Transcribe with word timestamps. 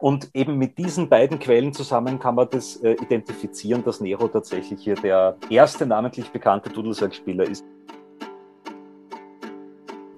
Und 0.00 0.30
eben 0.32 0.56
mit 0.56 0.78
diesen 0.78 1.10
beiden 1.10 1.38
Quellen 1.38 1.74
zusammen 1.74 2.18
kann 2.18 2.34
man 2.34 2.48
das 2.50 2.76
äh, 2.76 2.92
identifizieren, 2.92 3.84
dass 3.84 4.00
Nero 4.00 4.28
tatsächlich 4.28 4.82
hier 4.82 4.94
der 4.94 5.36
erste 5.50 5.84
namentlich 5.84 6.30
bekannte 6.30 6.70
Dudelsackspieler 6.70 7.44
ist. 7.44 7.62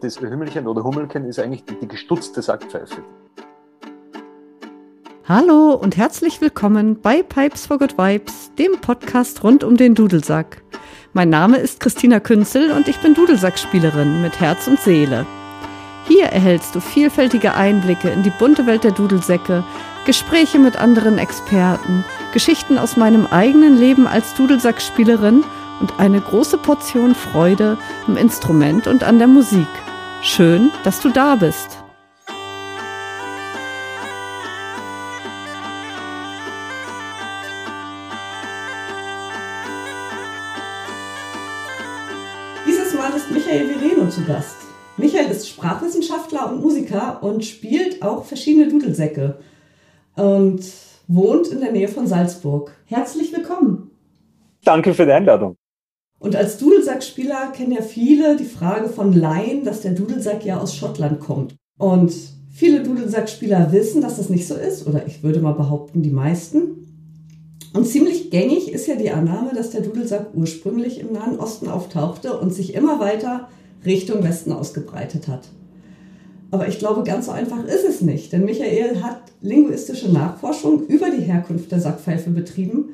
Das 0.01 0.21
Hümmelchen 0.21 0.69
oder 0.69 0.85
Hummelchen 0.85 1.25
ist 1.25 1.41
eigentlich 1.41 1.65
die, 1.65 1.75
die 1.75 1.89
gestutzte 1.89 2.43
Sackpfeife. 2.43 3.03
Hallo 5.27 5.75
und 5.75 5.97
herzlich 5.97 6.41
willkommen 6.41 7.01
bei 7.01 7.25
Pipes 7.25 7.67
for 7.67 7.79
Good 7.79 7.99
Vibes, 7.99 8.53
dem 8.55 8.81
Podcast 8.81 9.43
rund 9.43 9.65
um 9.65 9.77
den 9.77 9.97
Dudelsack. 9.97 10.63
Mein 11.13 11.29
Name 11.29 11.57
ist 11.57 11.81
Christina 11.81 12.21
Künzel 12.21 12.71
und 12.71 12.87
ich 12.87 12.99
bin 13.01 13.15
Dudelsackspielerin 13.15 14.23
mit 14.23 14.39
Herz 14.39 14.69
und 14.69 14.79
Seele. 14.79 15.27
Hier 16.09 16.27
erhältst 16.27 16.75
du 16.75 16.81
vielfältige 16.81 17.55
Einblicke 17.55 18.11
in 18.11 18.23
die 18.23 18.31
bunte 18.31 18.67
Welt 18.67 18.85
der 18.85 18.93
Dudelsäcke, 18.93 19.65
Gespräche 20.05 20.59
mit 20.59 20.77
anderen 20.77 21.19
Experten, 21.19 22.05
Geschichten 22.33 22.79
aus 22.79 22.97
meinem 22.97 23.27
eigenen 23.27 23.77
Leben 23.77 24.07
als 24.07 24.35
Dudelsackspielerin 24.35 25.45
und 25.81 25.99
eine 25.99 26.21
große 26.21 26.59
Portion 26.59 27.15
Freude 27.15 27.79
am 28.07 28.17
Instrument 28.17 28.87
und 28.87 29.05
an 29.05 29.19
der 29.19 29.29
Musik. 29.29 29.69
Schön, 30.23 30.71
dass 30.85 31.01
du 31.01 31.11
da 31.11 31.37
bist. 31.37 31.82
Und 46.53 46.63
Musiker 46.63 47.23
und 47.23 47.45
spielt 47.45 48.03
auch 48.03 48.25
verschiedene 48.25 48.69
Dudelsäcke 48.69 49.39
und 50.17 50.63
wohnt 51.09 51.49
in 51.49 51.61
der 51.61 51.73
Nähe 51.73 51.89
von 51.89 52.07
Salzburg. 52.07 52.73
Herzlich 52.87 53.33
willkommen. 53.33 53.91
Danke 54.65 54.95
für 54.95 55.05
die 55.05 55.13
Einladung. 55.13 55.57
Und 56.19 56.37
als 56.37 56.57
Dudelsackspieler 56.59 57.51
kennen 57.53 57.73
ja 57.73 57.83
viele 57.83 58.37
die 58.37 58.45
Frage 58.45 58.89
von 58.89 59.13
Laien, 59.13 59.65
dass 59.65 59.81
der 59.81 59.93
Dudelsack 59.93 60.45
ja 60.45 60.61
aus 60.61 60.77
Schottland 60.77 61.19
kommt. 61.19 61.57
Und 61.79 62.13
viele 62.53 62.85
Dudelsackspieler 62.85 63.73
wissen, 63.73 64.03
dass 64.03 64.19
das 64.19 64.29
nicht 64.29 64.47
so 64.47 64.55
ist, 64.55 64.87
oder 64.87 65.05
ich 65.07 65.25
würde 65.25 65.41
mal 65.41 65.55
behaupten, 65.55 66.03
die 66.03 66.11
meisten. 66.11 66.87
Und 67.75 67.89
ziemlich 67.89 68.31
gängig 68.31 68.71
ist 68.71 68.87
ja 68.87 68.95
die 68.95 69.11
Annahme, 69.11 69.53
dass 69.55 69.71
der 69.71 69.81
Dudelsack 69.81 70.29
ursprünglich 70.35 71.01
im 71.01 71.13
Nahen 71.13 71.41
Osten 71.41 71.69
auftauchte 71.69 72.39
und 72.39 72.55
sich 72.55 72.75
immer 72.75 73.01
weiter 73.01 73.49
Richtung 73.85 74.23
Westen 74.23 74.53
ausgebreitet 74.53 75.27
hat. 75.27 75.49
Aber 76.53 76.69
ich 76.69 76.79
glaube, 76.79 77.03
ganz 77.03 77.27
so 77.27 77.33
einfach 77.33 77.65
ist 77.65 77.85
es 77.85 78.03
nicht, 78.03 78.31
denn 78.33 78.45
Michael 78.45 79.03
hat 79.03 79.23
linguistische 79.41 80.13
Nachforschung 80.13 80.87
über 80.87 81.09
die 81.09 81.23
Herkunft 81.23 81.73
der 81.73 81.81
Sackpfeife 81.81 82.29
betrieben 82.29 82.91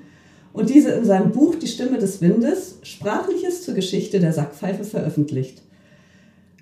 und 0.53 0.71
diese 0.71 0.93
in 0.93 1.05
seinem 1.05 1.33
Buch 1.33 1.57
Die 1.57 1.67
Stimme 1.67 1.99
des 1.99 2.21
Windes, 2.21 2.79
Sprachliches 2.83 3.65
zur 3.65 3.75
Geschichte 3.75 4.21
der 4.21 4.33
Sackpfeife 4.33 4.85
veröffentlicht. 4.85 5.63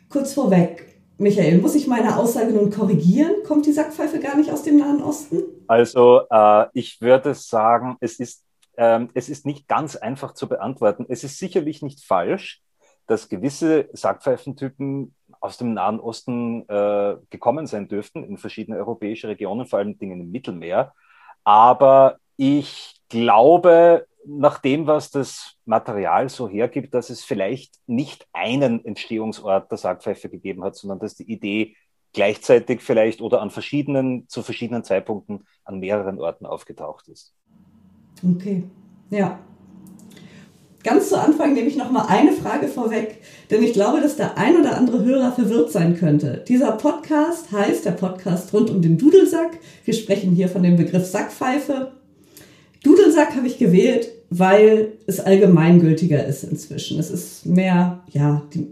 Kurz 0.08 0.32
vorweg, 0.32 0.86
Michael, 1.18 1.58
muss 1.58 1.74
ich 1.74 1.86
meine 1.86 2.16
Aussage 2.16 2.52
nun 2.52 2.70
korrigieren? 2.70 3.42
Kommt 3.46 3.66
die 3.66 3.72
Sackpfeife 3.72 4.18
gar 4.18 4.36
nicht 4.38 4.50
aus 4.50 4.62
dem 4.62 4.78
Nahen 4.78 5.02
Osten? 5.02 5.42
Also 5.66 6.22
äh, 6.30 6.64
ich 6.72 7.02
würde 7.02 7.34
sagen, 7.34 7.98
es 8.00 8.18
ist, 8.18 8.42
äh, 8.78 9.00
es 9.12 9.28
ist 9.28 9.44
nicht 9.44 9.68
ganz 9.68 9.96
einfach 9.96 10.32
zu 10.32 10.48
beantworten. 10.48 11.04
Es 11.10 11.24
ist 11.24 11.38
sicherlich 11.38 11.82
nicht 11.82 12.02
falsch, 12.02 12.62
dass 13.06 13.28
gewisse 13.28 13.90
Sackpfeifentypen 13.92 15.14
aus 15.46 15.56
dem 15.56 15.74
Nahen 15.74 16.00
Osten 16.00 16.68
äh, 16.68 17.16
gekommen 17.30 17.66
sein 17.66 17.88
dürften, 17.88 18.24
in 18.24 18.36
verschiedene 18.36 18.76
europäische 18.76 19.28
Regionen, 19.28 19.66
vor 19.66 19.78
allem 19.78 19.98
Dingen 19.98 20.20
im 20.20 20.30
Mittelmeer. 20.30 20.92
Aber 21.44 22.18
ich 22.36 23.00
glaube, 23.08 24.06
nach 24.26 24.58
dem, 24.58 24.86
was 24.86 25.10
das 25.10 25.54
Material 25.64 26.28
so 26.28 26.48
hergibt, 26.48 26.92
dass 26.92 27.10
es 27.10 27.24
vielleicht 27.24 27.74
nicht 27.86 28.26
einen 28.32 28.84
Entstehungsort 28.84 29.70
der 29.70 29.78
Sackpfeife 29.78 30.28
gegeben 30.28 30.64
hat, 30.64 30.74
sondern 30.74 30.98
dass 30.98 31.14
die 31.14 31.30
Idee 31.30 31.76
gleichzeitig 32.12 32.80
vielleicht 32.80 33.20
oder 33.20 33.40
an 33.40 33.50
verschiedenen, 33.50 34.28
zu 34.28 34.42
verschiedenen 34.42 34.82
Zeitpunkten 34.82 35.46
an 35.64 35.78
mehreren 35.78 36.20
Orten 36.20 36.46
aufgetaucht 36.46 37.08
ist. 37.08 37.34
Okay, 38.24 38.64
ja, 39.10 39.38
Ganz 40.86 41.08
zu 41.08 41.20
Anfang 41.20 41.52
nehme 41.52 41.66
ich 41.66 41.74
noch 41.74 41.90
mal 41.90 42.06
eine 42.06 42.30
Frage 42.30 42.68
vorweg, 42.68 43.16
denn 43.50 43.60
ich 43.60 43.72
glaube, 43.72 44.00
dass 44.00 44.14
der 44.14 44.38
ein 44.38 44.56
oder 44.56 44.76
andere 44.76 45.04
Hörer 45.04 45.32
verwirrt 45.32 45.72
sein 45.72 45.98
könnte. 45.98 46.44
Dieser 46.46 46.70
Podcast 46.70 47.50
heißt 47.50 47.84
der 47.84 47.90
Podcast 47.90 48.52
rund 48.52 48.70
um 48.70 48.80
den 48.80 48.96
Dudelsack. 48.96 49.58
Wir 49.84 49.94
sprechen 49.94 50.30
hier 50.30 50.48
von 50.48 50.62
dem 50.62 50.76
Begriff 50.76 51.04
Sackpfeife. 51.04 51.90
Dudelsack 52.84 53.34
habe 53.34 53.48
ich 53.48 53.58
gewählt, 53.58 54.12
weil 54.30 54.92
es 55.08 55.18
allgemeingültiger 55.18 56.24
ist 56.24 56.44
inzwischen. 56.44 57.00
Es 57.00 57.10
ist 57.10 57.46
mehr, 57.46 58.04
ja, 58.12 58.42
die, 58.54 58.68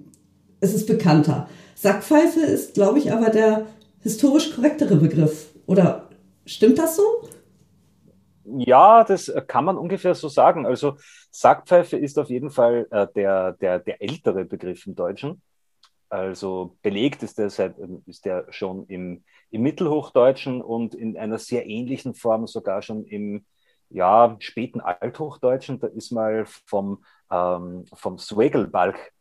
es 0.60 0.72
ist 0.72 0.86
bekannter. 0.86 1.48
Sackpfeife 1.74 2.38
ist, 2.38 2.74
glaube 2.74 3.00
ich, 3.00 3.10
aber 3.10 3.30
der 3.30 3.66
historisch 4.04 4.54
korrektere 4.54 4.94
Begriff. 4.94 5.46
Oder 5.66 6.10
stimmt 6.46 6.78
das 6.78 6.94
so? 6.94 7.02
Ja, 8.44 9.04
das 9.04 9.32
kann 9.46 9.64
man 9.64 9.78
ungefähr 9.78 10.14
so 10.14 10.28
sagen. 10.28 10.66
Also 10.66 10.96
Sackpfeife 11.30 11.96
ist 11.96 12.18
auf 12.18 12.28
jeden 12.28 12.50
Fall 12.50 12.86
äh, 12.90 13.06
der, 13.14 13.52
der, 13.52 13.78
der 13.78 14.02
ältere 14.02 14.44
Begriff 14.44 14.86
im 14.86 14.94
Deutschen. 14.94 15.42
Also 16.10 16.76
belegt 16.82 17.22
ist 17.22 17.38
der, 17.38 17.50
seit, 17.50 17.76
ist 18.06 18.24
der 18.24 18.46
schon 18.50 18.86
im, 18.86 19.24
im 19.50 19.62
Mittelhochdeutschen 19.62 20.62
und 20.62 20.94
in 20.94 21.16
einer 21.16 21.38
sehr 21.38 21.66
ähnlichen 21.66 22.14
Form 22.14 22.46
sogar 22.46 22.82
schon 22.82 23.04
im 23.04 23.46
ja, 23.88 24.36
späten 24.40 24.80
Althochdeutschen. 24.80 25.80
Da 25.80 25.86
ist 25.88 26.12
mal 26.12 26.44
vom, 26.66 27.04
ähm, 27.30 27.84
vom 27.94 28.18
Swagelbalg 28.18 29.12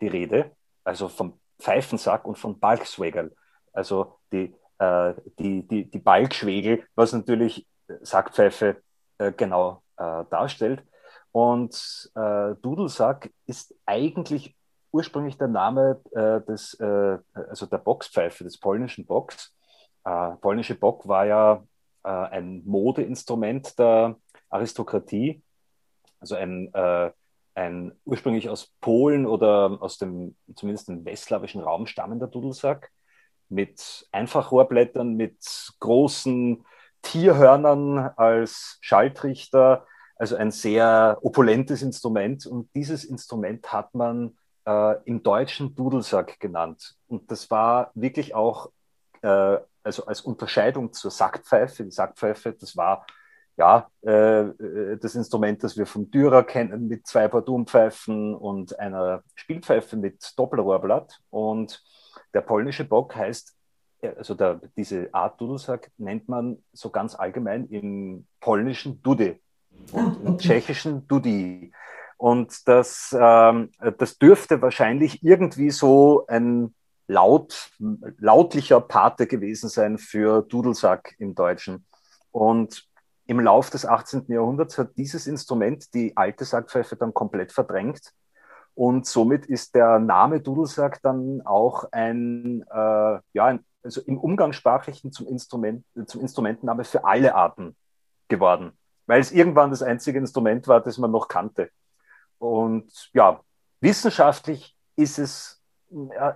die 0.00 0.08
Rede, 0.08 0.50
also 0.84 1.08
vom 1.08 1.40
Pfeifensack 1.58 2.26
und 2.26 2.36
von 2.36 2.58
Balkswagel, 2.58 3.34
also 3.72 4.18
die, 4.32 4.54
äh, 4.78 5.14
die, 5.38 5.66
die, 5.66 5.90
die 5.90 5.98
Balkschwegel, 5.98 6.84
was 6.94 7.12
natürlich 7.12 7.66
Sackpfeife 8.02 8.82
äh, 9.18 9.32
genau 9.32 9.82
äh, 9.96 10.24
darstellt. 10.30 10.82
Und 11.32 12.10
äh, 12.14 12.54
Dudelsack 12.62 13.30
ist 13.46 13.74
eigentlich 13.84 14.56
ursprünglich 14.92 15.36
der 15.36 15.48
Name 15.48 16.00
äh, 16.12 16.40
des, 16.40 16.74
äh, 16.80 17.18
also 17.34 17.66
der 17.66 17.78
Boxpfeife, 17.78 18.44
des 18.44 18.58
polnischen 18.58 19.04
Box. 19.04 19.54
Äh, 20.04 20.30
polnische 20.40 20.74
Bock 20.74 21.06
war 21.06 21.26
ja 21.26 21.64
ein 22.08 22.62
Modeinstrument 22.64 23.76
der 23.80 24.14
Aristokratie, 24.48 25.42
also 26.20 26.36
ein, 26.36 26.72
ein 27.56 27.92
ursprünglich 28.04 28.48
aus 28.48 28.72
Polen 28.80 29.26
oder 29.26 29.76
aus 29.80 29.98
dem 29.98 30.36
zumindest 30.54 30.86
dem 30.88 31.04
westslawischen 31.04 31.60
Raum 31.60 31.88
stammender 31.88 32.28
Dudelsack 32.28 32.92
mit 33.48 34.06
Einfachrohrblättern, 34.12 35.14
mit 35.14 35.38
großen 35.80 36.64
Tierhörnern 37.06 37.98
als 38.16 38.78
Schalltrichter, 38.80 39.86
also 40.16 40.34
ein 40.34 40.50
sehr 40.50 41.18
opulentes 41.22 41.82
Instrument. 41.82 42.46
Und 42.46 42.68
dieses 42.74 43.04
Instrument 43.04 43.72
hat 43.72 43.94
man 43.94 44.36
äh, 44.66 44.96
im 45.04 45.22
Deutschen 45.22 45.76
Dudelsack 45.76 46.40
genannt. 46.40 46.96
Und 47.06 47.30
das 47.30 47.48
war 47.50 47.92
wirklich 47.94 48.34
auch, 48.34 48.72
äh, 49.22 49.58
also 49.84 50.06
als 50.06 50.20
Unterscheidung 50.22 50.92
zur 50.92 51.12
Sackpfeife. 51.12 51.84
Die 51.84 51.92
Sackpfeife, 51.92 52.52
das 52.54 52.76
war 52.76 53.06
ja 53.56 53.88
äh, 54.02 54.96
das 55.00 55.14
Instrument, 55.14 55.62
das 55.62 55.76
wir 55.76 55.86
vom 55.86 56.10
Dürer 56.10 56.42
kennen, 56.42 56.88
mit 56.88 57.06
zwei 57.06 57.28
Bardunpfeifen 57.28 58.34
und 58.34 58.78
einer 58.80 59.22
Spielpfeife 59.36 59.96
mit 59.96 60.32
Doppelrohrblatt. 60.36 61.20
Und 61.30 61.84
der 62.34 62.40
polnische 62.40 62.84
Bock 62.84 63.14
heißt 63.14 63.55
also 64.16 64.34
der, 64.34 64.60
diese 64.76 65.12
Art 65.12 65.40
Dudelsack 65.40 65.90
nennt 65.98 66.28
man 66.28 66.58
so 66.72 66.90
ganz 66.90 67.14
allgemein 67.14 67.66
im 67.66 68.26
polnischen 68.40 69.02
Dude 69.02 69.38
und 69.92 69.98
ah, 69.98 70.06
okay. 70.06 70.26
im 70.26 70.38
tschechischen 70.38 71.08
Dudi. 71.08 71.72
Und 72.18 72.66
das, 72.66 73.14
ähm, 73.18 73.70
das 73.98 74.18
dürfte 74.18 74.62
wahrscheinlich 74.62 75.22
irgendwie 75.22 75.70
so 75.70 76.26
ein 76.28 76.74
laut, 77.08 77.70
lautlicher 78.18 78.80
Pate 78.80 79.26
gewesen 79.26 79.68
sein 79.68 79.98
für 79.98 80.42
Dudelsack 80.42 81.14
im 81.18 81.34
Deutschen. 81.34 81.84
Und 82.30 82.86
im 83.26 83.40
Lauf 83.40 83.70
des 83.70 83.84
18. 83.84 84.26
Jahrhunderts 84.28 84.78
hat 84.78 84.96
dieses 84.96 85.26
Instrument 85.26 85.92
die 85.94 86.16
alte 86.16 86.44
Sackpfeife 86.44 86.96
dann 86.96 87.12
komplett 87.12 87.52
verdrängt. 87.52 88.12
Und 88.74 89.06
somit 89.06 89.46
ist 89.46 89.74
der 89.74 89.98
Name 89.98 90.40
Dudelsack 90.40 91.00
dann 91.02 91.42
auch 91.44 91.86
ein, 91.92 92.62
äh, 92.70 93.18
ja, 93.32 93.44
ein, 93.44 93.64
also 93.86 94.02
im 94.02 94.18
Umgangssprachlichen 94.18 95.12
zum, 95.12 95.26
Instrument, 95.28 95.84
zum 96.06 96.20
Instrumentenname 96.20 96.84
für 96.84 97.04
alle 97.04 97.34
Arten 97.34 97.76
geworden, 98.28 98.72
weil 99.06 99.20
es 99.20 99.32
irgendwann 99.32 99.70
das 99.70 99.82
einzige 99.82 100.18
Instrument 100.18 100.66
war, 100.68 100.80
das 100.80 100.98
man 100.98 101.12
noch 101.12 101.28
kannte. 101.28 101.70
Und 102.38 103.10
ja, 103.14 103.40
wissenschaftlich 103.80 104.76
ist 104.96 105.18
es, 105.18 105.62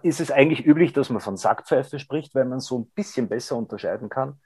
ist 0.02 0.20
es 0.20 0.30
eigentlich 0.30 0.64
üblich, 0.64 0.92
dass 0.92 1.10
man 1.10 1.20
von 1.20 1.36
Sackpfeife 1.36 1.98
spricht, 1.98 2.34
weil 2.34 2.44
man 2.44 2.60
so 2.60 2.78
ein 2.78 2.86
bisschen 2.94 3.28
besser 3.28 3.56
unterscheiden 3.56 4.08
kann. 4.08 4.40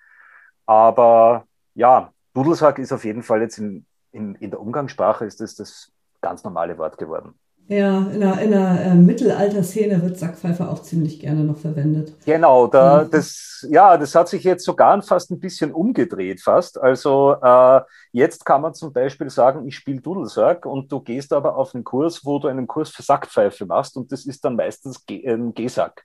Aber 0.66 1.46
ja, 1.74 2.12
Dudelsack 2.32 2.78
ist 2.78 2.92
auf 2.92 3.04
jeden 3.04 3.22
Fall 3.22 3.42
jetzt 3.42 3.58
in, 3.58 3.86
in, 4.12 4.34
in 4.36 4.50
der 4.50 4.60
Umgangssprache 4.60 5.26
ist 5.26 5.40
das 5.40 5.54
das 5.54 5.92
ganz 6.22 6.42
normale 6.42 6.78
Wort 6.78 6.96
geworden. 6.96 7.38
Ja, 7.66 8.06
in 8.12 8.20
der, 8.20 8.38
in 8.40 8.50
der 8.50 8.84
äh, 8.84 8.94
Mittelalter-Szene 8.94 10.02
wird 10.02 10.18
Sackpfeife 10.18 10.68
auch 10.68 10.82
ziemlich 10.82 11.18
gerne 11.18 11.44
noch 11.44 11.56
verwendet. 11.56 12.12
Genau, 12.26 12.66
da, 12.66 13.04
das, 13.04 13.66
ja, 13.70 13.96
das 13.96 14.14
hat 14.14 14.28
sich 14.28 14.44
jetzt 14.44 14.64
sogar 14.64 15.00
fast 15.00 15.30
ein 15.30 15.40
bisschen 15.40 15.72
umgedreht 15.72 16.42
fast. 16.42 16.78
Also 16.78 17.36
äh, 17.42 17.80
jetzt 18.12 18.44
kann 18.44 18.60
man 18.60 18.74
zum 18.74 18.92
Beispiel 18.92 19.30
sagen, 19.30 19.66
ich 19.66 19.76
spiele 19.76 20.02
Dudelsack 20.02 20.66
und 20.66 20.92
du 20.92 21.00
gehst 21.00 21.32
aber 21.32 21.56
auf 21.56 21.74
einen 21.74 21.84
Kurs, 21.84 22.24
wo 22.24 22.38
du 22.38 22.48
einen 22.48 22.66
Kurs 22.66 22.90
für 22.90 23.02
Sackpfeife 23.02 23.64
machst 23.64 23.96
und 23.96 24.12
das 24.12 24.26
ist 24.26 24.44
dann 24.44 24.56
meistens 24.56 25.02
ein 25.08 25.54
G-Sack. 25.54 26.04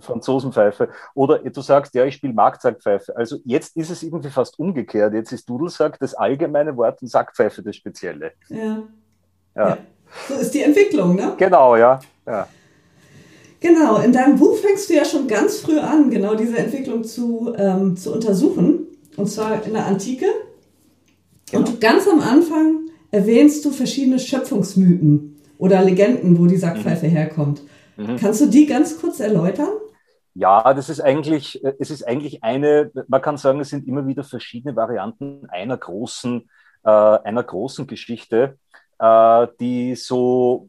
Franzosenpfeife. 0.00 0.88
Oder 1.14 1.38
du 1.38 1.60
sagst, 1.60 1.94
ja, 1.94 2.04
ich 2.04 2.16
spiele 2.16 2.32
Marktsackpfeife. 2.32 3.16
Also 3.16 3.36
jetzt 3.44 3.76
ist 3.76 3.90
es 3.90 4.02
irgendwie 4.02 4.30
fast 4.30 4.58
umgekehrt. 4.58 5.14
Jetzt 5.14 5.30
ist 5.30 5.48
Dudelsack 5.48 6.00
das 6.00 6.12
allgemeine 6.12 6.76
Wort 6.76 7.00
und 7.02 7.06
Sackpfeife 7.06 7.62
das 7.62 7.76
spezielle. 7.76 8.32
Ja. 8.48 8.82
ja. 9.54 9.68
ja. 9.68 9.78
So 10.28 10.34
ist 10.34 10.52
die 10.52 10.62
Entwicklung, 10.62 11.16
ne? 11.16 11.34
Genau, 11.38 11.76
ja. 11.76 12.00
ja. 12.26 12.48
Genau, 13.60 13.98
in 13.98 14.12
deinem 14.12 14.38
Buch 14.38 14.56
fängst 14.58 14.88
du 14.90 14.94
ja 14.94 15.04
schon 15.04 15.26
ganz 15.26 15.58
früh 15.58 15.78
an, 15.78 16.10
genau 16.10 16.34
diese 16.34 16.58
Entwicklung 16.58 17.04
zu, 17.04 17.54
ähm, 17.56 17.96
zu 17.96 18.12
untersuchen. 18.12 18.86
Und 19.16 19.28
zwar 19.28 19.64
in 19.64 19.72
der 19.72 19.86
Antike. 19.86 20.26
Genau. 21.50 21.66
Und 21.66 21.80
ganz 21.80 22.06
am 22.06 22.20
Anfang 22.20 22.90
erwähnst 23.10 23.64
du 23.64 23.70
verschiedene 23.70 24.18
Schöpfungsmythen 24.18 25.36
oder 25.58 25.82
Legenden, 25.82 26.38
wo 26.38 26.46
die 26.46 26.56
Sackpfeife 26.56 27.06
mhm. 27.06 27.10
herkommt. 27.10 27.62
Mhm. 27.96 28.16
Kannst 28.16 28.40
du 28.40 28.46
die 28.46 28.66
ganz 28.66 29.00
kurz 29.00 29.20
erläutern? 29.20 29.68
Ja, 30.34 30.74
das 30.74 30.90
ist 30.90 31.00
eigentlich, 31.00 31.64
es 31.78 31.90
ist 31.90 32.06
eigentlich 32.06 32.44
eine, 32.44 32.90
man 33.08 33.22
kann 33.22 33.38
sagen, 33.38 33.60
es 33.60 33.70
sind 33.70 33.88
immer 33.88 34.06
wieder 34.06 34.22
verschiedene 34.22 34.76
Varianten 34.76 35.46
einer 35.48 35.78
großen, 35.78 36.50
äh, 36.84 36.90
einer 36.90 37.42
großen 37.42 37.86
Geschichte, 37.86 38.58
äh, 38.98 39.46
die 39.60 39.94
so, 39.94 40.68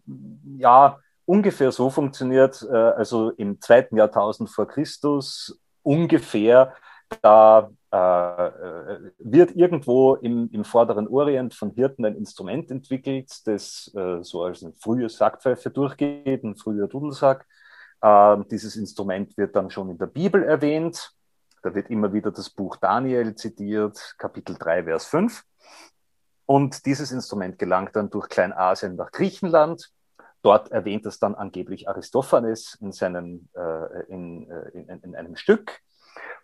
ja, 0.57 1.00
ungefähr 1.25 1.71
so 1.71 1.89
funktioniert, 1.89 2.65
äh, 2.69 2.75
also 2.75 3.31
im 3.31 3.62
zweiten 3.62 3.97
Jahrtausend 3.97 4.50
vor 4.50 4.68
Christus 4.68 5.59
ungefähr, 5.83 6.74
da 7.21 7.69
äh, 7.91 9.12
wird 9.19 9.56
irgendwo 9.56 10.15
im, 10.15 10.50
im, 10.51 10.65
vorderen 10.65 11.07
Orient 11.07 11.53
von 11.53 11.71
Hirten 11.71 12.06
ein 12.06 12.15
Instrument 12.15 12.69
entwickelt, 12.69 13.31
das 13.47 13.91
äh, 13.95 14.21
so 14.24 14.44
als 14.44 14.63
eine 14.63 14.74
frühe 14.74 15.07
Sackpfeife 15.07 15.69
durchgeht, 15.69 16.44
ein 16.44 16.57
früher 16.57 16.88
Dudelsack. 16.88 17.45
Äh, 18.01 18.38
dieses 18.51 18.75
Instrument 18.75 19.38
wird 19.38 19.56
dann 19.56 19.69
schon 19.69 19.89
in 19.89 19.97
der 19.97 20.07
Bibel 20.07 20.44
erwähnt. 20.44 21.13
Da 21.63 21.74
wird 21.74 21.89
immer 21.89 22.12
wieder 22.12 22.31
das 22.31 22.50
Buch 22.50 22.75
Daniel 22.75 23.35
zitiert, 23.35 24.15
Kapitel 24.18 24.57
3, 24.57 24.83
Vers 24.83 25.06
5. 25.06 25.44
Und 26.48 26.86
dieses 26.86 27.12
Instrument 27.12 27.60
gelangt 27.60 27.96
dann 27.96 28.10
durch 28.10 28.30
Kleinasien 28.30 28.96
nach 28.96 29.12
Griechenland. 29.12 29.92
Dort 30.42 30.72
erwähnt 30.72 31.06
es 31.06 31.20
dann 31.20 31.36
angeblich 31.36 31.90
Aristophanes 31.90 32.78
in, 32.80 32.94
seinem, 32.94 33.50
äh, 33.54 34.04
in, 34.08 34.50
äh, 34.50 34.70
in, 34.70 34.88
in, 35.04 35.16
einem 35.16 35.36
Stück. 35.36 35.80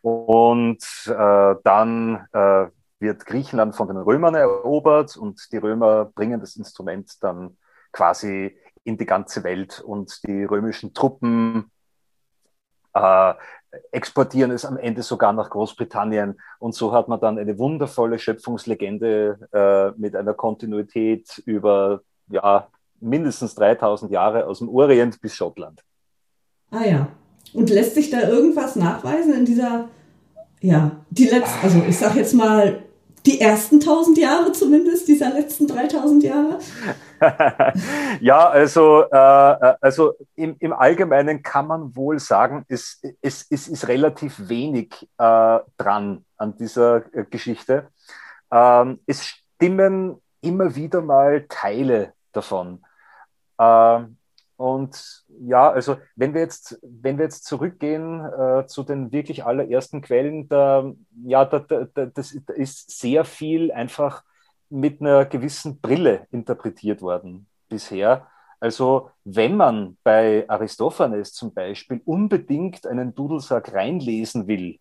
Und 0.02 0.84
äh, 1.08 1.56
dann 1.64 2.28
äh, 2.34 2.68
wird 3.00 3.26
Griechenland 3.26 3.76
von 3.76 3.88
den 3.88 3.98
Römern 3.98 4.36
erobert 4.36 5.16
und 5.16 5.40
die 5.54 5.58
Römer 5.58 6.06
bringen 6.06 6.42
das 6.42 6.58
Instrument 6.58 7.24
dann 7.24 7.58
quasi 7.94 8.58
in 8.84 8.98
die 8.98 9.06
ganze 9.06 9.46
Welt 9.46 9.80
und 9.80 10.28
die 10.28 10.44
römischen 10.44 10.94
Truppen 10.94 11.72
äh, 12.94 13.34
exportieren 13.92 14.52
es 14.52 14.66
am 14.66 14.78
Ende 14.78 15.02
sogar 15.02 15.34
nach 15.34 15.50
Großbritannien. 15.50 16.40
Und 16.60 16.76
so 16.76 16.94
hat 16.94 17.08
man 17.08 17.20
dann 17.20 17.40
eine 17.40 17.58
wundervolle 17.58 18.20
Schöpfungslegende 18.20 19.40
äh, 19.52 20.00
mit 20.00 20.16
einer 20.16 20.34
Kontinuität 20.34 21.42
über 21.46 22.02
ja, 22.30 22.68
mindestens 23.00 23.56
3000 23.56 24.12
Jahre 24.12 24.46
aus 24.46 24.60
dem 24.60 24.70
Orient 24.70 25.20
bis 25.22 25.36
Schottland. 25.36 25.84
Ah 26.72 26.86
ja. 26.86 27.08
Und 27.54 27.70
lässt 27.70 27.96
sich 27.96 28.10
da 28.10 28.22
irgendwas 28.28 28.76
nachweisen 28.76 29.34
in 29.34 29.46
dieser, 29.46 29.90
ja, 30.62 30.92
die 31.10 31.26
letzten, 31.26 31.64
also 31.64 31.84
ich 31.88 31.98
sag 31.98 32.16
jetzt 32.16 32.34
mal, 32.34 32.84
die 33.26 33.40
ersten 33.40 33.76
1000 33.76 34.18
Jahre 34.18 34.52
zumindest, 34.52 35.08
dieser 35.08 35.32
letzten 35.32 35.68
3000 35.68 36.24
Jahre? 36.24 36.60
ja, 38.22 38.50
also, 38.50 39.04
äh, 39.10 39.76
also 39.82 40.14
im, 40.36 40.56
im 40.60 40.74
Allgemeinen 40.74 41.44
kann 41.44 41.68
man 41.68 41.96
wohl 41.96 42.20
sagen, 42.20 42.66
es, 42.68 43.02
es, 43.22 43.46
es 43.50 43.68
ist 43.68 43.88
relativ 43.88 44.50
wenig 44.50 45.08
äh, 45.18 45.60
dran 45.78 46.26
an 46.38 46.58
dieser 46.58 47.04
äh, 47.14 47.26
Geschichte. 47.30 47.88
Ähm, 48.52 49.00
es 49.06 49.26
stimmen 49.26 50.22
immer 50.42 50.76
wieder 50.76 51.02
mal 51.02 51.46
Teile 51.48 52.14
davon. 52.32 52.84
Ähm, 53.60 54.18
und 54.58 55.26
ja, 55.40 55.72
also 55.72 55.98
wenn 56.16 56.34
wir 56.34 56.42
jetzt, 56.42 56.80
wenn 56.84 57.18
wir 57.18 57.26
jetzt 57.26 57.46
zurückgehen 57.46 58.24
äh, 58.26 58.66
zu 58.68 58.84
den 58.84 59.12
wirklich 59.12 59.44
allerersten 59.44 60.02
Quellen, 60.02 60.48
da, 60.48 60.92
ja, 61.24 61.46
da, 61.46 61.60
da, 61.60 62.06
das 62.06 62.32
ist 62.32 63.00
sehr 63.00 63.26
viel 63.26 63.72
einfach 63.72 64.24
mit 64.74 65.02
einer 65.02 65.26
gewissen 65.26 65.80
Brille 65.80 66.28
interpretiert 66.32 67.02
worden 67.02 67.48
bisher. 67.70 68.28
Also 68.60 69.12
wenn 69.24 69.56
man 69.56 69.98
bei 70.04 70.46
Aristophanes 70.48 71.34
zum 71.34 71.54
Beispiel 71.54 72.02
unbedingt 72.06 72.88
einen 72.88 73.14
Dudelsack 73.14 73.74
reinlesen 73.74 74.48
will, 74.48 74.80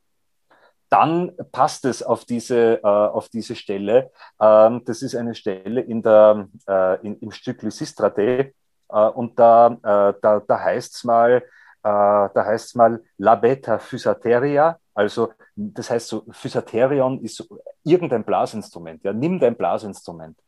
dann 0.89 1.33
passt 1.53 1.85
es 1.85 2.03
auf 2.03 2.25
diese, 2.25 2.83
äh, 2.83 2.87
auf 2.87 3.29
diese 3.29 3.55
Stelle. 3.57 4.11
Ähm, 4.41 4.83
das 4.85 5.03
ist 5.03 5.15
eine 5.15 5.35
Stelle 5.35 5.81
in 5.81 6.03
der, 6.03 6.49
äh, 6.69 7.07
in, 7.07 7.19
im 7.19 7.31
Stück 7.31 7.63
Lysistrate, 7.63 8.53
äh, 8.93 9.09
und 9.09 9.39
da, 9.39 9.69
äh, 9.69 10.15
da, 10.21 10.41
da 10.47 10.61
heißt 10.61 10.95
es 10.95 11.05
mal, 11.05 11.43
da 11.83 12.33
heißt 12.35 12.77
mal 12.77 13.03
La 13.19 13.35
Beta 13.35 13.79
Physateria, 13.79 14.79
also 14.95 15.33
das 15.57 15.91
heißt 15.91 16.09
so, 16.09 16.25
Physaterion 16.31 17.21
ist 17.23 17.37
so, 17.37 17.45
irgendein 17.85 18.25
Blasinstrument, 18.25 19.03
ja, 19.05 19.13
nimm 19.13 19.41
dein 19.41 19.57
Blasinstrument. 19.57 20.39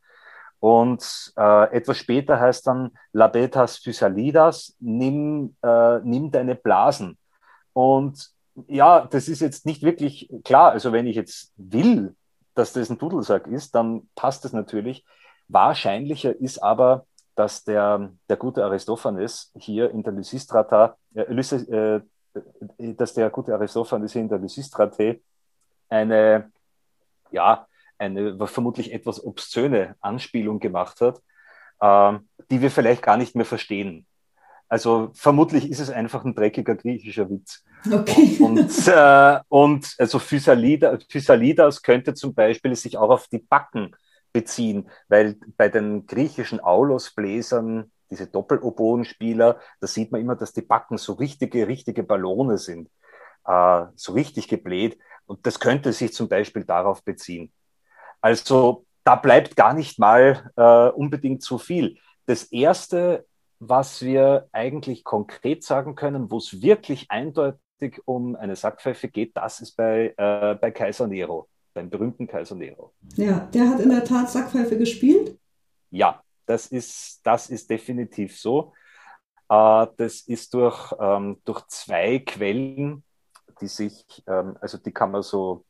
Und 0.61 1.33
äh, 1.37 1.77
etwas 1.77 1.99
später 1.99 2.41
heißt 2.41 2.67
dann 2.67 2.93
Labetas 3.13 3.77
Physalidas, 3.77 4.75
nimm, 4.81 5.57
äh, 5.63 5.99
nimm 5.99 6.31
deine 6.31 6.55
Blasen. 6.55 7.19
Und 7.75 8.31
ja, 8.69 9.07
das 9.07 9.29
ist 9.29 9.41
jetzt 9.41 9.67
nicht 9.67 9.83
wirklich 9.83 10.31
klar. 10.43 10.71
Also 10.73 10.93
wenn 10.93 11.07
ich 11.07 11.17
jetzt 11.17 11.53
will, 11.57 12.15
dass 12.55 12.73
das 12.73 12.89
ein 12.89 12.97
Dudelsack 12.97 13.47
ist, 13.47 13.75
dann 13.75 14.09
passt 14.15 14.47
das 14.47 14.55
natürlich. 14.55 15.05
Wahrscheinlicher 15.49 16.35
ist 16.35 16.63
aber, 16.63 17.05
dass 17.35 17.65
der, 17.65 18.13
der 18.29 18.37
gute 18.37 18.65
Aristophanes 18.65 19.53
hier 19.57 19.91
in 19.91 20.03
der 20.03 20.13
Lysistrata, 20.13 20.97
äh, 21.15 21.23
äh, 21.23 22.01
dass 22.79 23.15
der 23.15 23.31
gute 23.31 23.55
Aristophanes 23.55 24.13
hier 24.13 24.23
in 24.23 24.29
der 24.29 24.39
Lysistrate 24.39 25.21
eine, 25.89 26.51
ja, 27.31 27.67
eine 27.99 28.47
vermutlich 28.47 28.93
etwas 28.93 29.25
obszöne 29.25 29.97
Anspielung 30.01 30.61
gemacht 30.61 31.01
hat, 31.01 31.21
äh, 31.81 32.19
die 32.51 32.61
wir 32.61 32.71
vielleicht 32.71 33.03
gar 33.03 33.17
nicht 33.17 33.35
mehr 33.35 33.45
verstehen. 33.45 34.07
Also 34.69 35.11
vermutlich 35.15 35.71
ist 35.71 35.81
es 35.81 35.91
einfach 35.91 36.25
ein 36.25 36.35
dreckiger 36.35 36.75
griechischer 36.75 37.29
Witz. 37.31 37.63
Okay. 37.91 38.39
Und, 38.41 38.71
äh, 38.89 39.41
und 39.49 39.95
also 39.99 40.19
Physalidas 40.19 41.83
könnte 41.83 42.15
zum 42.15 42.35
Beispiel 42.35 42.75
sich 42.75 42.97
auch 42.97 43.11
auf 43.11 43.29
die 43.29 43.39
Backen 43.39 43.95
beziehen, 44.35 44.91
weil 45.09 45.37
bei 45.57 45.71
den 45.71 46.07
griechischen 46.07 46.61
Aulosbläsern, 46.63 47.91
diese 48.11 48.27
Doppeloboenspieler, 48.27 49.59
da 49.81 49.87
sieht 49.87 50.13
man 50.13 50.21
immer, 50.21 50.37
dass 50.37 50.53
die 50.53 50.63
Backen 50.63 50.99
so 50.99 51.15
richtige, 51.15 51.67
richtige 51.69 52.03
Ballone 52.03 52.59
sind, 52.59 52.91
äh, 53.47 53.85
so 53.95 54.13
richtig 54.13 54.49
gebläht. 54.49 54.99
Und 55.25 55.47
das 55.47 55.59
könnte 55.59 55.93
sich 55.95 56.13
zum 56.13 56.29
Beispiel 56.29 56.65
darauf 56.65 57.03
beziehen. 57.03 57.51
Also 58.21 58.85
da 59.05 59.15
bleibt 59.15 59.57
gar 59.57 59.73
nicht 59.73 59.99
mal 59.99 60.51
äh, 60.57 60.89
unbedingt 60.89 61.43
zu 61.43 61.59
viel. 61.59 61.97
Das 62.27 62.45
Erste, 62.45 63.27
was 63.61 64.03
wir 64.03 64.49
eigentlich 64.53 65.05
konkret 65.05 65.63
sagen 65.63 65.95
können, 65.95 66.31
wo 66.31 66.39
es 66.39 66.61
wirklich 66.61 67.11
eindeutig 67.11 68.01
um 68.05 68.35
eine 68.35 68.57
Sackpfeife 68.57 69.09
geht, 69.09 69.37
das 69.37 69.61
ist 69.61 69.77
bei, 69.77 70.13
äh, 70.17 70.55
bei 70.57 70.71
Kaiser 70.71 71.07
Nero 71.07 71.49
beim 71.75 71.91
berühmten 71.91 72.27
Kaiser 72.27 72.55
Nero. 72.55 72.95
Ja, 73.17 73.41
der 73.53 73.69
hat 73.69 73.81
in 73.81 73.91
der 73.91 74.05
Tat 74.05 74.31
Sackpfeife 74.31 74.79
gespielt? 74.79 75.39
Ja, 75.91 76.23
das 76.47 76.69
ist, 76.69 77.21
das 77.25 77.51
ist 77.51 77.69
definitiv 77.69 78.39
so. 78.39 78.73
Äh, 79.49 79.87
das 79.97 80.23
ist 80.23 80.55
durch, 80.55 80.95
ähm, 80.99 81.41
durch 81.45 81.67
zwei 81.67 82.21
Quellen, 82.21 83.05
die 83.61 83.69
sich, 83.69 84.05
ähm, 84.27 84.57
also 84.61 84.79
die 84.79 84.93
kann 84.93 85.11
man 85.11 85.23
so, 85.23 85.65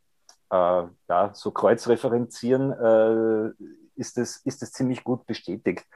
äh, 0.51 0.85
ja, 1.09 1.31
so 1.33 1.51
kreuzreferenzieren, 1.51 2.73
äh, 2.73 3.65
ist 3.97 4.19
es 4.19 4.39
ist 4.39 4.61
das 4.61 4.73
ziemlich 4.73 5.05
gut 5.05 5.25
bestätigt. 5.27 5.87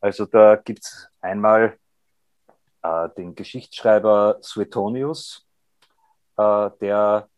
Also 0.00 0.26
da 0.26 0.56
gibt 0.56 0.84
es 0.84 1.08
einmal 1.20 1.78
den 3.16 3.34
Geschichtsschreiber 3.34 4.38
Suetonius, 4.40 5.46
der 6.36 7.28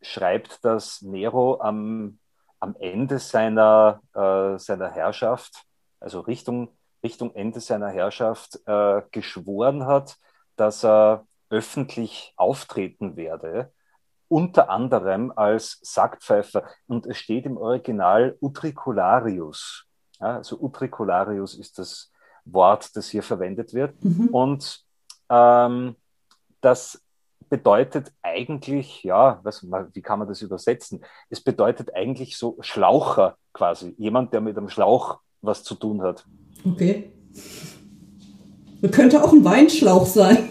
schreibt, 0.00 0.64
dass 0.64 1.02
Nero 1.02 1.60
am, 1.60 2.18
am 2.60 2.76
Ende 2.78 3.18
seiner, 3.18 4.00
äh, 4.14 4.58
seiner 4.58 4.90
Herrschaft, 4.90 5.64
also 6.00 6.20
Richtung, 6.20 6.76
Richtung 7.02 7.34
Ende 7.34 7.60
seiner 7.60 7.88
Herrschaft, 7.88 8.60
äh, 8.66 9.02
geschworen 9.10 9.86
hat, 9.86 10.16
dass 10.56 10.84
er 10.84 11.26
öffentlich 11.50 12.32
auftreten 12.36 13.16
werde, 13.16 13.72
unter 14.28 14.68
anderem 14.68 15.32
als 15.34 15.78
Sackpfeifer. 15.82 16.64
Und 16.86 17.06
es 17.06 17.16
steht 17.18 17.46
im 17.46 17.56
Original 17.56 18.36
Utricularius. 18.40 19.86
Ja, 20.20 20.36
also 20.36 20.58
Utricularius 20.60 21.54
ist 21.54 21.78
das 21.78 22.12
Wort, 22.44 22.94
das 22.96 23.08
hier 23.08 23.22
verwendet 23.22 23.72
wird. 23.72 24.02
Mhm. 24.04 24.28
Und 24.28 24.84
ähm, 25.30 25.96
das 26.60 27.02
bedeutet 27.48 28.12
eigentlich, 28.22 29.02
ja, 29.02 29.40
was, 29.42 29.66
wie 29.92 30.02
kann 30.02 30.18
man 30.18 30.28
das 30.28 30.42
übersetzen? 30.42 31.04
Es 31.30 31.40
bedeutet 31.40 31.94
eigentlich 31.94 32.36
so 32.36 32.56
Schlaucher 32.60 33.36
quasi. 33.52 33.94
Jemand, 33.98 34.32
der 34.32 34.40
mit 34.40 34.56
einem 34.56 34.68
Schlauch 34.68 35.20
was 35.40 35.62
zu 35.62 35.74
tun 35.74 36.02
hat. 36.02 36.24
Okay. 36.64 37.12
Das 38.80 38.90
könnte 38.92 39.22
auch 39.22 39.32
ein 39.32 39.44
Weinschlauch 39.44 40.06
sein. 40.06 40.48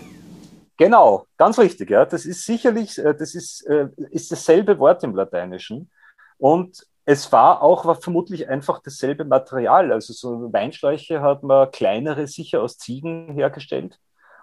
Genau, 0.78 1.26
ganz 1.38 1.58
richtig, 1.58 1.90
ja. 1.90 2.06
Das 2.06 2.26
ist 2.26 2.46
sicherlich, 2.46 2.98
äh, 3.00 3.16
das 3.16 3.34
ist, 3.34 3.66
äh, 3.68 3.88
ist 4.12 4.32
dasselbe 4.32 4.78
Wort 4.80 5.04
im 5.04 5.16
Lateinischen. 5.16 5.90
Und 6.38 6.86
es 7.06 7.32
war 7.32 7.64
auch 7.64 7.86
war 7.86 7.96
vermutlich 7.96 8.50
einfach 8.50 8.80
dasselbe 8.84 9.26
Material. 9.26 9.92
Also 9.92 10.14
so 10.14 10.52
Weinschläuche 10.54 11.22
hat 11.22 11.42
man 11.42 11.72
kleinere 11.72 12.28
sicher 12.28 12.62
aus 12.62 12.78
Ziegen 12.78 13.34
hergestellt. 13.34 13.98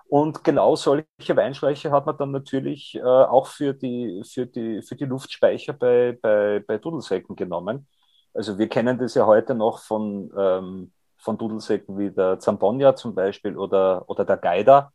Und 0.08 0.44
genau 0.44 0.76
solche 0.76 1.06
Weinschläuche 1.28 1.90
hat 1.90 2.06
man 2.06 2.16
dann 2.16 2.30
natürlich 2.30 2.94
äh, 2.94 3.02
auch 3.02 3.46
für 3.46 3.74
die, 3.74 4.22
für, 4.24 4.46
die, 4.46 4.82
für 4.82 4.96
die 4.96 5.06
Luftspeicher 5.06 5.72
bei, 5.72 6.16
bei, 6.20 6.62
bei 6.66 6.78
Dudelsäcken 6.78 7.36
genommen. 7.36 7.88
Also 8.32 8.58
wir 8.58 8.68
kennen 8.68 8.98
das 8.98 9.14
ja 9.14 9.26
heute 9.26 9.54
noch 9.54 9.78
von, 9.80 10.32
ähm, 10.36 10.92
von 11.16 11.38
Dudelsäcken 11.38 11.98
wie 11.98 12.10
der 12.10 12.38
Zamponia 12.38 12.94
zum 12.94 13.14
Beispiel 13.14 13.56
oder, 13.56 14.08
oder 14.08 14.24
der 14.24 14.36
Gaida 14.36 14.92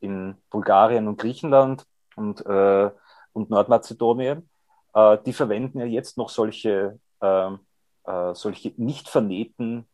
in 0.00 0.36
Bulgarien 0.50 1.08
und 1.08 1.18
Griechenland 1.18 1.84
und, 2.16 2.44
äh, 2.46 2.90
und 3.32 3.50
Nordmazedonien. 3.50 4.48
Äh, 4.94 5.18
die 5.24 5.32
verwenden 5.32 5.80
ja 5.80 5.86
jetzt 5.86 6.18
noch 6.18 6.28
solche, 6.28 6.98
ähm, 7.20 7.60
äh, 8.04 8.34
solche 8.34 8.72
nicht 8.76 9.08
vernähten, 9.08 9.88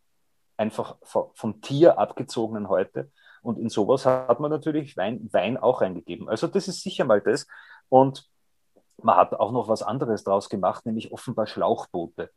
einfach 0.56 0.96
vom 1.02 1.60
Tier 1.60 1.98
abgezogenen 1.98 2.68
Häute. 2.68 3.10
Und 3.48 3.58
in 3.58 3.70
sowas 3.70 4.04
hat 4.04 4.40
man 4.40 4.50
natürlich 4.50 4.94
Wein, 4.98 5.26
Wein 5.32 5.56
auch 5.56 5.80
reingegeben. 5.80 6.28
Also 6.28 6.48
das 6.48 6.68
ist 6.68 6.82
sicher 6.82 7.06
mal 7.06 7.22
das. 7.22 7.46
Und 7.88 8.28
man 9.02 9.16
hat 9.16 9.32
auch 9.32 9.52
noch 9.52 9.68
was 9.68 9.82
anderes 9.82 10.22
draus 10.22 10.50
gemacht, 10.50 10.84
nämlich 10.84 11.12
offenbar 11.12 11.46
Schlauchboote. 11.46 12.28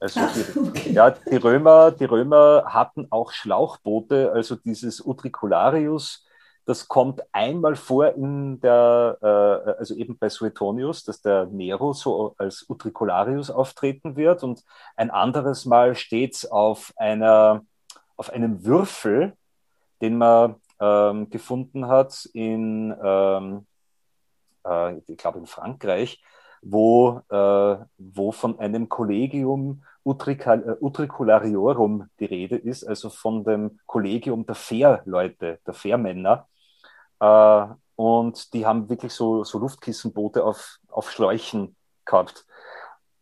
Also 0.00 0.18
die, 0.34 0.58
okay. 0.58 0.90
ja, 0.90 1.10
die 1.10 1.36
Römer, 1.36 1.92
die 1.92 2.06
Römer 2.06 2.64
hatten 2.66 3.06
auch 3.10 3.30
Schlauchboote, 3.30 4.32
also 4.32 4.56
dieses 4.56 5.00
Utricularius, 5.06 6.26
das 6.64 6.88
kommt 6.88 7.22
einmal 7.30 7.76
vor 7.76 8.08
in 8.16 8.58
der, 8.58 9.18
äh, 9.22 9.70
also 9.78 9.94
eben 9.94 10.18
bei 10.18 10.28
Suetonius, 10.28 11.04
dass 11.04 11.22
der 11.22 11.46
Nero 11.46 11.92
so 11.92 12.34
als 12.38 12.68
Utricularius 12.68 13.50
auftreten 13.50 14.16
wird 14.16 14.42
und 14.42 14.64
ein 14.96 15.12
anderes 15.12 15.64
Mal 15.64 15.94
steht 15.94 16.34
es 16.34 16.50
auf 16.50 16.92
einer, 16.96 17.64
auf 18.16 18.30
einem 18.30 18.64
Würfel, 18.64 19.36
den 20.04 20.18
man 20.18 20.56
ähm, 20.80 21.30
gefunden 21.30 21.88
hat 21.88 22.28
in, 22.34 22.94
ähm, 23.02 23.66
äh, 24.66 24.98
ich 24.98 25.16
glaube 25.16 25.38
in 25.38 25.46
Frankreich, 25.46 26.22
wo, 26.60 27.22
äh, 27.30 27.76
wo 27.96 28.32
von 28.32 28.58
einem 28.58 28.90
Collegium 28.90 29.82
Utrical, 30.04 30.62
äh, 30.68 30.84
Utriculariorum 30.84 32.10
die 32.20 32.26
Rede 32.26 32.56
ist, 32.56 32.84
also 32.84 33.08
von 33.08 33.44
dem 33.44 33.80
Kollegium 33.86 34.44
der 34.44 34.54
Fährleute, 34.54 35.58
der 35.66 35.74
Fährmänner. 35.74 36.48
Äh, 37.18 37.66
und 37.96 38.52
die 38.52 38.66
haben 38.66 38.90
wirklich 38.90 39.14
so, 39.14 39.42
so 39.42 39.58
Luftkissenboote 39.58 40.44
auf, 40.44 40.80
auf 40.88 41.10
Schläuchen 41.10 41.76
gehabt. 42.04 42.44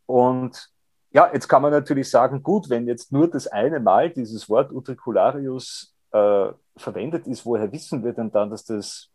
Und 0.05 0.69
ja, 1.11 1.29
jetzt 1.31 1.47
kann 1.47 1.61
man 1.61 1.71
natürlich 1.71 2.09
sagen, 2.09 2.43
gut, 2.43 2.69
wenn 2.69 2.87
jetzt 2.87 3.13
nur 3.13 3.29
das 3.29 3.47
eine 3.47 3.79
Mal 3.79 4.09
dieses 4.09 4.49
Wort 4.49 4.73
Utricularius 4.73 5.92
äh, 6.13 6.53
verwendet 6.77 7.27
ist, 7.27 7.45
woher 7.45 7.71
wissen 7.71 8.03
wir 8.03 8.13
denn 8.13 8.31
dann, 8.31 8.49
dass 8.49 8.65
das 8.65 9.09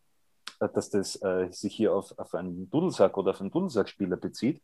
dass 0.59 0.89
das 0.89 1.15
äh, 1.21 1.47
sich 1.51 1.75
hier 1.75 1.93
auf, 1.93 2.17
auf 2.17 2.33
einen 2.35 2.69
Dudelsack 2.69 3.17
oder 3.17 3.31
auf 3.31 3.39
einen 3.39 3.51
Dudelsackspieler 3.51 4.17
bezieht. 4.17 4.61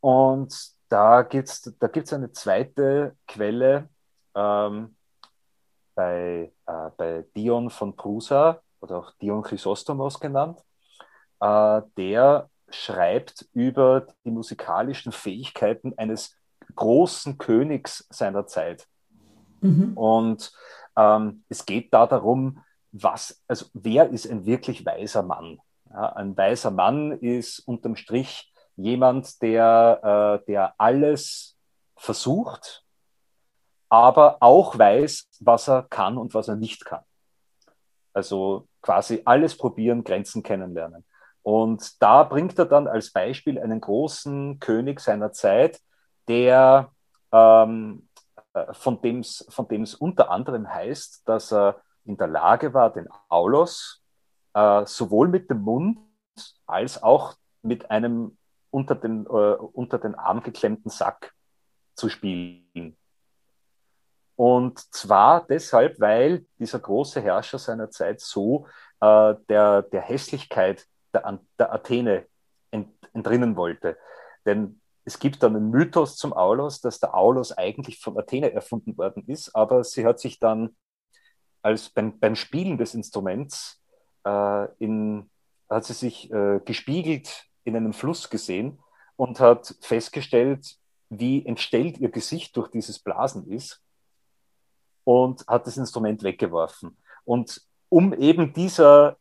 Und 0.00 0.52
da 0.88 1.22
gibt 1.22 1.48
es 1.48 1.74
da 1.78 1.86
gibt's 1.86 2.12
eine 2.12 2.32
zweite 2.32 3.16
Quelle 3.28 3.88
ähm, 4.34 4.96
bei, 5.94 6.52
äh, 6.66 6.90
bei 6.96 7.24
Dion 7.36 7.70
von 7.70 7.94
Prusa 7.94 8.60
oder 8.80 8.98
auch 8.98 9.12
Dion 9.20 9.42
Chrysostomos 9.42 10.18
genannt. 10.18 10.60
Äh, 11.40 11.82
der 11.96 12.48
schreibt 12.70 13.48
über 13.52 14.06
die 14.24 14.30
musikalischen 14.30 15.12
Fähigkeiten 15.12 15.96
eines 15.96 16.36
großen 16.74 17.36
Königs 17.38 18.06
seiner 18.10 18.46
Zeit. 18.46 18.86
Mhm. 19.60 19.96
Und 19.96 20.52
ähm, 20.96 21.44
es 21.48 21.66
geht 21.66 21.92
da 21.92 22.06
darum, 22.06 22.62
was, 22.92 23.42
also 23.46 23.66
wer 23.72 24.10
ist 24.10 24.28
ein 24.28 24.46
wirklich 24.46 24.84
weiser 24.84 25.22
Mann? 25.22 25.58
Ja, 25.90 26.12
ein 26.14 26.36
weiser 26.36 26.70
Mann 26.70 27.12
ist 27.12 27.60
unterm 27.60 27.96
Strich 27.96 28.52
jemand, 28.76 29.42
der, 29.42 30.40
äh, 30.42 30.46
der 30.46 30.74
alles 30.78 31.56
versucht, 31.96 32.84
aber 33.88 34.38
auch 34.40 34.78
weiß, 34.78 35.28
was 35.40 35.68
er 35.68 35.82
kann 35.82 36.16
und 36.16 36.34
was 36.34 36.48
er 36.48 36.56
nicht 36.56 36.84
kann. 36.84 37.02
Also 38.12 38.68
quasi 38.82 39.22
alles 39.24 39.56
probieren, 39.56 40.04
Grenzen 40.04 40.42
kennenlernen. 40.42 41.04
Und 41.42 42.02
da 42.02 42.22
bringt 42.24 42.58
er 42.58 42.66
dann 42.66 42.86
als 42.86 43.12
Beispiel 43.12 43.58
einen 43.58 43.80
großen 43.80 44.58
König 44.58 45.00
seiner 45.00 45.32
Zeit, 45.32 45.80
der 46.28 46.92
ähm, 47.32 48.08
äh, 48.08 48.09
von 48.72 49.00
dem 49.00 49.20
es 49.20 49.46
von 49.48 49.68
dem's 49.68 49.94
unter 49.94 50.30
anderem 50.30 50.68
heißt, 50.68 51.28
dass 51.28 51.52
er 51.52 51.82
in 52.04 52.16
der 52.16 52.26
Lage 52.26 52.74
war, 52.74 52.92
den 52.92 53.08
Aulos 53.28 54.02
äh, 54.54 54.84
sowohl 54.86 55.28
mit 55.28 55.50
dem 55.50 55.60
Mund 55.60 55.98
als 56.66 57.02
auch 57.02 57.34
mit 57.62 57.90
einem 57.90 58.36
unter 58.70 58.94
den, 58.94 59.26
äh, 59.26 59.28
unter 59.28 59.98
den 59.98 60.14
Arm 60.14 60.42
geklemmten 60.42 60.90
Sack 60.90 61.32
zu 61.94 62.08
spielen. 62.08 62.96
Und 64.36 64.78
zwar 64.94 65.46
deshalb, 65.46 66.00
weil 66.00 66.46
dieser 66.58 66.78
große 66.78 67.20
Herrscher 67.20 67.58
seiner 67.58 67.90
Zeit 67.90 68.20
so 68.20 68.66
äh, 69.00 69.34
der, 69.48 69.82
der 69.82 70.00
Hässlichkeit 70.00 70.86
der, 71.12 71.40
der 71.58 71.72
Athene 71.74 72.26
ent, 72.70 72.88
entrinnen 73.12 73.56
wollte. 73.56 73.98
Denn 74.46 74.79
es 75.10 75.18
gibt 75.18 75.42
dann 75.42 75.56
einen 75.56 75.70
Mythos 75.70 76.16
zum 76.16 76.32
Aulos, 76.32 76.80
dass 76.80 77.00
der 77.00 77.16
Aulos 77.16 77.50
eigentlich 77.50 77.98
von 77.98 78.16
Athene 78.16 78.52
erfunden 78.52 78.96
worden 78.96 79.24
ist, 79.26 79.56
aber 79.56 79.82
sie 79.82 80.06
hat 80.06 80.20
sich 80.20 80.38
dann 80.38 80.76
als 81.62 81.90
beim, 81.90 82.20
beim 82.20 82.36
Spielen 82.36 82.78
des 82.78 82.94
Instruments 82.94 83.82
äh, 84.24 84.68
in, 84.78 85.28
hat 85.68 85.84
sie 85.84 85.94
sich 85.94 86.30
äh, 86.30 86.60
gespiegelt 86.64 87.46
in 87.64 87.74
einem 87.74 87.92
Fluss 87.92 88.30
gesehen 88.30 88.78
und 89.16 89.40
hat 89.40 89.74
festgestellt, 89.80 90.76
wie 91.08 91.44
entstellt 91.44 91.98
ihr 91.98 92.10
Gesicht 92.10 92.56
durch 92.56 92.68
dieses 92.68 93.00
Blasen 93.00 93.50
ist 93.50 93.82
und 95.02 95.44
hat 95.48 95.66
das 95.66 95.76
Instrument 95.76 96.22
weggeworfen. 96.22 96.96
Und 97.24 97.62
um 97.88 98.14
eben 98.14 98.52
dieser, 98.52 99.16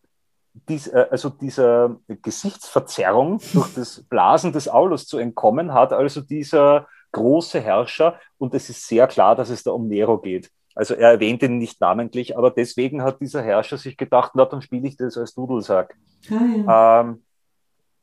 dies, 0.67 0.87
äh, 0.87 1.05
also 1.09 1.29
dieser 1.29 1.97
Gesichtsverzerrung 2.07 3.39
durch 3.53 3.73
das 3.75 4.03
Blasen 4.03 4.51
des 4.51 4.67
Aulus 4.67 5.05
zu 5.05 5.17
entkommen, 5.17 5.73
hat 5.73 5.93
also 5.93 6.21
dieser 6.21 6.87
große 7.11 7.59
Herrscher, 7.59 8.19
und 8.37 8.53
es 8.53 8.69
ist 8.69 8.87
sehr 8.87 9.07
klar, 9.07 9.35
dass 9.35 9.49
es 9.49 9.63
da 9.63 9.71
um 9.71 9.87
Nero 9.87 10.19
geht, 10.19 10.51
also 10.75 10.93
er 10.93 11.11
erwähnt 11.11 11.43
ihn 11.43 11.57
nicht 11.57 11.81
namentlich, 11.81 12.37
aber 12.37 12.51
deswegen 12.51 13.03
hat 13.03 13.19
dieser 13.19 13.41
Herrscher 13.41 13.77
sich 13.77 13.97
gedacht, 13.97 14.31
na, 14.35 14.45
dann 14.45 14.61
spiele 14.61 14.87
ich 14.87 14.95
das 14.95 15.17
als 15.17 15.33
Dudelsack. 15.33 15.97
Ah, 16.29 16.33
ja. 16.33 17.01
ähm, 17.01 17.23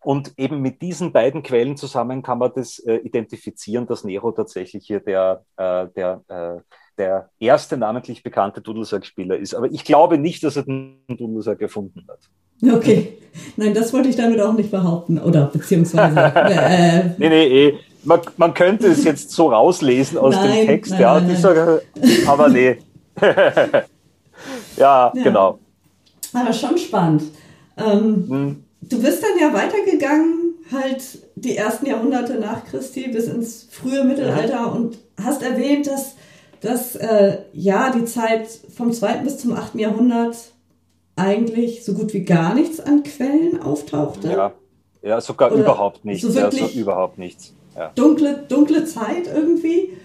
und 0.00 0.38
eben 0.38 0.60
mit 0.60 0.82
diesen 0.82 1.10
beiden 1.10 1.42
Quellen 1.42 1.76
zusammen 1.76 2.22
kann 2.22 2.38
man 2.38 2.52
das 2.54 2.78
äh, 2.80 2.96
identifizieren, 2.96 3.86
dass 3.86 4.04
Nero 4.04 4.30
tatsächlich 4.30 4.86
hier 4.86 5.00
der, 5.00 5.44
äh, 5.56 5.88
der, 5.96 6.22
äh, 6.28 6.60
der 6.98 7.30
erste 7.40 7.76
namentlich 7.76 8.22
bekannte 8.22 8.60
Dudelsack-Spieler 8.60 9.36
ist. 9.36 9.54
Aber 9.54 9.66
ich 9.66 9.84
glaube 9.84 10.18
nicht, 10.18 10.44
dass 10.44 10.56
er 10.56 10.64
den 10.64 11.02
Dudelsack 11.08 11.60
erfunden 11.60 12.06
hat. 12.08 12.20
Okay, 12.72 13.12
nein, 13.56 13.74
das 13.74 13.92
wollte 13.92 14.08
ich 14.08 14.16
damit 14.16 14.40
auch 14.40 14.54
nicht 14.54 14.70
behaupten. 14.70 15.18
Oder 15.18 15.50
beziehungsweise. 15.52 16.18
äh, 16.34 17.10
nee, 17.18 17.28
nee, 17.28 17.46
eh 17.46 17.78
man, 18.06 18.20
man 18.36 18.54
könnte 18.54 18.86
es 18.86 19.04
jetzt 19.04 19.30
so 19.30 19.48
rauslesen 19.48 20.16
aus 20.16 20.34
nein, 20.34 20.56
dem 20.58 20.66
Text, 20.66 20.92
nein, 20.92 21.00
ja, 21.00 21.20
nein, 21.20 21.28
dieser, 21.28 21.80
aber 22.26 22.48
nee. 22.48 22.78
ja, 24.76 25.12
ja, 25.12 25.12
genau. 25.22 25.58
Aber 26.32 26.52
schon 26.52 26.78
spannend. 26.78 27.24
Ähm, 27.76 28.26
hm. 28.28 28.64
Du 28.82 29.02
bist 29.02 29.22
dann 29.22 29.38
ja 29.40 29.52
weitergegangen, 29.52 30.54
halt 30.70 31.02
die 31.34 31.56
ersten 31.56 31.86
Jahrhunderte 31.86 32.34
nach 32.34 32.64
Christi 32.64 33.08
bis 33.08 33.26
ins 33.26 33.66
frühe 33.70 34.04
Mittelalter 34.04 34.48
ja. 34.50 34.64
und 34.66 34.98
hast 35.22 35.42
erwähnt, 35.42 35.86
dass, 35.86 36.14
dass 36.60 36.94
äh, 36.96 37.38
ja 37.52 37.90
die 37.90 38.04
Zeit 38.04 38.48
vom 38.74 38.92
2. 38.92 39.18
bis 39.18 39.38
zum 39.38 39.54
8. 39.54 39.74
Jahrhundert 39.76 40.36
eigentlich 41.16 41.84
so 41.84 41.94
gut 41.94 42.12
wie 42.12 42.24
gar 42.24 42.54
nichts 42.54 42.78
an 42.78 43.02
Quellen 43.02 43.60
auftauchte. 43.60 44.30
Ja, 44.30 44.52
ja 45.02 45.20
sogar 45.20 45.50
Oder 45.50 45.62
überhaupt 45.62 46.04
nichts. 46.04 46.22
So 46.22 46.34
wirklich 46.34 46.62
ja, 46.62 46.68
so 46.68 46.78
überhaupt 46.78 47.18
nichts. 47.18 47.54
Ja. 47.74 47.90
Dunkle, 47.94 48.44
dunkle 48.48 48.84
Zeit 48.84 49.26
irgendwie. 49.26 49.96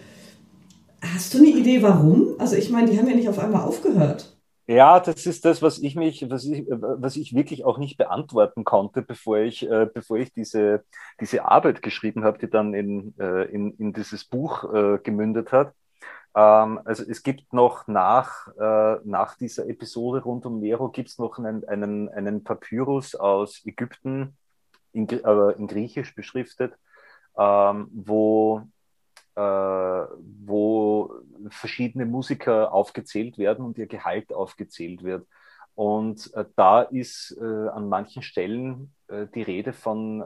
Hast 1.01 1.33
du 1.33 1.39
eine 1.39 1.47
Idee, 1.47 1.81
warum? 1.81 2.35
Also 2.37 2.55
ich 2.55 2.69
meine, 2.69 2.89
die 2.89 2.97
haben 2.97 3.07
ja 3.07 3.15
nicht 3.15 3.29
auf 3.29 3.39
einmal 3.39 3.63
aufgehört. 3.63 4.37
Ja, 4.67 4.99
das 4.99 5.25
ist 5.25 5.43
das, 5.43 5.61
was 5.61 5.79
ich 5.79 5.95
mich, 5.95 6.29
was 6.29 6.45
ich, 6.45 6.65
was 6.69 7.17
ich 7.17 7.35
wirklich 7.35 7.65
auch 7.65 7.77
nicht 7.77 7.97
beantworten 7.97 8.63
konnte, 8.63 9.01
bevor 9.01 9.39
ich, 9.39 9.69
äh, 9.69 9.87
bevor 9.91 10.17
ich 10.17 10.31
diese, 10.31 10.85
diese 11.19 11.43
Arbeit 11.45 11.81
geschrieben 11.81 12.23
habe, 12.23 12.37
die 12.37 12.49
dann 12.49 12.73
in, 12.73 13.13
äh, 13.19 13.51
in, 13.51 13.73
in 13.73 13.91
dieses 13.91 14.23
Buch 14.23 14.71
äh, 14.73 14.99
gemündet 15.03 15.51
hat. 15.51 15.73
Ähm, 16.33 16.79
also 16.85 17.03
es 17.03 17.23
gibt 17.23 17.51
noch 17.53 17.87
nach, 17.87 18.47
äh, 18.57 18.99
nach 19.03 19.35
dieser 19.35 19.67
Episode 19.67 20.23
rund 20.23 20.45
um 20.45 20.59
Nero 20.59 20.89
gibt 20.89 21.09
es 21.09 21.17
noch 21.17 21.37
einen, 21.37 21.67
einen, 21.67 22.09
einen 22.09 22.43
Papyrus 22.43 23.15
aus 23.15 23.65
Ägypten, 23.65 24.37
in, 24.93 25.07
äh, 25.09 25.51
in 25.57 25.67
Griechisch 25.67 26.15
beschriftet, 26.15 26.73
ähm, 27.37 27.89
wo 27.93 28.63
äh, 29.35 29.41
wo 29.41 31.13
verschiedene 31.49 32.05
Musiker 32.05 32.73
aufgezählt 32.73 33.37
werden 33.37 33.65
und 33.65 33.77
ihr 33.77 33.87
Gehalt 33.87 34.33
aufgezählt 34.33 35.03
wird. 35.03 35.25
Und 35.73 36.31
da 36.57 36.81
ist 36.81 37.35
an 37.39 37.87
manchen 37.87 38.21
Stellen 38.21 38.93
die 39.09 39.41
Rede 39.41 39.71
von, 39.71 40.21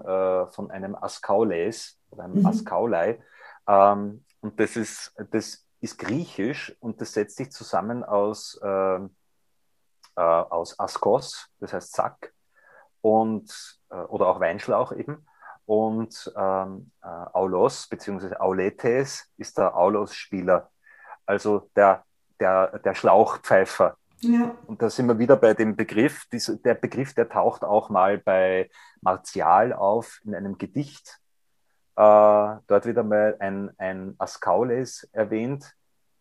von 0.51 0.71
einem 0.71 0.95
Askaules 0.95 1.99
oder 2.09 2.23
einem 2.23 2.39
mhm. 2.39 2.47
Askaulei. 2.47 3.19
Ähm, 3.67 4.25
und 4.41 4.59
das 4.59 4.75
ist, 4.75 5.15
das 5.31 5.64
ist 5.85 5.97
griechisch 5.97 6.75
und 6.79 6.99
das 6.99 7.13
setzt 7.13 7.37
sich 7.37 7.51
zusammen 7.51 8.03
aus, 8.03 8.59
ähm, 8.63 9.15
äh, 10.15 10.21
aus 10.21 10.79
Askos, 10.79 11.49
das 11.59 11.73
heißt 11.73 11.93
Sack, 11.93 12.33
und, 13.01 13.79
oder 13.89 14.27
auch 14.27 14.39
Weinschlauch 14.39 14.91
eben 14.91 15.25
und 15.65 16.31
ähm, 16.35 16.91
äh, 17.01 17.07
Aulos 17.07 17.87
bzw. 17.87 18.35
Auletes 18.37 19.31
ist 19.37 19.57
der 19.57 19.75
Aulos-Spieler, 19.75 20.69
also 21.25 21.69
der, 21.75 22.03
der, 22.39 22.79
der 22.79 22.93
Schlauchpfeifer. 22.93 23.97
Ja. 24.19 24.55
Und 24.67 24.81
da 24.81 24.89
sind 24.89 25.07
wir 25.07 25.19
wieder 25.19 25.35
bei 25.35 25.53
dem 25.53 25.75
Begriff. 25.75 26.25
Diese, 26.31 26.57
der 26.57 26.75
Begriff, 26.75 27.13
der 27.13 27.29
taucht 27.29 27.63
auch 27.63 27.89
mal 27.89 28.17
bei 28.17 28.69
Martial 29.01 29.73
auf 29.73 30.19
in 30.23 30.35
einem 30.35 30.57
Gedicht. 30.57 31.19
Äh, 31.97 32.57
dort 32.67 32.85
wieder 32.85 33.03
mal 33.03 33.37
ein, 33.39 33.71
ein 33.77 34.15
Askaules 34.17 35.09
erwähnt 35.13 35.75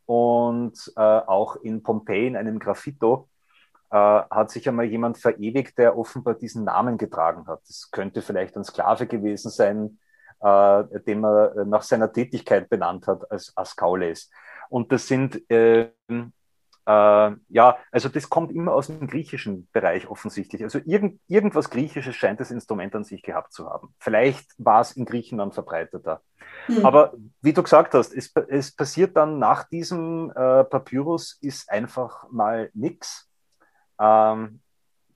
und 0.06 0.92
äh, 0.96 1.00
auch 1.00 1.56
in 1.56 1.82
Pompeji 1.82 2.28
in 2.28 2.36
einem 2.36 2.58
Graffito 2.60 3.28
äh, 3.90 3.96
hat 3.96 4.50
sich 4.50 4.68
einmal 4.68 4.86
jemand 4.86 5.18
verewigt, 5.18 5.78
der 5.78 5.98
offenbar 5.98 6.34
diesen 6.34 6.64
Namen 6.64 6.96
getragen 6.96 7.46
hat. 7.46 7.62
Das 7.66 7.90
könnte 7.90 8.22
vielleicht 8.22 8.56
ein 8.56 8.64
Sklave 8.64 9.06
gewesen 9.06 9.50
sein, 9.50 9.98
äh, 10.40 11.00
den 11.06 11.20
man 11.20 11.68
nach 11.68 11.82
seiner 11.82 12.12
Tätigkeit 12.12 12.68
benannt 12.68 13.06
hat 13.08 13.30
als 13.30 13.52
Askaules. 13.56 14.30
Und 14.68 14.92
das 14.92 15.08
sind, 15.08 15.48
äh, 15.50 15.90
äh, 16.86 17.32
ja, 17.48 17.78
also 17.90 18.08
das 18.08 18.28
kommt 18.28 18.52
immer 18.52 18.72
aus 18.72 18.88
dem 18.88 19.06
griechischen 19.06 19.68
Bereich 19.72 20.08
offensichtlich. 20.08 20.62
Also 20.62 20.80
irgend, 20.84 21.20
irgendwas 21.28 21.70
Griechisches 21.70 22.14
scheint 22.14 22.40
das 22.40 22.50
Instrument 22.50 22.94
an 22.94 23.04
sich 23.04 23.22
gehabt 23.22 23.52
zu 23.52 23.68
haben. 23.70 23.94
Vielleicht 23.98 24.46
war 24.58 24.80
es 24.80 24.92
in 24.92 25.06
Griechenland 25.06 25.54
verbreiteter. 25.54 26.20
Hm. 26.66 26.84
Aber 26.84 27.14
wie 27.40 27.52
du 27.52 27.62
gesagt 27.62 27.94
hast, 27.94 28.12
es, 28.12 28.32
es 28.48 28.74
passiert 28.74 29.16
dann 29.16 29.38
nach 29.38 29.64
diesem 29.64 30.30
äh, 30.30 30.64
Papyrus 30.64 31.38
ist 31.40 31.70
einfach 31.70 32.30
mal 32.30 32.70
nichts. 32.74 33.30
Ähm, 33.98 34.60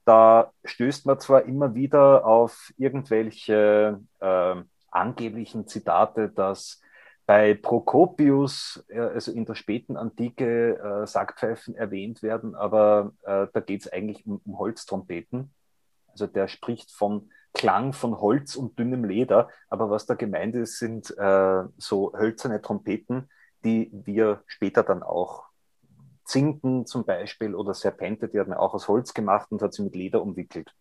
da 0.04 0.52
stößt 0.64 1.04
man 1.04 1.20
zwar 1.20 1.42
immer 1.42 1.74
wieder 1.74 2.24
auf 2.24 2.72
irgendwelche 2.78 4.00
äh, 4.20 4.54
angeblichen 4.90 5.66
Zitate, 5.66 6.30
dass 6.30 6.80
bei 7.28 7.52
Prokopius, 7.52 8.82
äh, 8.88 9.00
also 9.00 9.32
in 9.32 9.44
der 9.44 9.54
späten 9.54 9.98
Antike, 9.98 10.78
äh, 10.78 11.06
Sackpfeifen 11.06 11.74
erwähnt 11.74 12.22
werden, 12.22 12.54
aber 12.54 13.12
äh, 13.20 13.46
da 13.52 13.60
geht 13.60 13.82
es 13.82 13.92
eigentlich 13.92 14.26
um, 14.26 14.40
um, 14.46 14.58
Holztrompeten. 14.58 15.52
Also 16.06 16.26
der 16.26 16.48
spricht 16.48 16.90
von 16.90 17.30
Klang 17.52 17.92
von 17.92 18.18
Holz 18.18 18.56
und 18.56 18.78
dünnem 18.78 19.04
Leder, 19.04 19.50
aber 19.68 19.90
was 19.90 20.06
da 20.06 20.14
gemeint 20.14 20.54
ist, 20.54 20.78
sind 20.78 21.10
äh, 21.18 21.64
so 21.76 22.14
hölzerne 22.16 22.62
Trompeten, 22.62 23.28
die 23.62 23.90
wir 23.92 24.42
später 24.46 24.82
dann 24.82 25.02
auch 25.02 25.44
Zinken 26.24 26.86
zum 26.86 27.04
Beispiel 27.04 27.54
oder 27.54 27.74
Serpente, 27.74 28.28
die 28.28 28.40
hat 28.40 28.48
man 28.48 28.56
auch 28.56 28.72
aus 28.72 28.88
Holz 28.88 29.12
gemacht 29.12 29.52
und 29.52 29.60
hat 29.60 29.74
sie 29.74 29.82
mit 29.82 29.94
Leder 29.94 30.22
umwickelt. 30.22 30.74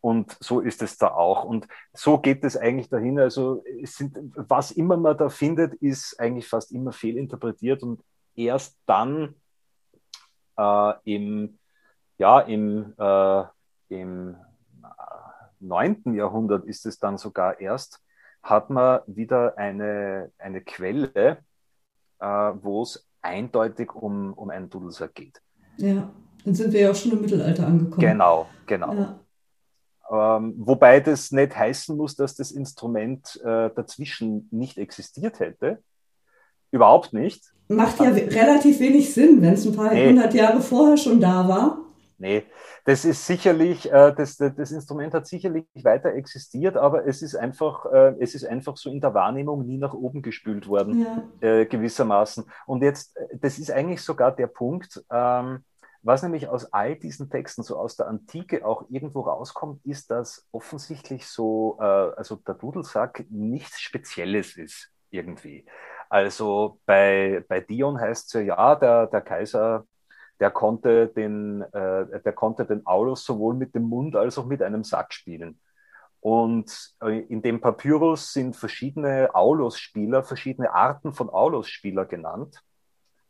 Und 0.00 0.36
so 0.40 0.60
ist 0.60 0.82
es 0.82 0.96
da 0.96 1.08
auch. 1.08 1.44
Und 1.44 1.66
so 1.92 2.18
geht 2.18 2.44
es 2.44 2.56
eigentlich 2.56 2.88
dahin. 2.88 3.18
Also 3.18 3.64
es 3.82 3.96
sind, 3.96 4.16
was 4.34 4.70
immer 4.70 4.96
man 4.96 5.16
da 5.18 5.28
findet, 5.28 5.74
ist 5.74 6.18
eigentlich 6.20 6.48
fast 6.48 6.70
immer 6.72 6.92
fehlinterpretiert 6.92 7.82
und 7.82 8.00
erst 8.36 8.78
dann 8.86 9.34
äh, 10.56 10.92
im, 11.04 11.58
ja, 12.18 12.40
im, 12.40 12.94
äh, 12.98 13.44
im 13.88 14.36
9. 15.60 16.02
Äh, 16.06 16.16
Jahrhundert 16.16 16.64
ist 16.64 16.86
es 16.86 16.98
dann 16.98 17.18
sogar 17.18 17.60
erst, 17.60 18.00
hat 18.42 18.70
man 18.70 19.00
wieder 19.06 19.58
eine, 19.58 20.30
eine 20.38 20.60
Quelle, 20.60 21.38
äh, 22.20 22.26
wo 22.26 22.82
es 22.82 23.08
eindeutig 23.20 23.94
um, 23.94 24.32
um 24.34 24.50
einen 24.50 24.70
Dudelsack 24.70 25.14
geht. 25.14 25.42
Ja, 25.76 26.10
dann 26.44 26.54
sind 26.54 26.72
wir 26.72 26.80
ja 26.80 26.90
auch 26.90 26.94
schon 26.94 27.12
im 27.12 27.20
Mittelalter 27.20 27.66
angekommen. 27.66 28.00
Genau, 28.00 28.48
genau. 28.66 28.94
Ja. 28.94 29.20
Ähm, 30.10 30.54
wobei 30.58 31.00
das 31.00 31.32
nicht 31.32 31.56
heißen 31.56 31.96
muss, 31.96 32.16
dass 32.16 32.34
das 32.34 32.50
Instrument 32.50 33.40
äh, 33.44 33.70
dazwischen 33.74 34.48
nicht 34.50 34.78
existiert 34.78 35.40
hätte. 35.40 35.82
Überhaupt 36.70 37.12
nicht. 37.12 37.52
Macht 37.68 38.00
ja 38.00 38.10
relativ 38.10 38.80
wenig 38.80 39.12
Sinn, 39.12 39.42
wenn 39.42 39.54
es 39.54 39.66
ein 39.66 39.76
paar 39.76 39.92
nee. 39.92 40.08
hundert 40.08 40.32
Jahre 40.32 40.60
vorher 40.60 40.96
schon 40.96 41.20
da 41.20 41.46
war. 41.46 41.78
Nee, 42.20 42.44
das 42.84 43.04
ist 43.04 43.24
sicherlich, 43.26 43.92
äh, 43.92 44.12
das, 44.16 44.36
das 44.38 44.72
Instrument 44.72 45.14
hat 45.14 45.26
sicherlich 45.26 45.66
weiter 45.84 46.14
existiert, 46.14 46.76
aber 46.76 47.06
es 47.06 47.22
ist 47.22 47.36
einfach, 47.36 47.86
äh, 47.92 48.14
es 48.18 48.34
ist 48.34 48.44
einfach 48.44 48.76
so 48.76 48.90
in 48.90 49.00
der 49.00 49.14
Wahrnehmung 49.14 49.64
nie 49.64 49.78
nach 49.78 49.94
oben 49.94 50.20
gespült 50.20 50.66
worden, 50.66 51.06
ja. 51.42 51.48
äh, 51.48 51.66
gewissermaßen. 51.66 52.44
Und 52.66 52.82
jetzt, 52.82 53.16
äh, 53.16 53.38
das 53.40 53.58
ist 53.60 53.70
eigentlich 53.70 54.02
sogar 54.02 54.34
der 54.34 54.48
Punkt, 54.48 55.00
ähm, 55.12 55.60
was 56.08 56.22
nämlich 56.22 56.48
aus 56.48 56.72
all 56.72 56.96
diesen 56.96 57.30
Texten, 57.30 57.62
so 57.62 57.78
aus 57.78 57.96
der 57.96 58.08
Antike 58.08 58.66
auch 58.66 58.86
irgendwo 58.88 59.20
rauskommt, 59.20 59.84
ist, 59.84 60.10
dass 60.10 60.48
offensichtlich 60.50 61.26
so, 61.26 61.76
äh, 61.80 61.84
also 61.84 62.36
der 62.36 62.54
Dudelsack 62.54 63.26
nichts 63.30 63.80
Spezielles 63.80 64.56
ist 64.56 64.90
irgendwie. 65.10 65.66
Also 66.08 66.80
bei, 66.86 67.44
bei 67.48 67.60
Dion 67.60 68.00
heißt 68.00 68.26
es 68.26 68.32
ja, 68.32 68.40
ja, 68.40 68.74
der, 68.76 69.06
der 69.06 69.20
Kaiser 69.20 69.84
der 70.40 70.50
konnte 70.50 71.08
den, 71.08 71.62
äh, 71.72 72.20
der 72.20 72.32
konnte 72.32 72.64
den 72.64 72.86
Aulus 72.86 73.24
sowohl 73.24 73.54
mit 73.54 73.74
dem 73.74 73.84
Mund 73.84 74.16
als 74.16 74.38
auch 74.38 74.46
mit 74.46 74.62
einem 74.62 74.84
Sack 74.84 75.12
spielen. 75.12 75.60
Und 76.20 76.94
äh, 77.02 77.20
in 77.20 77.42
dem 77.42 77.60
Papyrus 77.60 78.32
sind 78.32 78.56
verschiedene 78.56 79.34
Aulus-Spieler, 79.34 80.22
verschiedene 80.22 80.72
Arten 80.72 81.12
von 81.12 81.30
Aulus-Spieler 81.30 82.06
genannt. 82.06 82.62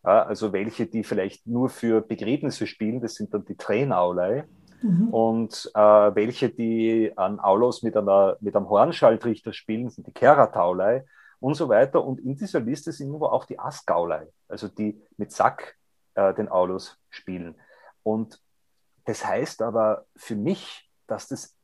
Also 0.09 0.53
welche, 0.53 0.87
die 0.87 1.05
vielleicht 1.05 1.47
nur 1.47 1.69
für 1.69 2.01
Begräbnisse 2.01 2.67
spielen, 2.67 3.01
das 3.01 3.15
sind 3.15 3.35
dann 3.35 3.45
die 3.45 3.57
Tränaulei. 3.57 4.45
Mhm. 4.83 5.09
Und 5.09 5.71
äh, 5.75 5.81
welche, 5.81 6.51
die 6.51 7.13
an 7.17 7.41
Aulos 7.41 7.83
mit, 7.83 7.97
einer, 7.97 8.37
mit 8.41 8.55
einem 8.55 8.69
Hornschalltrichter 8.69 9.53
spielen, 9.53 9.91
sind 9.91 10.07
die 10.07 10.13
Kerataulei 10.13 11.05
und 11.41 11.55
so 11.55 11.69
weiter. 11.69 12.05
Und 12.05 12.21
in 12.21 12.37
dieser 12.37 12.61
Liste 12.61 12.93
sind 12.93 13.15
aber 13.15 13.33
auch 13.33 13.45
die 13.45 13.59
Askaulei, 13.59 14.29
also 14.49 14.69
die 14.69 15.01
mit 15.17 15.33
Sack 15.33 15.77
äh, 16.15 16.33
den 16.35 16.49
Aulus 16.49 16.97
spielen. 17.11 17.57
Und 18.03 18.41
das 19.05 19.27
heißt 19.27 19.63
aber 19.63 20.05
für 20.17 20.37
mich, 20.37 20.89
dass, 21.07 21.29
das, 21.29 21.57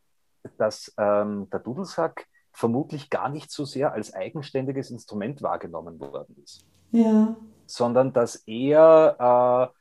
dass 0.58 0.92
ähm, 0.96 1.48
der 1.50 1.60
Dudelsack 1.60 2.26
vermutlich 2.52 3.10
gar 3.10 3.28
nicht 3.28 3.50
so 3.50 3.64
sehr 3.64 3.92
als 3.92 4.14
eigenständiges 4.14 4.90
Instrument 4.90 5.42
wahrgenommen 5.42 6.00
worden 6.00 6.36
ist. 6.42 6.64
Ja. 6.90 7.36
Sondern 7.66 8.12
dass 8.12 8.36
er 8.46 9.72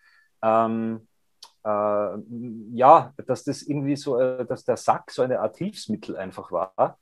äh, 0.41 0.47
ähm, 0.47 1.07
äh, 1.63 2.17
ja, 2.73 3.13
dass 3.25 3.43
das 3.43 3.61
irgendwie 3.63 3.95
so, 3.95 4.19
äh, 4.19 4.45
dass 4.45 4.65
der 4.65 4.77
Sack 4.77 5.11
so 5.11 5.21
eine 5.21 5.39
Art 5.39 5.57
Hilfsmittel 5.57 6.17
einfach 6.17 6.51
war, 6.51 6.99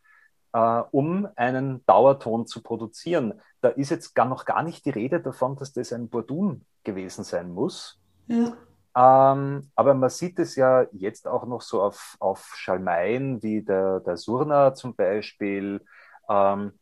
äh, 0.54 0.84
um 0.92 1.28
einen 1.36 1.86
Dauerton 1.86 2.46
zu 2.46 2.62
produzieren. 2.62 3.42
Da 3.62 3.70
ist 3.70 3.90
jetzt 3.90 4.14
gar 4.14 4.26
noch 4.26 4.46
gar 4.46 4.64
nicht 4.64 4.86
die 4.86 4.92
Rede 4.92 5.20
davon, 5.20 5.56
dass 5.56 5.74
das 5.74 5.94
ein 5.94 6.10
Bordun 6.10 6.66
gewesen 6.84 7.24
sein 7.24 7.52
muss. 7.52 8.00
Ja. 8.28 8.54
Ähm, 8.94 9.72
aber 9.76 9.94
man 9.94 10.10
sieht 10.10 10.38
es 10.40 10.56
ja 10.56 10.86
jetzt 10.92 11.28
auch 11.28 11.46
noch 11.46 11.62
so 11.62 11.82
auf, 11.82 12.18
auf 12.20 12.54
Schalmeien 12.56 13.42
wie 13.42 13.64
der, 13.64 14.02
der 14.02 14.18
Surna 14.18 14.74
zum 14.74 14.96
Beispiel 14.96 15.82
ähm, 16.30 16.74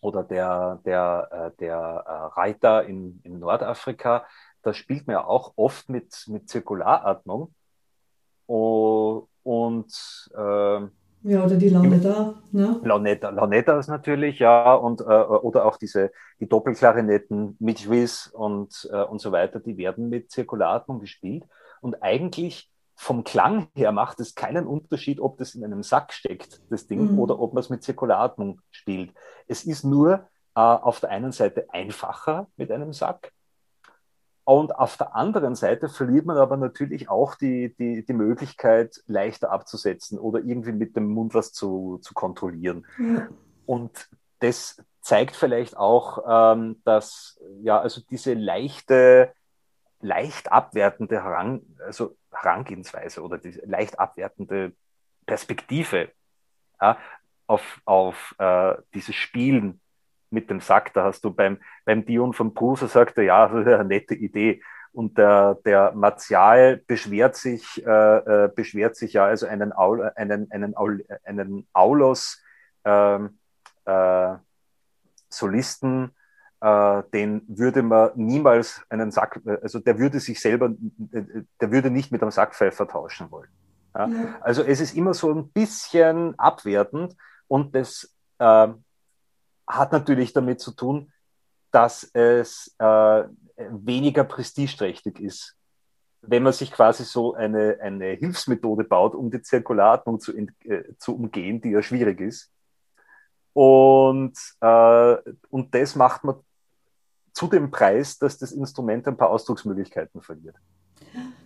oder 0.00 0.22
der, 0.22 0.80
der, 0.84 1.28
äh, 1.30 1.60
der 1.60 2.04
äh, 2.06 2.40
Reiter 2.40 2.84
in, 2.84 3.20
in 3.24 3.38
Nordafrika. 3.38 4.26
Da 4.62 4.74
spielt 4.74 5.06
man 5.06 5.14
ja 5.14 5.24
auch 5.24 5.52
oft 5.56 5.88
mit, 5.88 6.24
mit 6.28 6.48
Zirkularatmung. 6.48 7.54
Oh, 8.46 9.26
und 9.42 9.92
äh, 10.34 10.80
ja, 11.22 11.44
oder 11.44 11.56
die 11.56 11.68
Launetta, 11.68 12.34
ne? 12.52 12.80
Launetta, 12.84 13.30
Launettas 13.30 13.88
natürlich, 13.88 14.38
ja, 14.38 14.72
und, 14.74 15.00
äh, 15.00 15.04
oder 15.04 15.64
auch 15.64 15.76
diese, 15.76 16.12
die 16.38 16.48
Doppelklarinetten 16.48 17.56
mit 17.58 17.80
Juiz 17.80 18.30
und, 18.32 18.88
äh, 18.92 19.02
und 19.02 19.20
so 19.20 19.32
weiter, 19.32 19.58
die 19.58 19.76
werden 19.76 20.08
mit 20.08 20.30
Zirkulatmung 20.30 21.00
gespielt. 21.00 21.44
Und 21.80 22.02
eigentlich 22.02 22.70
vom 23.00 23.22
Klang 23.22 23.68
her 23.74 23.92
macht 23.92 24.18
es 24.18 24.34
keinen 24.34 24.66
Unterschied, 24.66 25.20
ob 25.20 25.38
das 25.38 25.54
in 25.54 25.64
einem 25.64 25.84
Sack 25.84 26.12
steckt, 26.12 26.60
das 26.68 26.88
Ding, 26.88 27.12
mhm. 27.12 27.18
oder 27.18 27.38
ob 27.38 27.54
man 27.54 27.60
es 27.60 27.70
mit 27.70 27.84
Zirkulatmung 27.84 28.60
spielt. 28.70 29.14
Es 29.46 29.64
ist 29.64 29.84
nur 29.84 30.14
äh, 30.54 30.60
auf 30.60 30.98
der 30.98 31.10
einen 31.10 31.30
Seite 31.30 31.72
einfacher 31.72 32.48
mit 32.56 32.72
einem 32.72 32.92
Sack 32.92 33.32
und 34.48 34.74
auf 34.74 34.96
der 34.96 35.14
anderen 35.14 35.54
Seite 35.54 35.90
verliert 35.90 36.24
man 36.24 36.38
aber 36.38 36.56
natürlich 36.56 37.10
auch 37.10 37.34
die, 37.34 37.76
die, 37.78 38.06
die 38.06 38.12
Möglichkeit, 38.14 39.02
leichter 39.06 39.52
abzusetzen 39.52 40.18
oder 40.18 40.38
irgendwie 40.38 40.72
mit 40.72 40.96
dem 40.96 41.10
Mund 41.10 41.34
was 41.34 41.52
zu, 41.52 41.98
zu 42.00 42.14
kontrollieren. 42.14 42.86
Ja. 42.98 43.28
Und 43.66 44.08
das 44.38 44.82
zeigt 45.02 45.36
vielleicht 45.36 45.76
auch, 45.76 46.24
ähm, 46.26 46.80
dass 46.84 47.38
ja, 47.60 47.78
also 47.78 48.00
diese 48.10 48.32
leichte, 48.32 49.34
leicht 50.00 50.50
abwertende 50.50 51.22
Herang, 51.22 51.60
also 51.84 52.16
Herangehensweise 52.42 53.22
oder 53.22 53.38
diese 53.38 53.64
leicht 53.66 53.98
abwertende 53.98 54.72
Perspektive 55.26 56.10
ja, 56.80 56.98
auf, 57.46 57.80
auf 57.84 58.34
äh, 58.38 58.74
dieses 58.94 59.14
Spielen 59.14 59.80
mit 60.30 60.50
dem 60.50 60.60
Sack. 60.60 60.92
Da 60.94 61.04
hast 61.04 61.24
du 61.24 61.30
beim, 61.30 61.58
beim 61.84 62.04
Dion 62.04 62.32
von 62.32 62.54
Bruser 62.54 62.88
sagte, 62.88 63.22
ja, 63.22 63.48
das 63.48 63.66
ist 63.66 63.72
eine 63.72 63.84
nette 63.84 64.14
Idee. 64.14 64.62
Und 64.92 65.18
der, 65.18 65.56
der 65.64 65.92
Martial 65.92 66.78
beschwert 66.86 67.36
sich, 67.36 67.84
äh, 67.86 68.44
äh, 68.44 68.48
beschwert 68.54 68.96
sich 68.96 69.12
ja, 69.12 69.26
also 69.26 69.46
einen, 69.46 69.72
Aul, 69.72 70.10
einen, 70.16 70.50
einen, 70.50 70.76
Aul, 70.76 71.04
einen 71.24 71.68
Aulos 71.72 72.42
ähm, 72.84 73.38
äh, 73.84 74.34
Solisten, 75.28 76.14
äh, 76.60 77.02
den 77.12 77.42
würde 77.46 77.82
man 77.82 78.10
niemals 78.16 78.82
einen 78.88 79.10
Sack, 79.10 79.40
also 79.62 79.78
der 79.78 79.98
würde 79.98 80.20
sich 80.20 80.40
selber, 80.40 80.70
der 80.70 81.70
würde 81.70 81.90
nicht 81.90 82.10
mit 82.10 82.22
einem 82.22 82.30
Sackpfeifer 82.30 82.88
tauschen 82.88 83.30
wollen. 83.30 83.50
Ja? 83.94 84.08
Ja. 84.08 84.38
Also 84.40 84.62
es 84.62 84.80
ist 84.80 84.96
immer 84.96 85.14
so 85.14 85.32
ein 85.32 85.48
bisschen 85.50 86.38
abwertend 86.38 87.16
und 87.46 87.74
das 87.74 88.12
äh, 88.38 88.68
hat 89.66 89.92
natürlich 89.92 90.32
damit 90.32 90.60
zu 90.60 90.72
tun, 90.72 91.12
dass 91.70 92.10
es 92.12 92.74
äh, 92.78 93.24
weniger 93.70 94.24
prestigeträchtig 94.24 95.20
ist, 95.20 95.56
wenn 96.22 96.42
man 96.42 96.52
sich 96.52 96.72
quasi 96.72 97.04
so 97.04 97.34
eine, 97.34 97.78
eine 97.80 98.10
Hilfsmethode 98.14 98.84
baut, 98.84 99.14
um 99.14 99.30
die 99.30 99.42
Zirkulatmung 99.42 100.18
zu, 100.18 100.36
äh, 100.36 100.84
zu 100.98 101.14
umgehen, 101.14 101.60
die 101.60 101.70
ja 101.70 101.82
schwierig 101.82 102.20
ist. 102.20 102.50
Und, 103.52 104.36
äh, 104.60 105.16
und 105.50 105.74
das 105.74 105.96
macht 105.96 106.24
man 106.24 106.36
zu 107.38 107.46
dem 107.46 107.70
Preis, 107.70 108.18
dass 108.18 108.36
das 108.36 108.50
Instrument 108.50 109.06
ein 109.06 109.16
paar 109.16 109.30
Ausdrucksmöglichkeiten 109.30 110.20
verliert. 110.20 110.56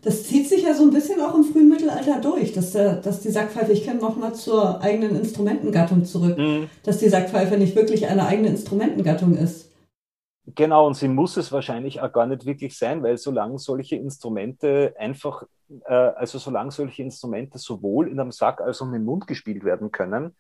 Das 0.00 0.24
zieht 0.24 0.48
sich 0.48 0.62
ja 0.62 0.72
so 0.72 0.84
ein 0.84 0.90
bisschen 0.90 1.20
auch 1.20 1.34
im 1.34 1.44
frühen 1.44 1.68
Mittelalter 1.68 2.18
durch, 2.18 2.54
dass, 2.54 2.72
der, 2.72 2.96
dass 2.96 3.20
die 3.20 3.28
Sackpfeife, 3.28 3.72
ich 3.72 3.84
kenne 3.84 4.00
nochmal 4.00 4.34
zur 4.34 4.80
eigenen 4.80 5.16
Instrumentengattung 5.16 6.06
zurück, 6.06 6.38
mhm. 6.38 6.70
dass 6.82 6.96
die 6.96 7.10
Sackpfeife 7.10 7.58
nicht 7.58 7.76
wirklich 7.76 8.06
eine 8.06 8.26
eigene 8.26 8.48
Instrumentengattung 8.48 9.36
ist. 9.36 9.70
Genau, 10.46 10.86
und 10.86 10.94
sie 10.94 11.08
muss 11.08 11.36
es 11.36 11.52
wahrscheinlich 11.52 12.00
auch 12.00 12.10
gar 12.10 12.26
nicht 12.26 12.46
wirklich 12.46 12.76
sein, 12.76 13.02
weil 13.02 13.18
solange 13.18 13.58
solche 13.58 13.96
Instrumente 13.96 14.94
einfach, 14.98 15.44
äh, 15.84 15.92
also 15.92 16.38
solange 16.38 16.70
solche 16.70 17.02
Instrumente 17.02 17.58
sowohl 17.58 18.08
in 18.08 18.18
einem 18.18 18.32
Sack 18.32 18.62
als 18.62 18.80
auch 18.80 18.90
im 18.90 19.04
Mund 19.04 19.26
gespielt 19.26 19.62
werden 19.62 19.92
können, 19.92 20.34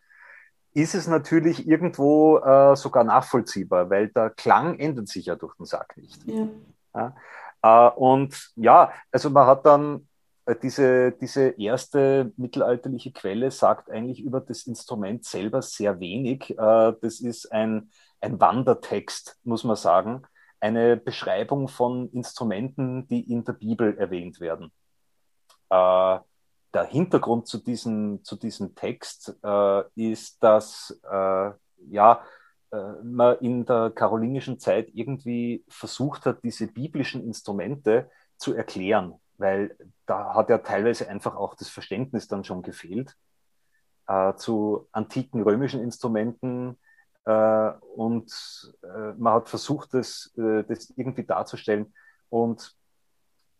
ist 0.74 0.94
es 0.94 1.06
natürlich 1.06 1.68
irgendwo 1.68 2.38
äh, 2.38 2.76
sogar 2.76 3.04
nachvollziehbar, 3.04 3.90
weil 3.90 4.08
der 4.08 4.30
Klang 4.30 4.78
ändert 4.78 5.08
sich 5.08 5.26
ja 5.26 5.36
durch 5.36 5.54
den 5.56 5.66
Sack 5.66 5.96
nicht. 5.96 6.24
Ja. 6.26 6.48
Ja? 6.94 7.14
Äh, 7.62 7.90
und 7.94 8.52
ja, 8.56 8.92
also 9.10 9.30
man 9.30 9.46
hat 9.46 9.66
dann 9.66 10.08
äh, 10.46 10.56
diese, 10.60 11.12
diese 11.12 11.48
erste 11.50 12.32
mittelalterliche 12.36 13.12
Quelle 13.12 13.50
sagt 13.50 13.90
eigentlich 13.90 14.20
über 14.20 14.40
das 14.40 14.66
Instrument 14.66 15.24
selber 15.24 15.62
sehr 15.62 16.00
wenig. 16.00 16.50
Äh, 16.50 16.92
das 17.00 17.20
ist 17.20 17.52
ein, 17.52 17.90
ein 18.20 18.40
Wandertext, 18.40 19.38
muss 19.44 19.64
man 19.64 19.76
sagen. 19.76 20.22
Eine 20.60 20.96
Beschreibung 20.96 21.68
von 21.68 22.08
Instrumenten, 22.12 23.06
die 23.08 23.30
in 23.30 23.44
der 23.44 23.54
Bibel 23.54 23.96
erwähnt 23.98 24.40
werden. 24.40 24.72
Der 26.74 26.84
Hintergrund 26.84 27.46
zu 27.46 27.58
diesem, 27.58 28.24
zu 28.24 28.36
diesem 28.36 28.74
Text 28.74 29.38
ist, 29.94 30.42
dass 30.42 30.98
ja, 31.90 32.22
äh, 32.72 32.92
man 33.02 33.38
in 33.38 33.64
der 33.66 33.90
karolingischen 33.90 34.58
Zeit 34.58 34.90
irgendwie 34.94 35.64
versucht 35.68 36.26
hat, 36.26 36.42
diese 36.42 36.66
biblischen 36.66 37.22
Instrumente 37.24 38.10
zu 38.38 38.54
erklären, 38.54 39.20
weil 39.36 39.76
da 40.06 40.34
hat 40.34 40.48
ja 40.48 40.58
teilweise 40.58 41.08
einfach 41.08 41.36
auch 41.36 41.54
das 41.54 41.68
Verständnis 41.68 42.28
dann 42.28 42.44
schon 42.44 42.62
gefehlt 42.62 43.14
äh, 44.08 44.34
zu 44.34 44.88
antiken 44.92 45.42
römischen 45.42 45.82
Instrumenten. 45.82 46.78
Äh, 47.24 47.72
und 47.94 48.74
äh, 48.82 49.12
man 49.18 49.34
hat 49.34 49.48
versucht, 49.48 49.94
das, 49.94 50.32
äh, 50.36 50.64
das 50.64 50.90
irgendwie 50.96 51.24
darzustellen. 51.24 51.94
Und 52.30 52.74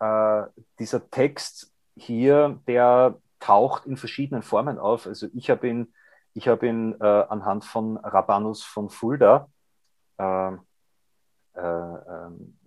äh, 0.01 0.45
dieser 0.79 1.09
Text 1.11 1.72
hier, 1.97 2.61
der 2.67 3.19
taucht 3.41 3.87
in 3.87 3.97
verschiedenen 3.97 4.43
Formen 4.43 4.79
auf. 4.79 5.07
Also 5.07 5.29
ich 5.35 5.51
habe 5.51 5.69
ihn 5.69 5.93
ich 6.35 6.49
habe 6.49 6.67
ihn 6.67 6.95
äh, 7.01 7.05
anhand 7.05 7.65
von 7.65 7.99
Rabanus 7.99 8.63
von 8.63 8.89
Fulda, 8.89 9.49
äh, 10.19 10.53
äh, 10.53 11.59
ähm, 11.61 12.59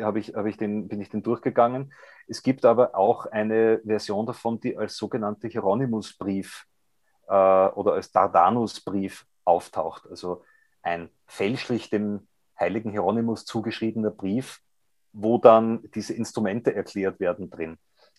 hab 0.00 0.16
ich, 0.16 0.34
hab 0.34 0.46
ich 0.46 0.56
den, 0.56 0.88
bin 0.88 1.00
ich 1.00 1.08
den 1.08 1.22
durchgegangen. 1.22 1.92
Es 2.26 2.42
gibt 2.42 2.64
aber 2.64 2.94
auch 2.94 3.26
eine 3.26 3.80
Version 3.84 4.26
davon, 4.26 4.60
die 4.60 4.76
als 4.76 4.96
sogenannte 4.96 5.48
Hieronymusbrief 5.48 6.66
äh, 7.28 7.32
oder 7.32 7.92
als 7.92 8.10
Dardanusbrief 8.12 9.24
auftaucht. 9.44 10.06
Also 10.10 10.42
ein 10.82 11.08
fälschlich 11.26 11.88
dem 11.88 12.28
heiligen 12.58 12.90
Hieronymus 12.90 13.44
zugeschriebener 13.44 14.10
Brief, 14.10 14.60
wo 15.12 15.38
dann 15.38 15.88
diese 15.94 16.12
Instrumente 16.12 16.74
erklärt 16.74 17.20
werden 17.20 17.48
drin. 17.48 17.78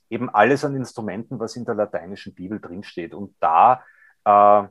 Eben 0.09 0.29
alles 0.29 0.63
an 0.63 0.75
Instrumenten, 0.75 1.39
was 1.39 1.55
in 1.55 1.65
der 1.65 1.75
lateinischen 1.75 2.33
Bibel 2.33 2.59
drinsteht. 2.59 3.13
Und 3.13 3.35
da 3.39 3.83
äh, 4.25 4.67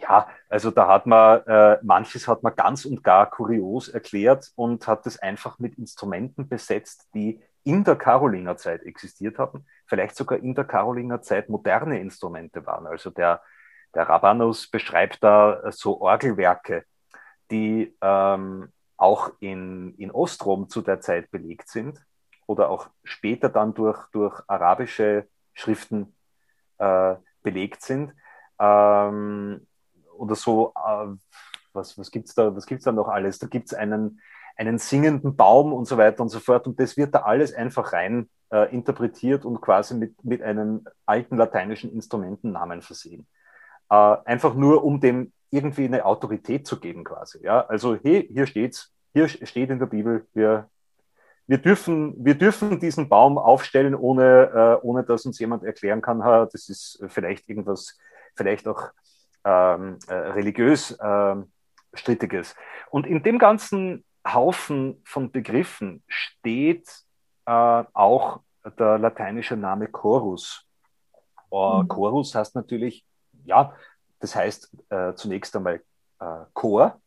ja, 0.00 0.28
also 0.48 0.70
da 0.70 0.88
hat 0.88 1.06
man, 1.06 1.40
äh, 1.46 1.78
manches 1.82 2.26
hat 2.26 2.42
man 2.42 2.54
ganz 2.56 2.84
und 2.84 3.04
gar 3.04 3.30
kurios 3.30 3.88
erklärt 3.88 4.50
und 4.56 4.86
hat 4.86 5.06
es 5.06 5.18
einfach 5.18 5.58
mit 5.58 5.78
Instrumenten 5.78 6.48
besetzt, 6.48 7.08
die 7.14 7.40
in 7.62 7.84
der 7.84 7.96
Karolingerzeit 7.96 8.82
existiert 8.82 9.38
haben, 9.38 9.64
vielleicht 9.86 10.16
sogar 10.16 10.38
in 10.38 10.54
der 10.54 10.64
Karolingerzeit 10.64 11.48
moderne 11.48 12.00
Instrumente 12.00 12.66
waren. 12.66 12.86
Also 12.86 13.10
der, 13.10 13.40
der 13.94 14.08
Rabanus 14.08 14.68
beschreibt 14.68 15.22
da 15.22 15.62
so 15.70 16.00
Orgelwerke, 16.00 16.84
die 17.50 17.96
ähm, 18.00 18.72
auch 18.96 19.32
in, 19.40 19.94
in 19.96 20.10
Ostrom 20.10 20.68
zu 20.68 20.82
der 20.82 21.00
Zeit 21.00 21.30
belegt 21.30 21.68
sind 21.68 22.04
oder 22.46 22.68
auch 22.68 22.88
später 23.02 23.48
dann 23.48 23.74
durch, 23.74 23.98
durch 24.12 24.42
arabische 24.46 25.28
Schriften 25.52 26.14
äh, 26.78 27.14
belegt 27.42 27.82
sind 27.82 28.14
ähm, 28.58 29.66
oder 30.16 30.34
so, 30.34 30.72
äh, 30.76 31.14
was, 31.72 31.98
was 31.98 32.10
gibt 32.10 32.28
es 32.28 32.34
da, 32.34 32.50
da 32.50 32.92
noch 32.92 33.08
alles? 33.08 33.38
Da 33.38 33.46
gibt 33.46 33.66
es 33.66 33.74
einen, 33.74 34.20
einen 34.56 34.78
singenden 34.78 35.36
Baum 35.36 35.72
und 35.72 35.86
so 35.86 35.96
weiter 35.98 36.22
und 36.22 36.28
so 36.28 36.40
fort. 36.40 36.66
Und 36.66 36.78
das 36.78 36.96
wird 36.96 37.14
da 37.14 37.22
alles 37.22 37.52
einfach 37.52 37.92
rein 37.92 38.28
äh, 38.52 38.72
interpretiert 38.72 39.44
und 39.44 39.60
quasi 39.60 39.94
mit, 39.94 40.24
mit 40.24 40.42
einem 40.42 40.86
alten 41.06 41.36
lateinischen 41.36 41.92
Instrumentennamen 41.92 42.82
versehen. 42.82 43.26
Äh, 43.90 44.16
einfach 44.24 44.54
nur, 44.54 44.84
um 44.84 45.00
dem 45.00 45.32
irgendwie 45.50 45.84
eine 45.84 46.04
Autorität 46.04 46.66
zu 46.66 46.80
geben, 46.80 47.04
quasi. 47.04 47.44
Ja? 47.44 47.66
Also, 47.66 47.96
hey, 47.96 48.28
hier 48.32 48.46
steht's, 48.46 48.92
hier 49.12 49.28
steht 49.28 49.70
in 49.70 49.78
der 49.78 49.86
Bibel, 49.86 50.26
wir, 50.32 50.68
wir, 51.46 51.58
dürfen, 51.58 52.14
wir 52.24 52.34
dürfen 52.34 52.80
diesen 52.80 53.08
Baum 53.08 53.38
aufstellen, 53.38 53.94
ohne, 53.94 54.80
äh, 54.82 54.86
ohne 54.86 55.04
dass 55.04 55.26
uns 55.26 55.38
jemand 55.38 55.64
erklären 55.64 56.00
kann, 56.00 56.24
ha, 56.24 56.46
das 56.46 56.68
ist 56.68 57.02
vielleicht 57.08 57.48
irgendwas 57.48 57.98
vielleicht 58.36 58.66
auch 58.66 58.90
ähm, 59.44 59.98
äh, 60.08 60.14
religiös 60.14 60.96
ähm, 61.02 61.52
strittiges. 61.92 62.54
Und 62.90 63.06
in 63.06 63.22
dem 63.22 63.38
ganzen 63.38 64.04
Haufen 64.26 65.02
von 65.04 65.30
Begriffen 65.30 66.02
steht 66.08 66.88
äh, 67.46 67.50
auch 67.92 68.40
der 68.78 68.98
lateinische 68.98 69.56
Name 69.56 69.88
Chorus. 69.88 70.66
Uh, 71.50 71.82
mhm. 71.82 71.88
Chorus 71.88 72.34
heißt 72.34 72.54
natürlich, 72.54 73.04
ja, 73.44 73.74
das 74.20 74.34
heißt 74.34 74.74
äh, 74.88 75.14
zunächst 75.14 75.54
einmal 75.54 75.82
äh, 76.20 76.44
Chor. 76.54 77.00